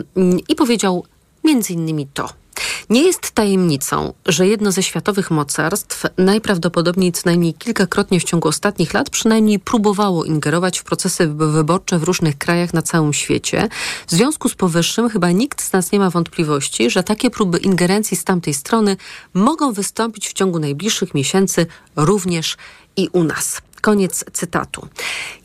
i 0.49 0.55
powiedział 0.55 1.05
między 1.43 1.73
innymi 1.73 2.07
to. 2.13 2.44
Nie 2.89 3.03
jest 3.03 3.31
tajemnicą, 3.31 4.13
że 4.25 4.47
jedno 4.47 4.71
ze 4.71 4.83
światowych 4.83 5.31
mocarstw 5.31 6.05
najprawdopodobniej 6.17 7.11
co 7.11 7.21
najmniej 7.25 7.53
kilkakrotnie 7.53 8.19
w 8.19 8.23
ciągu 8.23 8.47
ostatnich 8.47 8.93
lat 8.93 9.09
przynajmniej 9.09 9.59
próbowało 9.59 10.25
ingerować 10.25 10.79
w 10.79 10.83
procesy 10.83 11.27
wyborcze 11.27 11.99
w 11.99 12.03
różnych 12.03 12.37
krajach 12.37 12.73
na 12.73 12.81
całym 12.81 13.13
świecie. 13.13 13.69
W 14.07 14.11
związku 14.11 14.49
z 14.49 14.55
powyższym 14.55 15.09
chyba 15.09 15.31
nikt 15.31 15.61
z 15.61 15.73
nas 15.73 15.91
nie 15.91 15.99
ma 15.99 16.09
wątpliwości, 16.09 16.89
że 16.89 17.03
takie 17.03 17.29
próby 17.29 17.57
ingerencji 17.57 18.17
z 18.17 18.23
tamtej 18.23 18.53
strony 18.53 18.97
mogą 19.33 19.73
wystąpić 19.73 20.27
w 20.27 20.33
ciągu 20.33 20.59
najbliższych 20.59 21.13
miesięcy 21.13 21.65
również 21.95 22.57
i 22.97 23.09
u 23.13 23.23
nas. 23.23 23.61
Koniec 23.85 24.25
cytatu. 24.33 24.87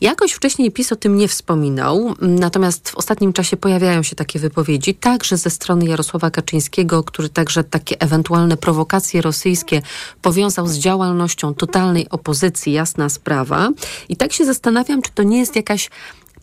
Jakoś 0.01 0.31
wcześniej 0.31 0.71
PiS 0.71 0.91
o 0.91 0.95
tym 0.95 1.15
nie 1.15 1.27
wspominał, 1.27 2.15
natomiast 2.21 2.89
w 2.89 2.95
ostatnim 2.95 3.33
czasie 3.33 3.57
pojawiają 3.57 4.03
się 4.03 4.15
takie 4.15 4.39
wypowiedzi, 4.39 4.95
także 4.95 5.37
ze 5.37 5.49
strony 5.49 5.85
Jarosława 5.85 6.31
Kaczyńskiego, 6.31 7.03
który 7.03 7.29
także 7.29 7.63
takie 7.63 8.01
ewentualne 8.01 8.57
prowokacje 8.57 9.21
rosyjskie 9.21 9.81
powiązał 10.21 10.67
z 10.67 10.77
działalnością 10.77 11.53
totalnej 11.53 12.09
opozycji, 12.09 12.73
jasna 12.73 13.09
sprawa. 13.09 13.69
I 14.09 14.15
tak 14.15 14.33
się 14.33 14.45
zastanawiam, 14.45 15.01
czy 15.01 15.11
to 15.11 15.23
nie 15.23 15.39
jest 15.39 15.55
jakaś 15.55 15.89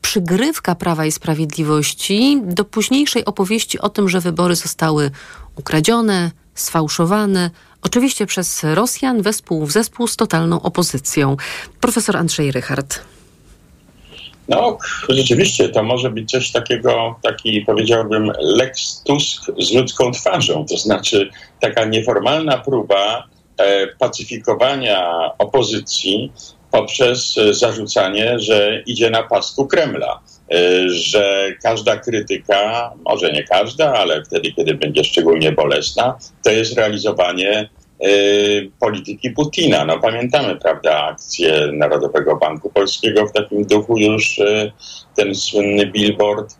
przygrywka 0.00 0.74
Prawa 0.74 1.06
i 1.06 1.12
Sprawiedliwości 1.12 2.40
do 2.44 2.64
późniejszej 2.64 3.24
opowieści 3.24 3.78
o 3.78 3.88
tym, 3.88 4.08
że 4.08 4.20
wybory 4.20 4.56
zostały 4.56 5.10
ukradzione, 5.56 6.30
sfałszowane, 6.54 7.50
oczywiście 7.82 8.26
przez 8.26 8.64
Rosjan 8.64 9.22
wespół 9.22 9.66
w 9.66 9.72
zespół 9.72 10.06
z 10.06 10.16
totalną 10.16 10.62
opozycją. 10.62 11.36
Profesor 11.80 12.16
Andrzej 12.16 12.52
Rychard. 12.52 13.00
No, 14.48 14.78
rzeczywiście, 15.08 15.68
to 15.68 15.82
może 15.82 16.10
być 16.10 16.30
coś 16.30 16.52
takiego, 16.52 17.14
taki 17.22 17.60
powiedziałbym 17.60 18.32
Lex 18.40 19.02
Tusk 19.02 19.42
z 19.58 19.72
ludzką 19.72 20.12
twarzą, 20.12 20.66
to 20.70 20.76
znaczy 20.76 21.30
taka 21.60 21.84
nieformalna 21.84 22.58
próba 22.58 23.24
e, 23.56 23.86
pacyfikowania 23.86 25.30
opozycji 25.38 26.32
poprzez 26.70 27.34
zarzucanie, 27.50 28.38
że 28.38 28.82
idzie 28.86 29.10
na 29.10 29.22
pasku 29.22 29.66
Kremla, 29.66 30.20
e, 30.20 30.37
że 30.86 31.52
każda 31.62 31.96
krytyka, 31.96 32.92
może 33.04 33.32
nie 33.32 33.44
każda, 33.44 33.92
ale 33.92 34.24
wtedy, 34.24 34.52
kiedy 34.52 34.74
będzie 34.74 35.04
szczególnie 35.04 35.52
bolesna, 35.52 36.18
to 36.44 36.50
jest 36.50 36.76
realizowanie 36.76 37.68
y, 38.06 38.70
polityki 38.80 39.30
Putina. 39.30 39.84
No 39.84 39.98
pamiętamy, 39.98 40.56
prawda, 40.56 41.04
akcję 41.04 41.70
Narodowego 41.72 42.36
Banku 42.36 42.70
Polskiego 42.70 43.26
w 43.26 43.32
takim 43.32 43.64
duchu 43.64 43.98
już, 43.98 44.38
y, 44.38 44.72
ten 45.16 45.34
słynny 45.34 45.86
billboard. 45.86 46.54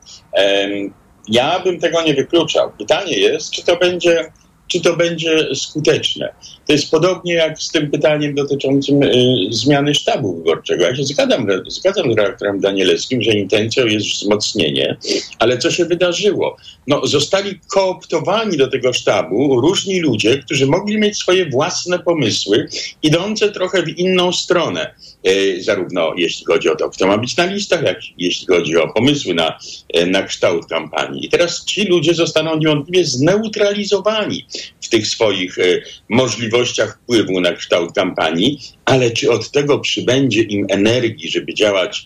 Ja 1.29 1.61
bym 1.61 1.81
tego 1.81 2.03
nie 2.03 2.15
wykluczał. 2.15 2.73
Pytanie 2.79 3.19
jest, 3.19 3.51
czy 3.51 3.65
to 3.65 3.77
będzie 3.77 4.33
czy 4.69 4.81
to 4.81 4.97
będzie 4.97 5.49
skuteczne. 5.55 6.35
To 6.67 6.73
jest 6.73 6.91
podobnie 6.91 7.35
jak 7.35 7.63
z 7.63 7.71
tym 7.71 7.91
pytaniem 7.91 8.35
dotyczącym 8.35 9.03
y, 9.03 9.37
zmiany 9.51 9.95
sztabu 9.95 10.37
wyborczego. 10.37 10.85
Ja 10.85 10.97
się 10.97 11.05
zgadzam, 11.05 11.47
zgadzam 11.69 12.13
z 12.13 12.17
redaktorem 12.17 12.61
Danielewskim, 12.61 13.23
że 13.23 13.33
intencją 13.33 13.87
jest 13.87 14.07
wzmocnienie, 14.07 14.97
ale 15.39 15.59
co 15.59 15.71
się 15.71 15.85
wydarzyło? 15.85 16.57
No, 16.87 17.07
zostali 17.07 17.61
kooptowani 17.69 18.57
do 18.57 18.69
tego 18.69 18.93
sztabu 18.93 19.61
różni 19.61 20.01
ludzie, 20.01 20.39
którzy 20.39 20.67
mogli 20.67 20.99
mieć 20.99 21.17
swoje 21.17 21.51
własne 21.51 21.99
pomysły, 21.99 22.69
idące 23.03 23.53
trochę 23.53 23.83
w 23.83 23.89
inną 23.89 24.33
stronę. 24.33 24.95
E, 25.25 25.63
zarówno 25.63 26.13
jeśli 26.17 26.47
chodzi 26.47 26.69
o 26.69 26.77
to, 26.77 26.91
kto 26.91 27.07
ma 27.07 27.19
być 27.19 27.37
na 27.37 27.45
listach, 27.45 27.83
jak 27.83 27.99
jeśli 28.19 28.47
chodzi 28.47 28.77
o 28.77 28.93
pomysły 28.93 29.35
na, 29.35 29.59
e, 29.95 30.07
na 30.07 30.23
kształt 30.23 30.67
kampanii. 30.67 31.27
I 31.27 31.29
teraz 31.29 31.65
ci 31.65 31.85
ludzie 31.85 32.15
zostaną 32.15 32.59
niewątpliwie 32.59 33.05
zneutralizowani 33.05 34.47
w 34.81 34.89
tych 34.89 35.07
swoich 35.07 35.59
e, 35.59 35.63
możliwościach 36.09 36.99
wpływu 37.03 37.41
na 37.41 37.53
kształt 37.53 37.95
kampanii, 37.95 38.59
ale 38.85 39.11
czy 39.11 39.31
od 39.31 39.51
tego 39.51 39.79
przybędzie 39.79 40.43
im 40.43 40.67
energii, 40.69 41.31
żeby 41.31 41.55
działać 41.55 42.05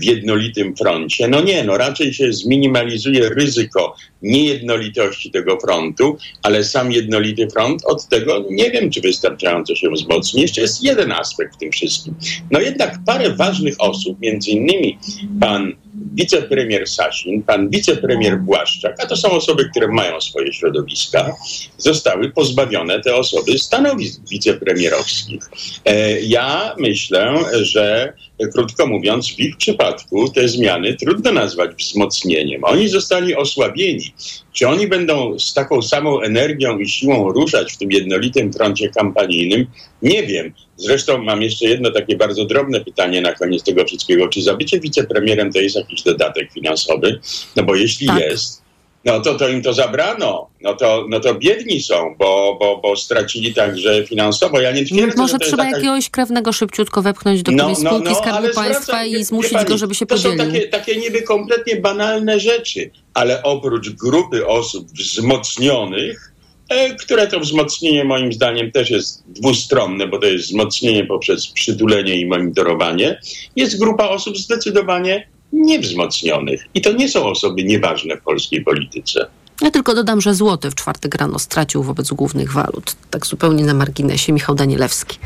w 0.00 0.04
jednolitym 0.04 0.76
froncie? 0.76 1.28
No 1.28 1.40
nie, 1.40 1.64
no 1.64 1.76
raczej 1.76 2.14
się 2.14 2.32
zminimalizuje 2.32 3.28
ryzyko 3.28 3.94
niejednolitości 4.22 5.30
tego 5.30 5.60
frontu, 5.60 6.18
ale 6.42 6.64
sam 6.64 6.92
jednolity 6.92 7.48
front 7.50 7.82
od 7.84 8.08
tego 8.08 8.44
nie 8.50 8.70
wiem, 8.70 8.90
czy 8.90 9.00
wystarczająco 9.00 9.74
się 9.74 9.90
wzmocni. 9.90 10.42
Jeszcze 10.42 10.60
jest 10.60 10.82
jeden 10.82 11.12
aspekt 11.12 11.54
w 11.54 11.58
tym 11.58 11.72
wszystkim. 11.72 12.14
No 12.50 12.60
jednak 12.60 12.98
parę 13.06 13.30
ważnych 13.30 13.74
osób, 13.78 14.20
między 14.20 14.50
innymi 14.50 14.98
pan 15.40 15.72
wicepremier 16.14 16.88
Sasin, 16.88 17.42
pan 17.42 17.70
wicepremier 17.70 18.38
Błaszczak, 18.38 18.96
a 19.02 19.06
to 19.06 19.16
są 19.16 19.30
osoby, 19.30 19.70
które 19.70 19.88
mają 19.88 20.20
swoje 20.20 20.52
środowiska, 20.52 21.32
zostały 21.78 22.30
pozbawione 22.30 23.00
te 23.00 23.16
osoby 23.16 23.58
stanowisk 23.58 24.20
wicepremierowskich. 24.30 25.42
E, 25.84 26.20
ja 26.20 26.74
myślę, 26.78 27.34
że 27.62 28.12
krótko 28.54 28.86
mówiąc, 28.86 29.28
w 29.28 29.40
ich 29.40 29.56
przypadku 29.56 30.28
te 30.28 30.48
zmiany 30.48 30.94
trudno 30.94 31.32
nazwać 31.32 31.70
wzmocnieniem. 31.74 32.64
Oni 32.64 32.88
zostali 32.88 33.34
osłabieni. 33.34 34.12
Czy 34.52 34.68
oni 34.68 34.86
będą 34.86 35.38
z 35.38 35.54
taką 35.54 35.82
samą 35.82 36.20
energią 36.20 36.78
i 36.78 36.88
siłą 36.88 37.32
ruszać 37.32 37.72
w 37.72 37.78
tym 37.78 37.92
jednolitym 37.92 38.52
froncie 38.52 38.88
kampanijnym? 38.88 39.66
Nie 40.02 40.22
wiem. 40.22 40.52
Zresztą 40.76 41.22
mam 41.22 41.42
jeszcze 41.42 41.64
jedno 41.64 41.90
takie 41.90 42.16
bardzo 42.16 42.44
drobne 42.44 42.80
pytanie 42.80 43.20
na 43.20 43.34
koniec 43.34 43.62
tego 43.62 43.84
wszystkiego. 43.84 44.28
Czy 44.28 44.42
zabycie 44.42 44.80
wicepremierem 44.80 45.52
to 45.52 45.60
jest 45.60 45.76
jakiś 45.76 46.02
dodatek 46.02 46.52
finansowy? 46.52 47.20
No 47.56 47.62
bo 47.62 47.74
jeśli 47.74 48.06
tak. 48.06 48.20
jest, 48.20 48.62
no 49.06 49.20
to, 49.20 49.34
to 49.34 49.48
im 49.48 49.62
to 49.62 49.72
zabrano. 49.72 50.50
No 50.60 50.74
to, 50.74 51.06
no 51.08 51.20
to 51.20 51.34
biedni 51.34 51.82
są, 51.82 52.14
bo, 52.18 52.56
bo, 52.60 52.80
bo 52.82 52.96
stracili 52.96 53.54
także 53.54 54.06
finansowo. 54.06 54.60
Ja 54.60 54.72
nie 54.72 54.84
twierdzę, 54.84 55.22
Może 55.22 55.38
trzeba 55.38 55.64
taka... 55.64 55.76
jakiegoś 55.76 56.10
krewnego 56.10 56.52
szybciutko 56.52 57.02
wepchnąć 57.02 57.42
do 57.42 57.52
no, 57.52 57.68
no, 57.68 57.74
spółki 57.74 58.08
no, 58.08 58.14
Skarbu 58.14 58.48
Państwa 58.54 59.04
i 59.04 59.24
zmusić 59.24 59.52
pani, 59.52 59.68
go, 59.68 59.78
żeby 59.78 59.94
się 59.94 60.06
to 60.06 60.14
podzielił. 60.14 60.38
To 60.38 60.44
są 60.44 60.50
takie, 60.50 60.68
takie 60.68 60.96
niby 60.96 61.22
kompletnie 61.22 61.76
banalne 61.76 62.40
rzeczy, 62.40 62.90
ale 63.14 63.42
oprócz 63.42 63.90
grupy 63.90 64.46
osób 64.46 64.86
wzmocnionych, 64.92 66.32
e, 66.68 66.94
które 66.94 67.26
to 67.26 67.40
wzmocnienie 67.40 68.04
moim 68.04 68.32
zdaniem 68.32 68.72
też 68.72 68.90
jest 68.90 69.24
dwustronne, 69.26 70.06
bo 70.06 70.18
to 70.18 70.26
jest 70.26 70.44
wzmocnienie 70.44 71.04
poprzez 71.04 71.46
przytulenie 71.46 72.20
i 72.20 72.26
monitorowanie, 72.26 73.20
jest 73.56 73.78
grupa 73.78 74.08
osób 74.08 74.38
zdecydowanie 74.38 75.35
niewzmocnionych. 75.56 76.66
I 76.74 76.80
to 76.80 76.92
nie 76.92 77.08
są 77.08 77.24
osoby 77.24 77.64
nieważne 77.64 78.16
w 78.16 78.22
polskiej 78.22 78.64
polityce. 78.64 79.26
Ja 79.60 79.70
tylko 79.70 79.94
dodam, 79.94 80.20
że 80.20 80.34
złoty 80.34 80.70
w 80.70 80.74
czwartek 80.74 81.14
rano 81.14 81.38
stracił 81.38 81.82
wobec 81.82 82.12
głównych 82.12 82.52
walut. 82.52 82.96
Tak 83.10 83.26
zupełnie 83.26 83.64
na 83.64 83.74
marginesie. 83.74 84.32
Michał 84.32 84.54
Danielewski 84.54 85.18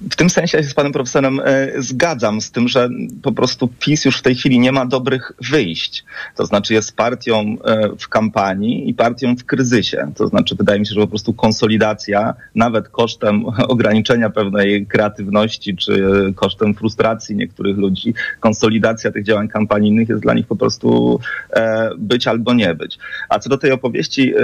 w 0.00 0.16
tym 0.16 0.30
sensie 0.30 0.62
się 0.62 0.68
z 0.68 0.74
panem 0.74 0.92
profesorem 0.92 1.40
e, 1.44 1.72
zgadzam 1.78 2.40
z 2.40 2.50
tym, 2.50 2.68
że 2.68 2.88
po 3.22 3.32
prostu 3.32 3.68
PiS 3.68 4.04
już 4.04 4.18
w 4.18 4.22
tej 4.22 4.34
chwili 4.34 4.58
nie 4.58 4.72
ma 4.72 4.86
dobrych 4.86 5.32
wyjść. 5.50 6.04
To 6.36 6.46
znaczy 6.46 6.74
jest 6.74 6.96
partią 6.96 7.56
e, 7.64 7.88
w 7.98 8.08
kampanii 8.08 8.90
i 8.90 8.94
partią 8.94 9.36
w 9.36 9.44
kryzysie. 9.44 10.12
To 10.16 10.28
znaczy 10.28 10.54
wydaje 10.54 10.80
mi 10.80 10.86
się, 10.86 10.94
że 10.94 11.00
po 11.00 11.06
prostu 11.06 11.34
konsolidacja, 11.34 12.34
nawet 12.54 12.88
kosztem 12.88 13.44
ograniczenia 13.68 14.30
pewnej 14.30 14.86
kreatywności 14.86 15.76
czy 15.76 16.02
kosztem 16.36 16.74
frustracji 16.74 17.36
niektórych 17.36 17.76
ludzi, 17.76 18.14
konsolidacja 18.40 19.12
tych 19.12 19.24
działań 19.24 19.48
kampanijnych 19.48 20.08
jest 20.08 20.22
dla 20.22 20.34
nich 20.34 20.46
po 20.46 20.56
prostu 20.56 21.20
e, 21.50 21.90
być 21.98 22.26
albo 22.26 22.54
nie 22.54 22.74
być. 22.74 22.98
A 23.28 23.38
co 23.38 23.50
do 23.50 23.58
tej 23.58 23.72
opowieści 23.72 24.34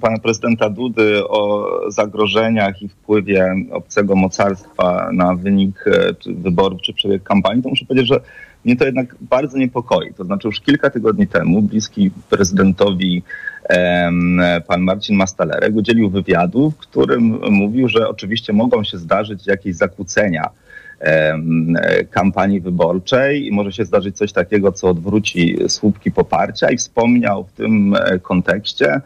pana 0.00 0.18
prezydenta 0.18 0.70
Dudy 0.70 1.28
o 1.28 1.68
zagrożeniach 1.88 2.81
wpływie 2.88 3.54
obcego 3.70 4.16
mocarstwa 4.16 5.10
na 5.12 5.34
wynik 5.34 5.84
e, 5.86 6.14
wyborów 6.26 6.80
czy 6.82 6.92
przebieg 6.92 7.22
kampanii, 7.22 7.62
to 7.62 7.68
muszę 7.68 7.84
powiedzieć, 7.84 8.08
że 8.08 8.20
mnie 8.64 8.76
to 8.76 8.84
jednak 8.84 9.16
bardzo 9.20 9.58
niepokoi. 9.58 10.14
To 10.14 10.24
znaczy 10.24 10.48
już 10.48 10.60
kilka 10.60 10.90
tygodni 10.90 11.26
temu 11.26 11.62
bliski 11.62 12.10
prezydentowi 12.30 13.22
pan 14.66 14.80
Marcin 14.80 15.16
Mastalerek 15.16 15.76
udzielił 15.76 16.10
wywiadu, 16.10 16.70
w 16.70 16.76
którym 16.76 17.38
mówił, 17.50 17.88
że 17.88 18.08
oczywiście 18.08 18.52
mogą 18.52 18.84
się 18.84 18.98
zdarzyć 18.98 19.46
jakieś 19.46 19.76
zakłócenia 19.76 20.50
kampanii 22.10 22.60
wyborczej 22.60 23.46
i 23.46 23.52
może 23.52 23.72
się 23.72 23.84
zdarzyć 23.84 24.16
coś 24.16 24.32
takiego, 24.32 24.72
co 24.72 24.88
odwróci 24.88 25.56
słupki 25.68 26.10
poparcia 26.10 26.70
i 26.70 26.76
wspomniał 26.76 27.44
w 27.44 27.52
tym 27.52 27.94
e, 27.94 28.18
kontekście 28.18 29.00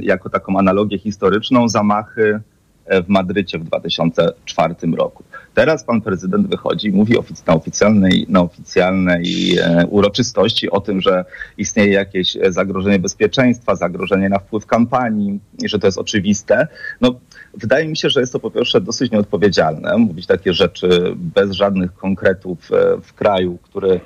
jako 0.00 0.30
taką 0.30 0.58
analogię 0.58 0.98
historyczną 0.98 1.68
zamachy 1.68 2.40
w 2.86 3.08
Madrycie 3.08 3.58
w 3.58 3.64
2004 3.64 4.74
roku. 4.96 5.24
Teraz 5.54 5.84
pan 5.84 6.00
prezydent 6.00 6.46
wychodzi 6.46 6.88
i 6.88 6.92
mówi 6.92 7.14
na 7.46 7.54
oficjalnej, 7.54 8.26
na 8.28 8.40
oficjalnej 8.40 9.58
e, 9.58 9.86
uroczystości 9.86 10.70
o 10.70 10.80
tym, 10.80 11.00
że 11.00 11.24
istnieje 11.58 11.92
jakieś 11.92 12.36
zagrożenie 12.48 12.98
bezpieczeństwa, 12.98 13.76
zagrożenie 13.76 14.28
na 14.28 14.38
wpływ 14.38 14.66
kampanii 14.66 15.40
że 15.64 15.78
to 15.78 15.86
jest 15.86 15.98
oczywiste. 15.98 16.68
No, 17.00 17.14
wydaje 17.54 17.88
mi 17.88 17.96
się, 17.96 18.10
że 18.10 18.20
jest 18.20 18.32
to 18.32 18.40
po 18.40 18.50
pierwsze 18.50 18.80
dosyć 18.80 19.12
nieodpowiedzialne, 19.12 19.98
mówić 19.98 20.26
takie 20.26 20.52
rzeczy 20.52 21.14
bez 21.16 21.50
żadnych 21.50 21.94
konkretów 21.94 22.72
e, 22.72 23.00
w 23.00 23.14
kraju, 23.14 23.58
który 23.62 24.00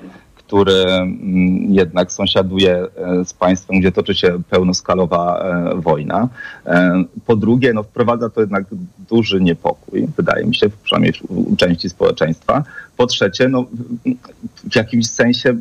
który 0.49 0.73
mm, 0.73 1.73
jednak 1.73 2.11
sąsiaduje 2.11 2.75
e, 2.75 3.25
z 3.25 3.33
państwem, 3.33 3.79
gdzie 3.79 3.91
toczy 3.91 4.15
się 4.15 4.41
pełnoskalowa 4.49 5.39
e, 5.39 5.81
wojna. 5.81 6.29
E, 6.65 7.03
po 7.25 7.35
drugie, 7.35 7.73
no, 7.73 7.83
wprowadza 7.83 8.29
to 8.29 8.41
jednak 8.41 8.65
duży 9.09 9.41
niepokój, 9.41 10.07
wydaje 10.17 10.45
mi 10.45 10.55
się, 10.55 10.69
przynajmniej 10.83 11.13
u 11.27 11.55
części 11.55 11.89
społeczeństwa. 11.89 12.63
Po 12.97 13.07
trzecie, 13.07 13.49
no, 13.49 13.65
w 14.71 14.75
jakimś 14.75 15.07
sensie 15.07 15.57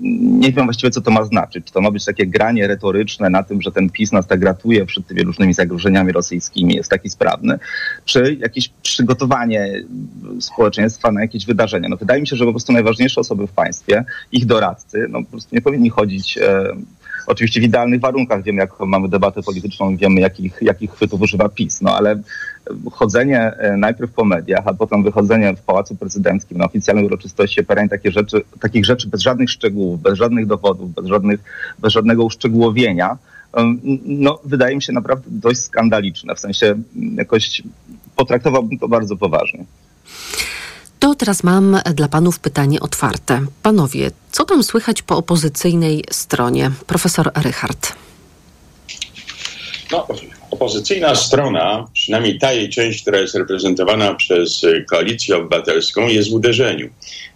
nie 0.00 0.52
wiem 0.52 0.64
właściwie, 0.64 0.90
co 0.90 1.00
to 1.00 1.10
ma 1.10 1.24
znaczyć. 1.24 1.64
Czy 1.64 1.72
to 1.72 1.80
ma 1.80 1.90
być 1.90 2.04
takie 2.04 2.26
granie 2.26 2.66
retoryczne 2.66 3.30
na 3.30 3.42
tym, 3.42 3.62
że 3.62 3.72
ten 3.72 3.90
PiS 3.90 4.12
nas 4.12 4.26
tak 4.26 4.42
ratuje 4.42 4.86
przed 4.86 5.06
tymi 5.06 5.22
różnymi 5.22 5.54
zagrożeniami 5.54 6.12
rosyjskimi, 6.12 6.74
jest 6.74 6.90
taki 6.90 7.10
sprawny, 7.10 7.58
czy 8.04 8.36
jakieś 8.40 8.68
przygotowanie 8.68 9.84
społeczeństwa 10.40 11.12
na 11.12 11.20
jakieś 11.20 11.46
wydarzenia. 11.46 11.88
No 11.88 11.96
wydaje 11.96 12.20
mi 12.20 12.26
się, 12.26 12.36
że 12.36 12.44
po 12.44 12.50
prostu 12.50 12.72
najważniejsze 12.72 13.20
osoby 13.20 13.46
w 13.46 13.52
państwie, 13.52 14.04
ich 14.32 14.46
doradcy, 14.46 15.06
no 15.10 15.22
po 15.22 15.30
prostu 15.30 15.54
nie 15.54 15.62
powinni 15.62 15.90
chodzić 15.90 16.38
e, 16.38 16.72
oczywiście 17.26 17.60
w 17.60 17.64
idealnych 17.64 18.00
warunkach. 18.00 18.42
Wiemy, 18.42 18.58
jak 18.58 18.80
mamy 18.80 19.08
debatę 19.08 19.42
polityczną 19.42 19.96
wiemy, 19.96 20.20
jakich, 20.20 20.58
jakich 20.62 20.90
chwytów 20.90 21.20
używa 21.20 21.48
PiS, 21.48 21.82
no 21.82 21.96
ale 21.96 22.22
chodzenie 22.92 23.40
e, 23.40 23.76
najpierw 23.76 24.12
po 24.12 24.24
mediach, 24.24 24.62
a 24.66 24.74
potem 24.74 25.02
wychodzenie 25.02 25.56
w 25.56 25.60
Pałacu 25.60 25.96
Prezydenckim 25.96 26.58
na 26.58 26.64
oficjalnej 26.64 27.04
uroczystości 27.04 27.64
PRN, 27.64 27.88
takie 27.88 28.12
rzeczy, 28.12 28.42
takich 28.60 28.84
rzeczy 28.84 29.08
bez 29.08 29.20
żadnych 29.20 29.50
szczegółów, 29.50 30.02
bez 30.02 30.18
żadnych 30.18 30.46
dowodów, 30.46 30.94
bez, 30.94 31.06
żadnych, 31.06 31.40
bez 31.78 31.92
żadnego 31.92 32.24
uszczegółowienia, 32.24 33.18
no, 34.04 34.38
wydaje 34.44 34.76
mi 34.76 34.82
się 34.82 34.92
naprawdę 34.92 35.26
dość 35.30 35.60
skandaliczne. 35.60 36.34
W 36.34 36.40
sensie 36.40 36.74
jakoś 37.14 37.62
potraktowałbym 38.16 38.78
to 38.78 38.88
bardzo 38.88 39.16
poważnie. 39.16 39.64
To 40.98 41.14
teraz 41.14 41.42
mam 41.42 41.80
dla 41.94 42.08
panów 42.08 42.38
pytanie 42.38 42.80
otwarte. 42.80 43.46
Panowie, 43.62 44.10
co 44.32 44.44
tam 44.44 44.62
słychać 44.62 45.02
po 45.02 45.16
opozycyjnej 45.16 46.04
stronie? 46.10 46.70
Profesor 46.86 47.30
Rychard. 47.34 47.92
No, 49.92 50.06
opozycyjna 50.50 51.14
strona, 51.14 51.86
przynajmniej 51.92 52.38
ta 52.38 52.52
jej 52.52 52.68
część, 52.68 53.02
która 53.02 53.18
jest 53.18 53.34
reprezentowana 53.34 54.14
przez 54.14 54.64
y, 54.64 54.84
koalicję 54.88 55.36
obywatelską, 55.36 56.08
jest 56.08 56.30
w 56.30 56.34
uderzeniu. 56.34 56.88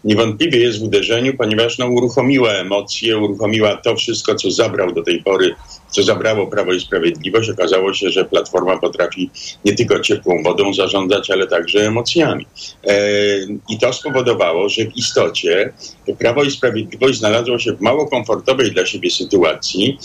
Niewątpliwie 0.05 0.61
jest 0.61 0.81
w 0.81 0.83
uderzeniu, 0.83 1.37
ponieważ 1.37 1.79
no, 1.79 1.87
uruchomiła 1.87 2.51
emocje, 2.51 3.19
uruchomiła 3.19 3.77
to 3.77 3.97
wszystko, 3.97 4.35
co 4.35 4.51
zabrał 4.51 4.93
do 4.93 5.03
tej 5.03 5.23
pory, 5.23 5.55
co 5.91 6.03
zabrało 6.03 6.47
Prawo 6.47 6.73
i 6.73 6.81
Sprawiedliwość. 6.81 7.51
Okazało 7.51 7.95
się, 7.95 8.11
że 8.11 8.25
Platforma 8.25 8.79
potrafi 8.79 9.31
nie 9.65 9.75
tylko 9.75 10.01
ciepłą 10.01 10.43
wodą 10.43 10.75
zarządzać, 10.75 11.31
ale 11.31 11.47
także 11.47 11.87
emocjami. 11.87 12.47
E, 12.87 12.97
I 13.69 13.79
to 13.81 13.93
spowodowało, 13.93 14.69
że 14.69 14.85
w 14.85 14.97
istocie 14.97 15.73
Prawo 16.19 16.43
i 16.43 16.51
Sprawiedliwość 16.51 17.19
znalazło 17.19 17.59
się 17.59 17.73
w 17.73 17.81
mało 17.81 18.07
komfortowej 18.07 18.73
dla 18.73 18.87
siebie 18.87 19.11
sytuacji, 19.11 19.99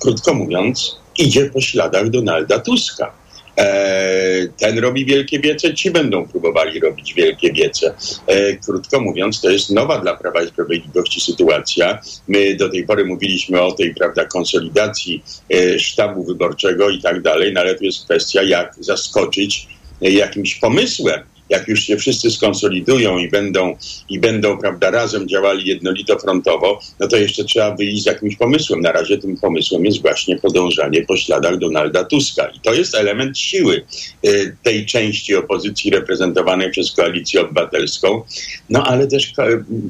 krótko 0.00 0.34
mówiąc, 0.34 0.98
idzie 1.18 1.50
po 1.50 1.60
śladach 1.60 2.10
Donalda 2.10 2.58
Tuska. 2.58 3.12
E, 3.58 4.48
ten 4.56 4.78
robi 4.78 5.04
wielkie 5.04 5.40
wiece, 5.40 5.74
ci 5.74 5.90
będą 5.90 6.28
próbowali 6.28 6.80
robić 6.80 7.14
wielkie 7.14 7.52
wiece. 7.52 7.94
E, 8.26 8.56
krótko 8.56 9.00
mówiąc, 9.00 9.40
to 9.40 9.50
jest 9.50 9.70
nowa 9.70 9.98
dla 9.98 10.16
Prawa 10.16 10.42
i 10.42 10.48
Sprawiedliwości 10.48 11.20
sytuacja. 11.20 11.98
My 12.28 12.56
do 12.56 12.68
tej 12.68 12.86
pory 12.86 13.04
mówiliśmy 13.04 13.60
o 13.60 13.72
tej, 13.72 13.94
prawda, 13.94 14.24
konsolidacji 14.24 15.24
e, 15.50 15.78
sztabu 15.78 16.24
wyborczego 16.24 16.90
i 16.90 17.02
tak 17.02 17.22
dalej, 17.22 17.52
no 17.52 17.60
ale 17.60 17.74
tu 17.74 17.84
jest 17.84 18.04
kwestia, 18.04 18.42
jak 18.42 18.74
zaskoczyć 18.80 19.68
jakimś 20.00 20.54
pomysłem 20.54 21.20
jak 21.48 21.68
już 21.68 21.80
się 21.80 21.96
wszyscy 21.96 22.30
skonsolidują 22.30 23.18
i 23.18 23.28
będą, 23.28 23.76
i 24.08 24.18
będą 24.18 24.58
prawda, 24.58 24.90
razem 24.90 25.28
działali 25.28 25.66
jednolito 25.66 26.18
frontowo, 26.18 26.80
no 27.00 27.08
to 27.08 27.16
jeszcze 27.16 27.44
trzeba 27.44 27.76
wyjść 27.76 28.02
z 28.02 28.06
jakimś 28.06 28.36
pomysłem. 28.36 28.80
Na 28.80 28.92
razie 28.92 29.18
tym 29.18 29.36
pomysłem 29.36 29.84
jest 29.84 30.02
właśnie 30.02 30.36
podążanie 30.36 31.02
po 31.02 31.16
śladach 31.16 31.58
Donalda 31.58 32.04
Tuska. 32.04 32.48
I 32.56 32.60
to 32.60 32.74
jest 32.74 32.94
element 32.94 33.38
siły 33.38 33.84
y, 34.26 34.56
tej 34.62 34.86
części 34.86 35.36
opozycji 35.36 35.90
reprezentowanej 35.90 36.70
przez 36.70 36.92
Koalicję 36.92 37.40
Obywatelską. 37.40 38.22
No 38.70 38.84
ale 38.84 39.06
też 39.06 39.32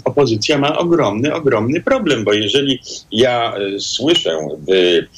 opozycja 0.04 0.58
ma 0.58 0.78
ogromny, 0.78 1.34
ogromny 1.34 1.80
problem, 1.80 2.24
bo 2.24 2.32
jeżeli 2.32 2.80
ja 3.12 3.54
y, 3.58 3.80
słyszę 3.80 4.38
w, 4.68 4.72
y, 4.72 5.08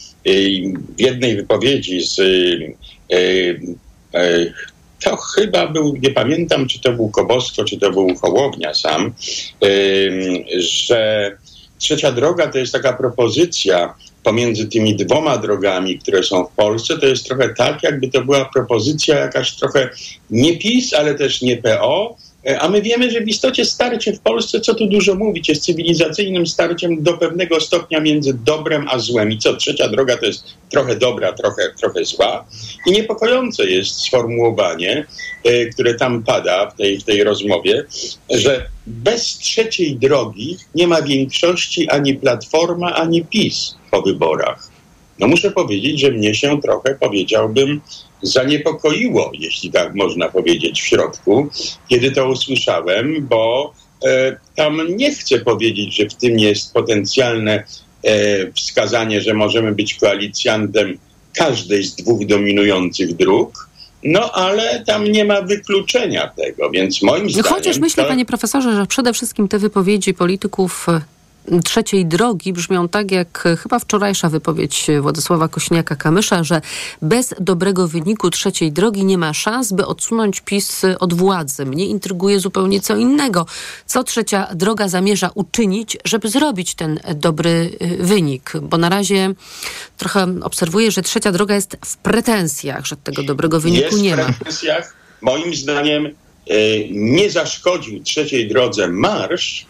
w 0.96 1.00
jednej 1.00 1.36
wypowiedzi 1.36 2.02
z 2.02 2.20
to 5.00 5.16
chyba 5.16 5.66
był, 5.66 5.96
nie 6.02 6.10
pamiętam, 6.10 6.68
czy 6.68 6.80
to 6.80 6.92
był 6.92 7.08
Kobosko, 7.08 7.64
czy 7.64 7.78
to 7.78 7.90
był 7.90 8.16
Hołownia 8.16 8.74
sam, 8.74 9.12
że 10.58 11.30
trzecia 11.78 12.12
droga 12.12 12.46
to 12.46 12.58
jest 12.58 12.72
taka 12.72 12.92
propozycja 12.92 13.94
pomiędzy 14.22 14.66
tymi 14.66 14.96
dwoma 14.96 15.38
drogami, 15.38 15.98
które 15.98 16.22
są 16.22 16.44
w 16.44 16.52
Polsce, 16.52 16.98
to 16.98 17.06
jest 17.06 17.24
trochę 17.24 17.54
tak, 17.54 17.82
jakby 17.82 18.08
to 18.08 18.24
była 18.24 18.44
propozycja 18.44 19.18
jakaś 19.18 19.56
trochę 19.56 19.90
nie 20.30 20.58
PiS, 20.58 20.94
ale 20.94 21.14
też 21.14 21.42
nie 21.42 21.56
PO, 21.56 22.16
a 22.58 22.68
my 22.68 22.82
wiemy, 22.82 23.10
że 23.10 23.20
w 23.20 23.28
istocie 23.28 23.64
starcie 23.64 24.12
w 24.12 24.20
Polsce, 24.20 24.60
co 24.60 24.74
tu 24.74 24.86
dużo 24.86 25.14
mówić, 25.14 25.48
jest 25.48 25.64
cywilizacyjnym 25.64 26.46
starciem 26.46 27.02
do 27.02 27.12
pewnego 27.18 27.60
stopnia 27.60 28.00
między 28.00 28.34
dobrem 28.34 28.86
a 28.88 28.98
złem. 28.98 29.32
I 29.32 29.38
co, 29.38 29.56
trzecia 29.56 29.88
droga 29.88 30.16
to 30.16 30.26
jest 30.26 30.44
trochę 30.70 30.96
dobra, 30.96 31.32
trochę, 31.32 31.62
trochę 31.80 32.04
zła. 32.04 32.44
I 32.86 32.92
niepokojące 32.92 33.66
jest 33.66 34.00
sformułowanie, 34.00 35.06
e, 35.44 35.66
które 35.66 35.94
tam 35.94 36.22
pada 36.22 36.70
w 36.70 36.76
tej, 36.76 37.00
w 37.00 37.04
tej 37.04 37.24
rozmowie, 37.24 37.84
że 38.30 38.66
bez 38.86 39.38
trzeciej 39.38 39.96
drogi 39.96 40.56
nie 40.74 40.86
ma 40.86 41.02
większości 41.02 41.88
ani 41.88 42.14
Platforma, 42.14 42.94
ani 42.94 43.24
PiS 43.24 43.74
po 43.90 44.02
wyborach. 44.02 44.70
No 45.20 45.28
muszę 45.28 45.50
powiedzieć, 45.50 46.00
że 46.00 46.10
mnie 46.10 46.34
się 46.34 46.60
trochę, 46.60 46.94
powiedziałbym, 47.00 47.80
zaniepokoiło, 48.22 49.30
jeśli 49.34 49.70
tak 49.70 49.94
można 49.94 50.28
powiedzieć, 50.28 50.82
w 50.82 50.86
środku, 50.86 51.48
kiedy 51.88 52.10
to 52.10 52.28
usłyszałem, 52.28 53.26
bo 53.28 53.72
e, 54.04 54.36
tam 54.56 54.96
nie 54.96 55.14
chcę 55.14 55.38
powiedzieć, 55.38 55.96
że 55.96 56.08
w 56.08 56.14
tym 56.14 56.38
jest 56.38 56.72
potencjalne 56.72 57.64
e, 58.04 58.52
wskazanie, 58.52 59.20
że 59.20 59.34
możemy 59.34 59.72
być 59.74 59.94
koalicjantem 59.94 60.98
każdej 61.34 61.84
z 61.84 61.94
dwóch 61.94 62.26
dominujących 62.26 63.16
dróg. 63.16 63.70
No, 64.04 64.32
ale 64.32 64.84
tam 64.86 65.04
nie 65.04 65.24
ma 65.24 65.42
wykluczenia 65.42 66.28
tego, 66.28 66.70
więc 66.70 67.02
moim 67.02 67.30
zdaniem. 67.30 67.52
Chociaż 67.52 67.78
myślę, 67.78 68.02
to... 68.02 68.08
panie 68.08 68.26
profesorze, 68.26 68.76
że 68.76 68.86
przede 68.86 69.12
wszystkim 69.12 69.48
te 69.48 69.58
wypowiedzi 69.58 70.14
polityków 70.14 70.86
trzeciej 71.64 72.06
drogi 72.06 72.52
brzmią 72.52 72.88
tak, 72.88 73.10
jak 73.10 73.48
chyba 73.62 73.78
wczorajsza 73.78 74.28
wypowiedź 74.28 74.86
Władysława 75.00 75.46
Kośniaka-Kamysza, 75.46 76.44
że 76.44 76.60
bez 77.02 77.34
dobrego 77.40 77.88
wyniku 77.88 78.30
trzeciej 78.30 78.72
drogi 78.72 79.04
nie 79.04 79.18
ma 79.18 79.34
szans, 79.34 79.72
by 79.72 79.86
odsunąć 79.86 80.40
PiS 80.40 80.82
od 81.00 81.14
władzy. 81.14 81.66
Mnie 81.66 81.86
intryguje 81.86 82.40
zupełnie 82.40 82.80
co 82.80 82.96
innego. 82.96 83.46
Co 83.86 84.04
trzecia 84.04 84.48
droga 84.54 84.88
zamierza 84.88 85.30
uczynić, 85.34 85.96
żeby 86.04 86.28
zrobić 86.28 86.74
ten 86.74 87.00
dobry 87.14 87.70
y, 87.82 88.04
wynik? 88.04 88.52
Bo 88.62 88.78
na 88.78 88.88
razie 88.88 89.34
trochę 89.96 90.26
obserwuję, 90.42 90.90
że 90.90 91.02
trzecia 91.02 91.32
droga 91.32 91.54
jest 91.54 91.76
w 91.84 91.96
pretensjach, 91.96 92.86
że 92.86 92.96
tego 92.96 93.22
dobrego 93.22 93.60
wyniku 93.60 93.84
jest 93.84 94.02
nie 94.02 94.16
ma. 94.16 94.22
w 94.22 94.36
pretensjach. 94.36 94.96
Moim 95.20 95.54
zdaniem 95.54 96.06
y, 96.06 96.12
nie 96.90 97.30
zaszkodził 97.30 98.02
trzeciej 98.02 98.48
drodze 98.48 98.88
marsz, 98.88 99.66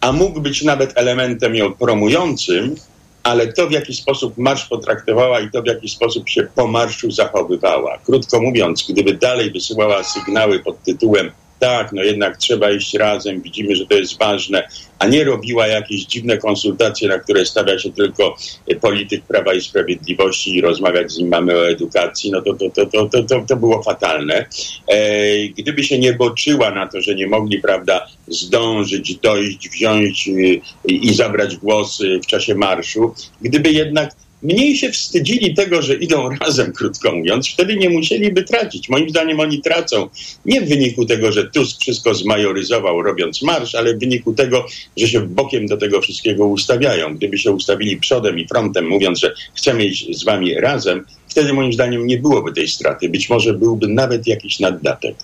a 0.00 0.12
mógł 0.12 0.40
być 0.40 0.62
nawet 0.62 0.92
elementem 0.94 1.54
ją 1.54 1.74
promującym, 1.74 2.74
ale 3.22 3.52
to, 3.52 3.66
w 3.66 3.72
jaki 3.72 3.94
sposób 3.94 4.38
marsz 4.38 4.64
potraktowała 4.64 5.40
i 5.40 5.50
to, 5.50 5.62
w 5.62 5.66
jaki 5.66 5.88
sposób 5.88 6.28
się 6.28 6.46
po 6.54 6.66
marszu 6.66 7.10
zachowywała. 7.10 7.98
Krótko 7.98 8.40
mówiąc, 8.40 8.86
gdyby 8.88 9.14
dalej 9.14 9.50
wysyłała 9.50 10.04
sygnały 10.04 10.60
pod 10.60 10.82
tytułem 10.82 11.30
tak, 11.58 11.92
no 11.92 12.02
jednak 12.02 12.36
trzeba 12.36 12.70
iść 12.70 12.94
razem, 12.94 13.42
widzimy, 13.42 13.76
że 13.76 13.86
to 13.86 13.94
jest 13.94 14.18
ważne, 14.18 14.68
a 14.98 15.06
nie 15.06 15.24
robiła 15.24 15.66
jakieś 15.66 16.04
dziwne 16.04 16.38
konsultacje, 16.38 17.08
na 17.08 17.18
które 17.18 17.46
stawia 17.46 17.78
się 17.78 17.92
tylko 17.92 18.36
e, 18.68 18.74
polityk 18.76 19.24
Prawa 19.24 19.54
i 19.54 19.60
Sprawiedliwości 19.60 20.56
i 20.56 20.60
rozmawiać 20.60 21.12
z 21.12 21.18
nim 21.18 21.28
mamy 21.28 21.56
o 21.56 21.68
edukacji, 21.68 22.30
no 22.30 22.42
to, 22.42 22.54
to, 22.54 22.70
to, 22.70 22.86
to, 22.86 23.06
to, 23.06 23.22
to, 23.22 23.44
to 23.48 23.56
było 23.56 23.82
fatalne. 23.82 24.46
E, 24.88 25.48
gdyby 25.48 25.84
się 25.84 25.98
nie 25.98 26.12
boczyła 26.12 26.70
na 26.70 26.86
to, 26.86 27.00
że 27.00 27.14
nie 27.14 27.26
mogli, 27.26 27.58
prawda, 27.58 28.06
zdążyć, 28.28 29.14
dojść, 29.14 29.68
wziąć 29.68 30.26
i, 30.26 30.62
e, 30.88 30.92
i 30.92 31.14
zabrać 31.14 31.56
głos 31.56 32.02
w 32.24 32.26
czasie 32.26 32.54
marszu, 32.54 33.14
gdyby 33.40 33.72
jednak 33.72 34.14
mniej 34.42 34.76
się 34.76 34.92
wstydzili 34.92 35.54
tego, 35.54 35.82
że 35.82 35.94
idą 35.94 36.28
razem, 36.40 36.72
krótko 36.72 37.12
mówiąc, 37.12 37.48
wtedy 37.48 37.76
nie 37.76 37.90
musieliby 37.90 38.42
tracić. 38.42 38.88
Moim 38.88 39.10
zdaniem 39.10 39.40
oni 39.40 39.62
tracą 39.62 40.08
nie 40.46 40.60
w 40.60 40.68
wyniku 40.68 41.06
tego, 41.06 41.32
że 41.32 41.50
Tusk 41.50 41.80
wszystko 41.80 42.14
zmajoryzował 42.14 43.02
robiąc 43.02 43.42
marsz, 43.42 43.74
ale 43.74 43.94
w 43.94 44.00
wyniku 44.00 44.34
tego, 44.34 44.66
że 44.96 45.08
się 45.08 45.20
bokiem 45.20 45.66
do 45.66 45.76
tego 45.76 46.00
wszystkiego 46.00 46.46
ustawiają. 46.46 47.14
Gdyby 47.14 47.38
się 47.38 47.52
ustawili 47.52 47.96
przodem 47.96 48.38
i 48.38 48.48
frontem, 48.48 48.88
mówiąc, 48.88 49.18
że 49.18 49.34
chcemy 49.54 49.84
iść 49.84 50.18
z 50.18 50.24
wami 50.24 50.54
razem, 50.54 51.04
wtedy 51.28 51.52
moim 51.52 51.72
zdaniem 51.72 52.06
nie 52.06 52.18
byłoby 52.18 52.52
tej 52.52 52.68
straty. 52.68 53.08
Być 53.08 53.30
może 53.30 53.54
byłby 53.54 53.88
nawet 53.88 54.26
jakiś 54.26 54.60
naddatek. 54.60 55.14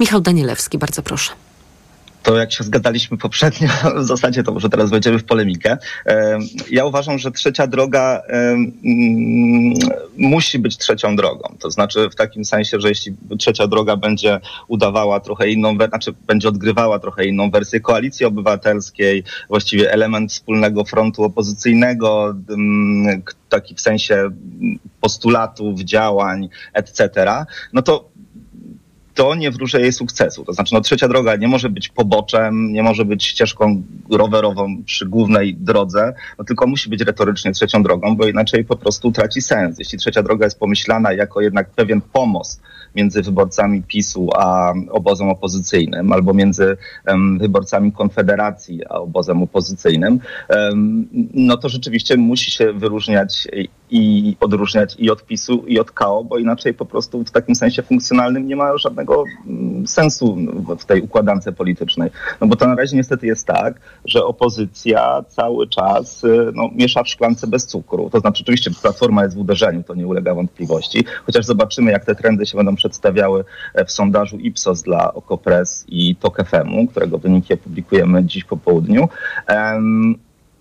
Michał 0.00 0.20
Danielewski, 0.20 0.78
bardzo 0.78 1.02
proszę. 1.02 1.32
To 2.24 2.36
jak 2.36 2.52
się 2.52 2.64
zgadaliśmy 2.64 3.18
poprzednio, 3.18 3.68
w 4.02 4.04
zasadzie 4.04 4.42
to 4.42 4.52
może 4.52 4.68
teraz 4.68 4.90
wejdziemy 4.90 5.18
w 5.18 5.24
polemikę. 5.24 5.78
Ja 6.70 6.84
uważam, 6.84 7.18
że 7.18 7.30
trzecia 7.30 7.66
droga 7.66 8.22
mm, 8.28 8.72
musi 10.16 10.58
być 10.58 10.78
trzecią 10.78 11.16
drogą. 11.16 11.56
To 11.60 11.70
znaczy 11.70 12.10
w 12.10 12.14
takim 12.14 12.44
sensie, 12.44 12.80
że 12.80 12.88
jeśli 12.88 13.16
trzecia 13.38 13.66
droga 13.66 13.96
będzie 13.96 14.40
udawała 14.68 15.20
trochę 15.20 15.50
inną, 15.50 15.76
znaczy 15.88 16.14
będzie 16.26 16.48
odgrywała 16.48 16.98
trochę 16.98 17.26
inną 17.26 17.50
wersję 17.50 17.80
koalicji 17.80 18.26
obywatelskiej, 18.26 19.24
właściwie 19.48 19.92
element 19.92 20.32
wspólnego 20.32 20.84
frontu 20.84 21.24
opozycyjnego, 21.24 22.34
taki 23.48 23.74
w 23.74 23.80
sensie 23.80 24.30
postulatów, 25.00 25.80
działań, 25.80 26.48
etc., 26.72 27.10
no 27.72 27.82
to 27.82 28.13
to 29.14 29.34
nie 29.34 29.50
wróży 29.50 29.80
jej 29.80 29.92
sukcesu. 29.92 30.44
To 30.44 30.52
znaczy, 30.52 30.74
no, 30.74 30.80
trzecia 30.80 31.08
droga 31.08 31.36
nie 31.36 31.48
może 31.48 31.68
być 31.68 31.88
poboczem, 31.88 32.72
nie 32.72 32.82
może 32.82 33.04
być 33.04 33.24
ścieżką 33.24 33.82
rowerową 34.10 34.82
przy 34.84 35.06
głównej 35.06 35.54
drodze, 35.54 36.14
no, 36.38 36.44
tylko 36.44 36.66
musi 36.66 36.90
być 36.90 37.00
retorycznie 37.00 37.52
trzecią 37.52 37.82
drogą, 37.82 38.16
bo 38.16 38.26
inaczej 38.26 38.64
po 38.64 38.76
prostu 38.76 39.12
traci 39.12 39.42
sens. 39.42 39.78
Jeśli 39.78 39.98
trzecia 39.98 40.22
droga 40.22 40.44
jest 40.44 40.58
pomyślana 40.58 41.12
jako 41.12 41.40
jednak 41.40 41.70
pewien 41.70 42.00
pomost 42.00 42.60
między 42.94 43.22
wyborcami 43.22 43.82
PiSu 43.82 44.30
a 44.36 44.72
obozem 44.90 45.28
opozycyjnym, 45.28 46.12
albo 46.12 46.34
między 46.34 46.76
wyborcami 47.38 47.92
Konfederacji 47.92 48.86
a 48.86 48.94
obozem 48.94 49.42
opozycyjnym, 49.42 50.18
no 51.34 51.56
to 51.56 51.68
rzeczywiście 51.68 52.16
musi 52.16 52.50
się 52.50 52.72
wyróżniać 52.72 53.48
i 53.90 54.36
odróżniać 54.40 54.96
i 54.98 55.10
od 55.10 55.26
PiSu, 55.26 55.64
i 55.66 55.78
od 55.80 55.90
KO, 55.90 56.24
bo 56.24 56.38
inaczej 56.38 56.74
po 56.74 56.84
prostu 56.84 57.24
w 57.24 57.30
takim 57.30 57.54
sensie 57.54 57.82
funkcjonalnym 57.82 58.46
nie 58.46 58.56
ma 58.56 58.78
żadnego 58.78 59.24
mm, 59.46 59.86
sensu 59.86 60.36
w 60.78 60.84
tej 60.84 61.00
układance 61.00 61.48
politycznej. 61.56 62.10
No 62.40 62.46
bo 62.46 62.56
to 62.56 62.66
na 62.66 62.74
razie 62.74 62.96
niestety 62.96 63.26
jest 63.26 63.46
tak, 63.46 63.80
że 64.04 64.24
opozycja 64.24 65.24
cały 65.28 65.68
czas 65.68 66.24
y, 66.24 66.52
no, 66.54 66.70
miesza 66.74 67.02
w 67.02 67.08
szklance 67.08 67.46
bez 67.46 67.66
cukru. 67.66 68.10
To 68.10 68.20
znaczy 68.20 68.42
oczywiście 68.42 68.70
Platforma 68.82 69.24
jest 69.24 69.36
w 69.36 69.38
uderzeniu, 69.38 69.82
to 69.82 69.94
nie 69.94 70.06
ulega 70.06 70.34
wątpliwości, 70.34 71.04
chociaż 71.26 71.44
zobaczymy 71.44 71.90
jak 71.90 72.04
te 72.04 72.14
trendy 72.14 72.46
się 72.46 72.56
będą 72.56 72.76
przedstawiały 72.84 73.44
e, 73.74 73.84
w 73.84 73.92
sondażu 73.92 74.36
Ipsos 74.38 74.82
dla 74.82 75.14
Okopres 75.14 75.84
i 75.88 76.16
TOK 76.16 76.38
którego 76.90 77.18
wyniki 77.18 77.54
opublikujemy 77.54 78.24
dziś 78.24 78.44
po 78.44 78.56
południu. 78.56 79.08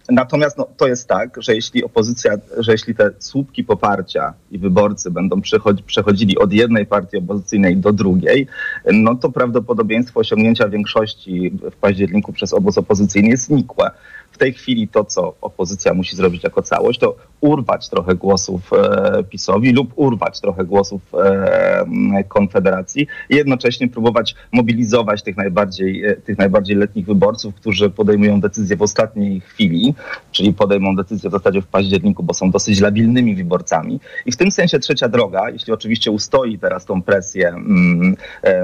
Natomiast 0.10 0.58
no, 0.58 0.68
to 0.78 0.88
jest 0.88 1.08
tak, 1.08 1.42
że 1.42 1.56
jeśli 1.56 1.84
opozycja, 1.84 2.32
że 2.58 2.72
jeśli 2.72 2.96
te 2.96 3.12
słupki 3.20 3.64
poparcia 3.64 4.34
i 4.52 4.60
wyborcy 4.60 5.12
będą 5.12 5.42
przechodzili 5.86 6.38
od 6.38 6.54
jednej 6.54 6.86
partii 6.86 7.18
opozycyjnej 7.18 7.78
do 7.78 7.94
drugiej, 7.94 8.48
no 8.94 9.16
to 9.16 9.32
prawdopodobieństwo 9.32 10.20
osiągnięcia 10.20 10.70
większości 10.70 11.52
w 11.72 11.76
październiku 11.76 12.34
przez 12.34 12.54
obóz 12.54 12.78
opozycyjny 12.78 13.30
jest 13.30 13.50
nikłe. 13.50 13.92
W 14.34 14.38
tej 14.38 14.54
chwili 14.54 14.88
to, 14.88 15.04
co 15.04 15.34
opozycja 15.42 15.94
musi 15.94 16.16
zrobić 16.16 16.44
jako 16.44 16.62
całość, 16.62 17.00
to 17.00 17.16
urwać 17.42 17.90
trochę 17.90 18.16
głosów 18.16 18.74
e, 18.74 19.24
PiSowi 19.24 19.74
lub 19.74 19.94
urwać 19.96 20.42
trochę 20.42 20.66
głosów 20.66 21.02
e, 21.14 22.24
Konfederacji 22.28 23.08
i 23.30 23.36
jednocześnie 23.36 23.88
próbować 23.88 24.36
mobilizować 24.52 25.24
tych 25.24 25.38
najbardziej, 25.38 26.06
e, 26.06 26.16
tych 26.16 26.38
najbardziej 26.38 26.76
letnich 26.76 27.06
wyborców, 27.06 27.56
którzy 27.56 27.90
podejmują 27.90 28.42
decyzje 28.42 28.78
w 28.78 28.82
ostatniej 28.82 29.42
chwili, 29.42 29.96
czyli 30.32 30.54
podejmą 30.54 30.96
decyzję 30.96 31.30
w 31.30 31.34
zasadzie 31.34 31.62
w 31.62 31.68
październiku, 31.68 32.24
bo 32.24 32.34
są 32.34 32.52
dosyć 32.52 32.80
labilnymi 32.80 33.36
wyborcami. 33.36 34.00
I 34.26 34.32
w 34.32 34.38
tym 34.38 34.52
sensie 34.52 34.80
trzecia 34.80 35.10
droga, 35.10 35.50
jeśli 35.50 35.74
oczywiście 35.74 36.12
ustoi 36.12 36.60
teraz 36.60 36.86
tą 36.86 37.02
presję 37.02 37.48
mm, 37.50 38.16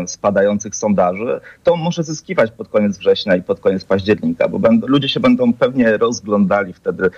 spadających 0.08 0.76
sondaży, 0.76 1.40
to 1.64 1.76
może 1.76 2.04
zyskiwać 2.04 2.52
pod 2.52 2.68
koniec 2.68 2.98
września 2.98 3.36
i 3.36 3.42
pod 3.42 3.60
koniec 3.60 3.86
października, 3.86 4.48
bo 4.48 4.60
będą, 4.60 4.88
ludzie 4.88 5.10
się 5.10 5.20
będą 5.20 5.54
pewnie 5.60 5.98
rozglądali 5.98 6.74
wtedy, 6.74 7.10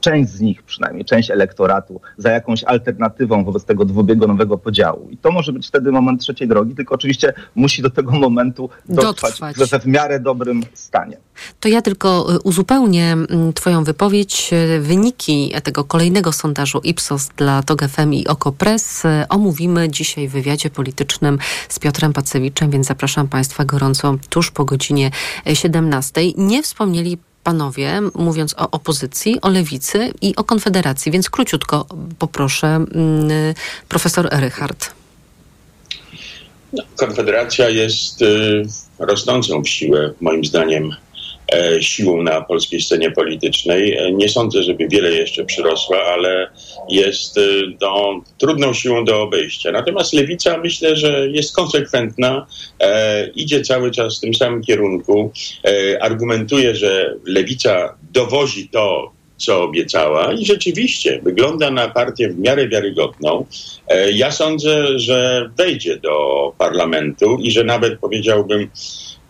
część 0.00 0.30
z 0.30 0.40
nich 0.40 0.62
przynajmniej, 0.62 1.04
część 1.04 1.30
elektoratu, 1.30 2.00
za 2.16 2.30
jakąś 2.30 2.64
alternatywą 2.64 3.44
wobec 3.44 3.64
tego 3.64 3.84
dwubiegunowego 3.84 4.58
podziału. 4.58 5.08
I 5.10 5.16
to 5.16 5.30
może 5.30 5.52
być 5.52 5.68
wtedy 5.68 5.92
moment 5.92 6.20
trzeciej 6.20 6.48
drogi, 6.48 6.74
tylko 6.74 6.94
oczywiście 6.94 7.32
musi 7.54 7.82
do 7.82 7.90
tego 7.90 8.12
momentu 8.12 8.70
dotrwać, 8.88 9.40
dotrwać. 9.40 9.70
we 9.70 9.80
w 9.80 9.86
miarę 9.86 10.20
dobrym 10.20 10.62
stanie. 10.74 11.16
To 11.60 11.68
ja 11.68 11.82
tylko 11.82 12.34
y, 12.34 12.40
uzupełnię 12.40 13.12
mm, 13.12 13.52
Twoją 13.52 13.84
wypowiedź. 13.84 14.50
Y, 14.52 14.80
wyniki 14.80 15.52
tego 15.62 15.84
kolejnego 15.84 16.32
sondażu 16.32 16.80
Ipsos 16.84 17.28
dla 17.36 17.62
TOG 17.62 17.82
FM 17.88 18.12
i 18.12 18.26
OKO.press 18.26 19.04
y, 19.04 19.08
omówimy 19.28 19.88
dzisiaj 19.88 20.28
w 20.28 20.32
wywiadzie 20.32 20.70
politycznym 20.70 21.38
z 21.68 21.78
Piotrem 21.78 22.12
Pacewiczem, 22.12 22.70
więc 22.70 22.86
zapraszam 22.86 23.28
Państwa 23.28 23.64
gorąco 23.64 24.16
tuż 24.30 24.50
po 24.50 24.64
godzinie 24.64 25.10
17. 25.54 26.20
Nie 26.36 26.62
wspomnieli 26.62 27.18
panowie, 27.44 28.00
mówiąc 28.14 28.54
o 28.58 28.70
opozycji, 28.70 29.40
o 29.40 29.48
lewicy 29.48 30.12
i 30.20 30.36
o 30.36 30.44
konfederacji. 30.44 31.12
Więc 31.12 31.30
króciutko 31.30 31.86
poproszę 32.18 32.66
mm, 32.66 32.84
profesor 33.88 34.28
Rychard. 34.32 34.90
No, 36.72 36.82
konfederacja 36.96 37.68
jest 37.68 38.22
y, 38.22 38.62
rosnącą 38.98 39.62
w 39.62 39.68
siłę, 39.68 40.12
moim 40.20 40.44
zdaniem, 40.44 40.90
siłą 41.80 42.22
na 42.22 42.40
polskiej 42.40 42.80
scenie 42.80 43.10
politycznej. 43.10 43.96
E, 43.96 44.12
nie 44.12 44.28
sądzę, 44.28 44.62
żeby 44.62 44.88
wiele 44.88 45.10
jeszcze 45.12 45.44
przyrosła, 45.44 46.02
ale 46.02 46.50
jest 46.88 47.38
e, 47.38 47.40
no, 47.80 48.20
trudną 48.38 48.72
siłą 48.72 49.04
do 49.04 49.22
obejścia. 49.22 49.72
Natomiast 49.72 50.12
lewica 50.12 50.58
myślę, 50.58 50.96
że 50.96 51.28
jest 51.28 51.56
konsekwentna, 51.56 52.46
e, 52.80 53.28
idzie 53.28 53.62
cały 53.62 53.90
czas 53.90 54.18
w 54.18 54.20
tym 54.20 54.34
samym 54.34 54.62
kierunku, 54.62 55.32
e, 55.64 56.02
argumentuje, 56.02 56.74
że 56.74 57.14
lewica 57.26 57.94
dowozi 58.12 58.68
to, 58.68 59.12
co 59.36 59.62
obiecała 59.62 60.32
i 60.32 60.46
rzeczywiście 60.46 61.20
wygląda 61.22 61.70
na 61.70 61.88
partię 61.88 62.28
w 62.28 62.38
miarę 62.38 62.68
wiarygodną. 62.68 63.46
Ja 64.12 64.30
sądzę, 64.30 64.98
że 64.98 65.50
wejdzie 65.56 65.96
do 65.96 66.52
parlamentu 66.58 67.38
i 67.42 67.50
że 67.50 67.64
nawet 67.64 67.98
powiedziałbym, 67.98 68.70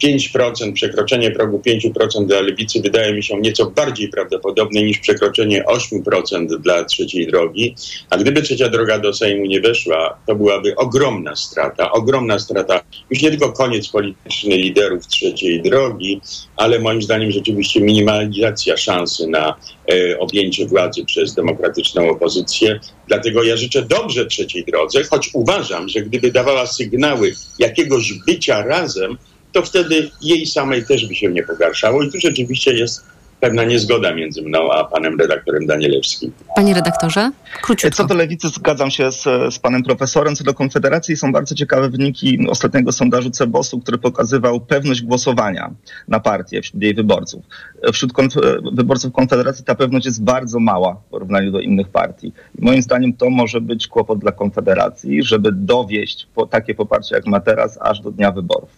5%, 0.03 0.72
przekroczenie 0.72 1.30
progu 1.30 1.62
5% 1.66 2.26
dla 2.26 2.40
lewicy 2.40 2.80
wydaje 2.80 3.14
mi 3.14 3.22
się 3.22 3.40
nieco 3.40 3.70
bardziej 3.70 4.09
prawdopodobne 4.09 4.82
niż 4.82 4.99
przekroczenie 4.99 5.64
8% 5.64 6.47
dla 6.61 6.84
trzeciej 6.84 7.26
drogi. 7.26 7.74
A 8.11 8.16
gdyby 8.16 8.42
trzecia 8.42 8.68
droga 8.68 8.99
do 8.99 9.12
Sejmu 9.12 9.47
nie 9.47 9.61
weszła, 9.61 10.18
to 10.26 10.34
byłaby 10.34 10.76
ogromna 10.76 11.36
strata, 11.36 11.92
ogromna 11.92 12.38
strata. 12.38 12.80
Już 13.11 13.22
nie 13.22 13.30
tylko 13.30 13.53
koniec 13.53 13.88
polityczny 13.88 14.57
liderów 14.57 15.07
trzeciej 15.07 15.62
drogi, 15.62 16.20
ale 16.57 16.78
moim 16.78 17.03
zdaniem 17.03 17.30
rzeczywiście 17.30 17.80
minimalizacja 17.80 18.76
szansy 18.76 19.26
na 19.26 19.55
e, 19.92 20.18
objęcie 20.18 20.66
władzy 20.66 21.05
przez 21.05 21.34
demokratyczną 21.34 22.11
opozycję. 22.11 22.80
Dlatego 23.09 23.42
ja 23.42 23.57
życzę 23.57 23.82
dobrze 23.82 24.26
trzeciej 24.26 24.64
drodze, 24.64 25.05
choć 25.05 25.30
uważam, 25.32 25.88
że 25.88 26.01
gdyby 26.01 26.32
dawała 26.32 26.66
sygnały 26.66 27.34
jakiegoś 27.59 28.12
bycia 28.26 28.62
razem, 28.62 29.18
to 29.55 29.62
wtedy 29.62 30.11
jej 30.22 30.46
samej 30.46 30.86
też 30.86 31.09
by 31.09 31.14
się 31.14 31.28
nie 31.28 31.42
pogarszało. 31.42 32.02
I 32.02 32.12
tu 32.12 32.20
rzeczywiście 32.20 32.74
jest 32.74 33.05
pewna 33.40 33.64
niezgoda 33.64 34.14
między 34.14 34.42
mną 34.42 34.72
a 34.72 34.84
panem 34.84 35.20
redaktorem 35.20 35.66
Danielewskim. 35.66 36.32
Panie 36.57 36.74
redaktorze, 36.74 37.30
króciutko. 37.62 37.96
Co 37.96 38.05
do 38.05 38.14
lewicy 38.14 38.48
zgadzam 38.48 38.90
się 38.90 39.12
z, 39.12 39.22
z 39.55 39.59
panem 39.59 39.82
profesorem. 39.82 40.36
Co 40.36 40.44
do 40.44 40.55
Konfederacji 40.55 41.16
są 41.16 41.32
bardzo 41.32 41.55
ciekawe 41.55 41.88
wyniki 41.88 42.38
ostatniego 42.48 42.92
sondażu 42.92 43.30
Cebosu, 43.30 43.80
który 43.80 43.98
pokazywał 43.98 44.61
pewność 44.61 45.02
głosowania 45.02 45.70
na 46.09 46.20
partię 46.20 46.62
wśród 46.62 46.82
jej 46.82 46.94
wyborców. 46.94 47.44
Wśród 47.92 48.12
konf 48.12 48.34
wyborców 48.72 49.12
Konfederacji 49.12 49.64
ta 49.64 49.74
pewność 49.74 50.07
jest 50.07 50.22
bardzo 50.22 50.61
mała 50.61 50.94
w 50.94 51.11
porównaniu 51.11 51.50
do 51.50 51.61
innych 51.61 51.88
partii. 51.88 52.32
I 52.59 52.64
moim 52.64 52.82
zdaniem 52.82 53.12
to 53.12 53.30
może 53.30 53.61
być 53.61 53.86
kłopot 53.88 54.18
dla 54.18 54.32
Konfederacji, 54.32 55.22
żeby 55.22 55.52
dowieść 55.52 56.26
po, 56.34 56.46
takie 56.46 56.74
poparcie 56.74 57.14
jak 57.14 57.26
ma 57.26 57.40
teraz 57.40 57.78
aż 57.80 58.00
do 58.00 58.11
dnia 58.11 58.30
wyborów. 58.32 58.70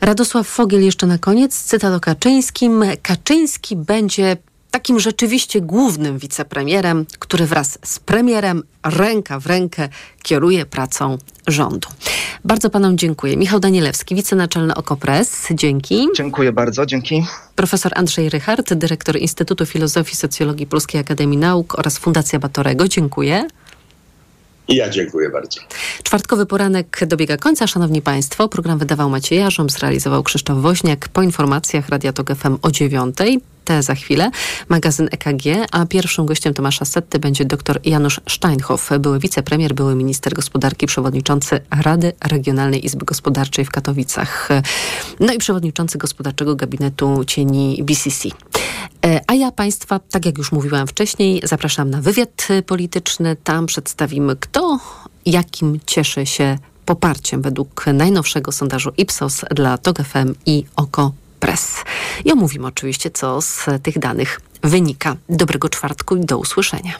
Radosław 0.00 0.48
Fogiel 0.48 0.84
jeszcze 0.84 1.06
na 1.06 1.18
koniec, 1.18 1.62
cytat 1.62 1.94
o 1.94 2.00
Kaczyńskim. 2.00 2.84
Kaczyński 3.02 3.76
będzie 3.76 4.36
takim 4.70 5.00
rzeczywiście 5.00 5.60
głównym 5.60 6.18
wicepremierem, 6.18 7.06
który 7.18 7.46
wraz 7.46 7.78
z 7.84 7.98
premierem 7.98 8.62
ręka 8.84 9.40
w 9.40 9.46
rękę 9.46 9.88
kieruje 10.22 10.66
pracą 10.66 11.18
rządu. 11.46 11.88
Bardzo 12.44 12.70
panom 12.70 12.98
dziękuję. 12.98 13.36
Michał 13.36 13.60
Danielewski, 13.60 14.14
wicenaczelny 14.14 14.74
Okopres. 14.74 15.46
Dzięki. 15.50 16.08
Dziękuję 16.16 16.52
bardzo, 16.52 16.86
dzięki. 16.86 17.24
Profesor 17.56 17.92
Andrzej 17.94 18.28
Rychard, 18.28 18.74
dyrektor 18.74 19.16
Instytutu 19.18 19.66
Filozofii 19.66 20.12
i 20.12 20.16
Socjologii 20.16 20.66
Polskiej 20.66 21.00
Akademii 21.00 21.38
Nauk 21.38 21.78
oraz 21.78 21.98
Fundacja 21.98 22.38
Batorego. 22.38 22.88
Dziękuję. 22.88 23.48
I 24.70 24.76
ja 24.76 24.90
dziękuję 24.90 25.30
bardzo. 25.30 25.60
Czwartkowy 26.02 26.46
poranek 26.46 27.00
dobiega 27.06 27.36
końca. 27.36 27.66
Szanowni 27.66 28.02
Państwo, 28.02 28.48
program 28.48 28.78
wydawał 28.78 29.10
Maciej 29.10 29.38
Jarząb, 29.38 29.70
zrealizował 29.70 30.22
Krzysztof 30.22 30.58
Woźniak. 30.58 31.08
Po 31.08 31.22
informacjach 31.22 31.88
Radia 31.88 32.12
Tok 32.12 32.34
FM 32.34 32.58
o 32.62 32.70
dziewiątej. 32.70 33.40
Za 33.80 33.94
chwilę, 33.94 34.30
magazyn 34.68 35.08
EKG, 35.12 35.44
a 35.70 35.86
pierwszym 35.86 36.26
gościem 36.26 36.54
Tomasza 36.54 36.84
Setty 36.84 37.18
będzie 37.18 37.44
dr 37.44 37.80
Janusz 37.84 38.20
Steinhoff, 38.28 38.90
były 39.00 39.18
wicepremier, 39.18 39.74
były 39.74 39.94
minister 39.94 40.34
gospodarki, 40.34 40.86
przewodniczący 40.86 41.60
Rady 41.82 42.12
Regionalnej 42.24 42.86
Izby 42.86 43.04
Gospodarczej 43.04 43.64
w 43.64 43.70
Katowicach, 43.70 44.48
no 45.20 45.32
i 45.32 45.38
przewodniczący 45.38 45.98
gospodarczego 45.98 46.56
gabinetu 46.56 47.24
cieni 47.24 47.82
BCC. 47.84 48.28
E, 49.06 49.20
a 49.26 49.34
ja 49.34 49.52
Państwa, 49.52 50.00
tak 50.10 50.26
jak 50.26 50.38
już 50.38 50.52
mówiłam 50.52 50.86
wcześniej, 50.86 51.40
zapraszam 51.44 51.90
na 51.90 52.00
wywiad 52.00 52.48
polityczny. 52.66 53.36
Tam 53.44 53.66
przedstawimy, 53.66 54.36
kto 54.36 54.78
jakim 55.26 55.80
cieszy 55.86 56.26
się 56.26 56.58
poparciem 56.84 57.42
według 57.42 57.86
najnowszego 57.86 58.52
sondażu 58.52 58.92
Ipsos 58.96 59.44
dla 59.50 59.78
TOG 59.78 59.98
FM 60.02 60.34
i 60.46 60.64
OKO 60.76 61.12
Press. 61.40 61.84
I 62.24 62.32
omówimy 62.32 62.66
oczywiście, 62.66 63.10
co 63.10 63.42
z 63.42 63.66
tych 63.82 63.98
danych 63.98 64.40
wynika. 64.62 65.16
Dobrego 65.28 65.68
czwartku 65.68 66.16
i 66.16 66.20
do 66.20 66.38
usłyszenia. 66.38 66.92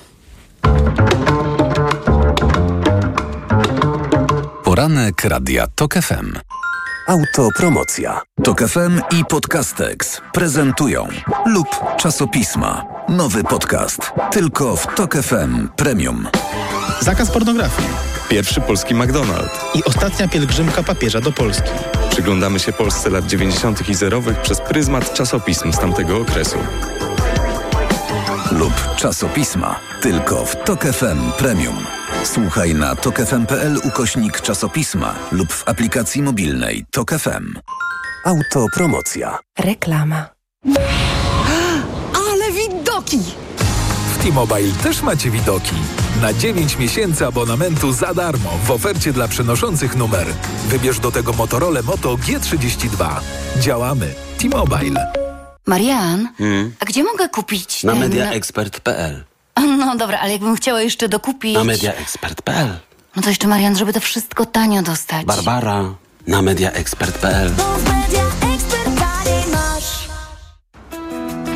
Poranek 4.65 5.25
Radia 5.25 5.67
TOK 5.75 5.95
FM. 5.95 6.39
Autopromocja. 7.07 8.21
TOK 8.45 8.63
FM 8.63 9.01
i 9.19 9.25
Podcastex 9.25 10.21
prezentują 10.33 11.09
lub 11.47 11.69
czasopisma. 11.99 12.85
Nowy 13.09 13.45
podcast. 13.45 14.13
Tylko 14.31 14.77
w 14.77 14.95
TOK 14.95 15.17
FM 15.17 15.69
Premium. 15.77 16.29
Zakaz 17.01 17.31
pornografii. 17.31 18.10
Pierwszy 18.31 18.61
polski 18.61 18.95
McDonald's. 18.95 19.59
I 19.75 19.85
ostatnia 19.85 20.29
pielgrzymka 20.29 20.83
papieża 20.83 21.21
do 21.21 21.33
Polski. 21.33 21.71
Przyglądamy 22.11 22.59
się 22.59 22.73
Polsce 22.73 23.11
lat 23.11 23.27
90. 23.27 23.89
i 23.89 23.95
zerowych 23.95 24.41
przez 24.41 24.61
pryzmat 24.61 25.15
czasopism 25.15 25.73
z 25.73 25.79
tamtego 25.79 26.17
okresu. 26.19 26.59
Lub 28.53 28.73
czasopisma. 28.97 29.81
Tylko 30.03 30.47
w 30.47 30.65
TOK 30.65 30.85
FM 30.85 31.33
Premium. 31.39 31.77
Słuchaj 32.25 32.75
na 32.75 32.97
tokefm.pl 32.97 33.81
ukośnik 33.85 34.41
czasopisma 34.41 35.15
lub 35.33 35.53
w 35.53 35.69
aplikacji 35.69 36.23
mobilnej 36.23 36.85
TOK 36.91 37.11
FM. 37.11 37.55
Autopromocja. 38.25 39.39
Reklama. 39.59 40.27
Ale 42.15 42.53
widoki! 42.53 43.19
W 44.15 44.23
T-Mobile 44.23 44.73
też 44.83 45.03
macie 45.03 45.31
widoki. 45.31 45.75
Na 46.23 46.33
9 46.33 46.77
miesięcy 46.79 47.27
abonamentu 47.27 47.93
za 47.93 48.15
darmo 48.15 48.51
w 48.65 48.71
ofercie 48.71 49.13
dla 49.13 49.29
przenoszących 49.29 49.97
numer. 49.97 50.27
Wybierz 50.69 51.01
do 51.01 51.13
tego 51.13 51.33
Motorola 51.33 51.83
Moto 51.83 52.15
G32. 52.17 53.07
Działamy. 53.61 54.15
T-Mobile. 54.39 55.13
Marian, 55.67 56.29
Hmm. 56.39 56.73
a 56.81 56.85
gdzie 56.85 57.05
mogę 57.05 57.29
kupić 57.29 57.85
Na 57.85 57.93
ten... 57.93 58.01
mediaexpert.pl 58.01 59.25
No 59.79 59.97
dobra, 59.97 60.19
ale 60.19 60.33
jakbym 60.33 60.57
chciała 60.57 60.81
jeszcze 60.81 61.09
dokupić... 61.09 61.55
Na 61.55 61.65
mediaexpert.pl 61.65 62.69
No 63.17 63.23
to 63.23 63.29
jeszcze 63.29 63.49
Marian, 63.49 63.77
żeby 63.77 63.93
to 63.93 64.01
wszystko 64.01 64.47
tanio 64.47 64.83
dostać. 64.83 65.27
Barbara 65.27 65.85
na 66.27 66.43
mediaexpert.pl 66.43 67.51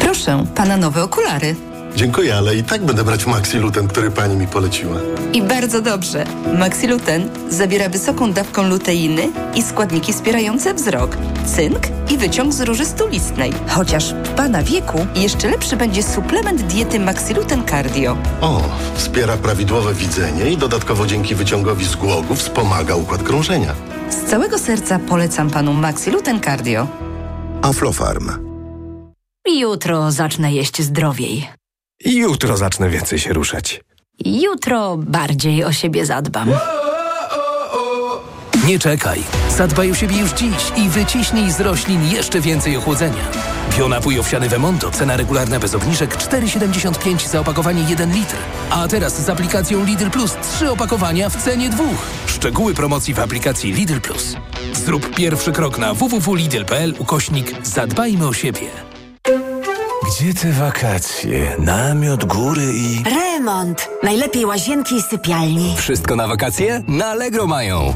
Proszę, 0.00 0.44
pana 0.54 0.76
nowe 0.76 1.02
okulary. 1.02 1.56
Dziękuję, 1.96 2.36
ale 2.36 2.56
i 2.56 2.62
tak 2.64 2.84
będę 2.84 3.04
brać 3.04 3.26
Maxi 3.26 3.58
ten, 3.72 3.88
który 3.88 4.10
pani 4.10 4.36
mi 4.36 4.46
poleciła. 4.46 4.96
I 5.32 5.42
bardzo 5.42 5.80
dobrze. 5.80 6.24
Maxiluten 6.58 7.28
zawiera 7.50 7.88
wysoką 7.88 8.32
dawką 8.32 8.62
luteiny 8.62 9.28
i 9.54 9.62
składniki 9.62 10.12
wspierające 10.12 10.74
wzrok, 10.74 11.16
cynk 11.56 11.78
i 12.10 12.18
wyciąg 12.18 12.52
z 12.52 12.60
róży 12.60 12.84
stulistnej. 12.84 13.52
Chociaż 13.68 14.14
w 14.14 14.28
pana 14.28 14.62
wieku 14.62 15.06
jeszcze 15.14 15.48
lepszy 15.48 15.76
będzie 15.76 16.02
suplement 16.02 16.62
diety 16.62 17.00
Maxiluten 17.00 17.64
Cardio. 17.66 18.16
O, 18.40 18.62
wspiera 18.94 19.36
prawidłowe 19.36 19.94
widzenie 19.94 20.50
i 20.50 20.56
dodatkowo 20.56 21.06
dzięki 21.06 21.34
wyciągowi 21.34 21.84
z 21.84 21.96
głogu 21.96 22.34
wspomaga 22.34 22.94
układ 22.94 23.22
krążenia. 23.22 23.74
Z 24.10 24.30
całego 24.30 24.58
serca 24.58 24.98
polecam 24.98 25.50
panu 25.50 25.72
Maxiluten 25.72 26.40
Cardio. 26.40 26.86
Aflofarm. 27.62 28.30
Jutro 29.60 30.12
zacznę 30.12 30.52
jeść 30.52 30.82
zdrowiej. 30.82 31.48
I 32.00 32.16
jutro 32.16 32.56
zacznę 32.56 32.90
więcej 32.90 33.18
się 33.18 33.32
ruszać. 33.32 33.80
Jutro 34.24 34.96
bardziej 34.96 35.64
o 35.64 35.72
siebie 35.72 36.06
zadbam. 36.06 36.50
Nie 38.66 38.78
czekaj. 38.78 39.22
Zadbaj 39.56 39.90
o 39.90 39.94
siebie 39.94 40.18
już 40.18 40.32
dziś 40.32 40.72
i 40.76 40.88
wyciśnij 40.88 41.52
z 41.52 41.60
roślin 41.60 42.04
jeszcze 42.12 42.40
więcej 42.40 42.76
ochłodzenia. 42.76 43.30
Bionapój 43.78 44.18
owsiany 44.18 44.48
Vemonto, 44.48 44.90
cena 44.90 45.16
regularna 45.16 45.58
bez 45.58 45.74
obniżek 45.74 46.16
4,75 46.16 47.28
za 47.28 47.40
opakowanie 47.40 47.84
1 47.88 48.12
litr. 48.12 48.36
A 48.70 48.88
teraz 48.88 49.24
z 49.24 49.28
aplikacją 49.28 49.84
Lidl 49.84 50.10
Plus 50.10 50.36
3 50.56 50.70
opakowania 50.70 51.28
w 51.28 51.36
cenie 51.44 51.70
dwóch. 51.70 52.06
Szczegóły 52.26 52.74
promocji 52.74 53.14
w 53.14 53.20
aplikacji 53.20 53.72
Lidl 53.72 54.00
Plus. 54.00 54.36
Zrób 54.72 55.14
pierwszy 55.14 55.52
krok 55.52 55.78
na 55.78 55.94
www.lidl.pl 55.94 56.94
ukośnik 56.98 57.66
Zadbajmy 57.66 58.26
o 58.26 58.32
siebie. 58.32 58.68
Gdzie 60.02 60.34
te 60.34 60.52
wakacje? 60.52 61.56
Namiot, 61.58 62.24
góry 62.24 62.62
i... 62.74 63.02
Remont. 63.04 63.88
Najlepiej 64.02 64.46
łazienki 64.46 64.94
i 64.96 65.02
sypialni. 65.02 65.74
Wszystko 65.76 66.16
na 66.16 66.26
wakacje? 66.28 66.82
Na 66.88 67.06
Allegro 67.06 67.46
mają. 67.46 67.92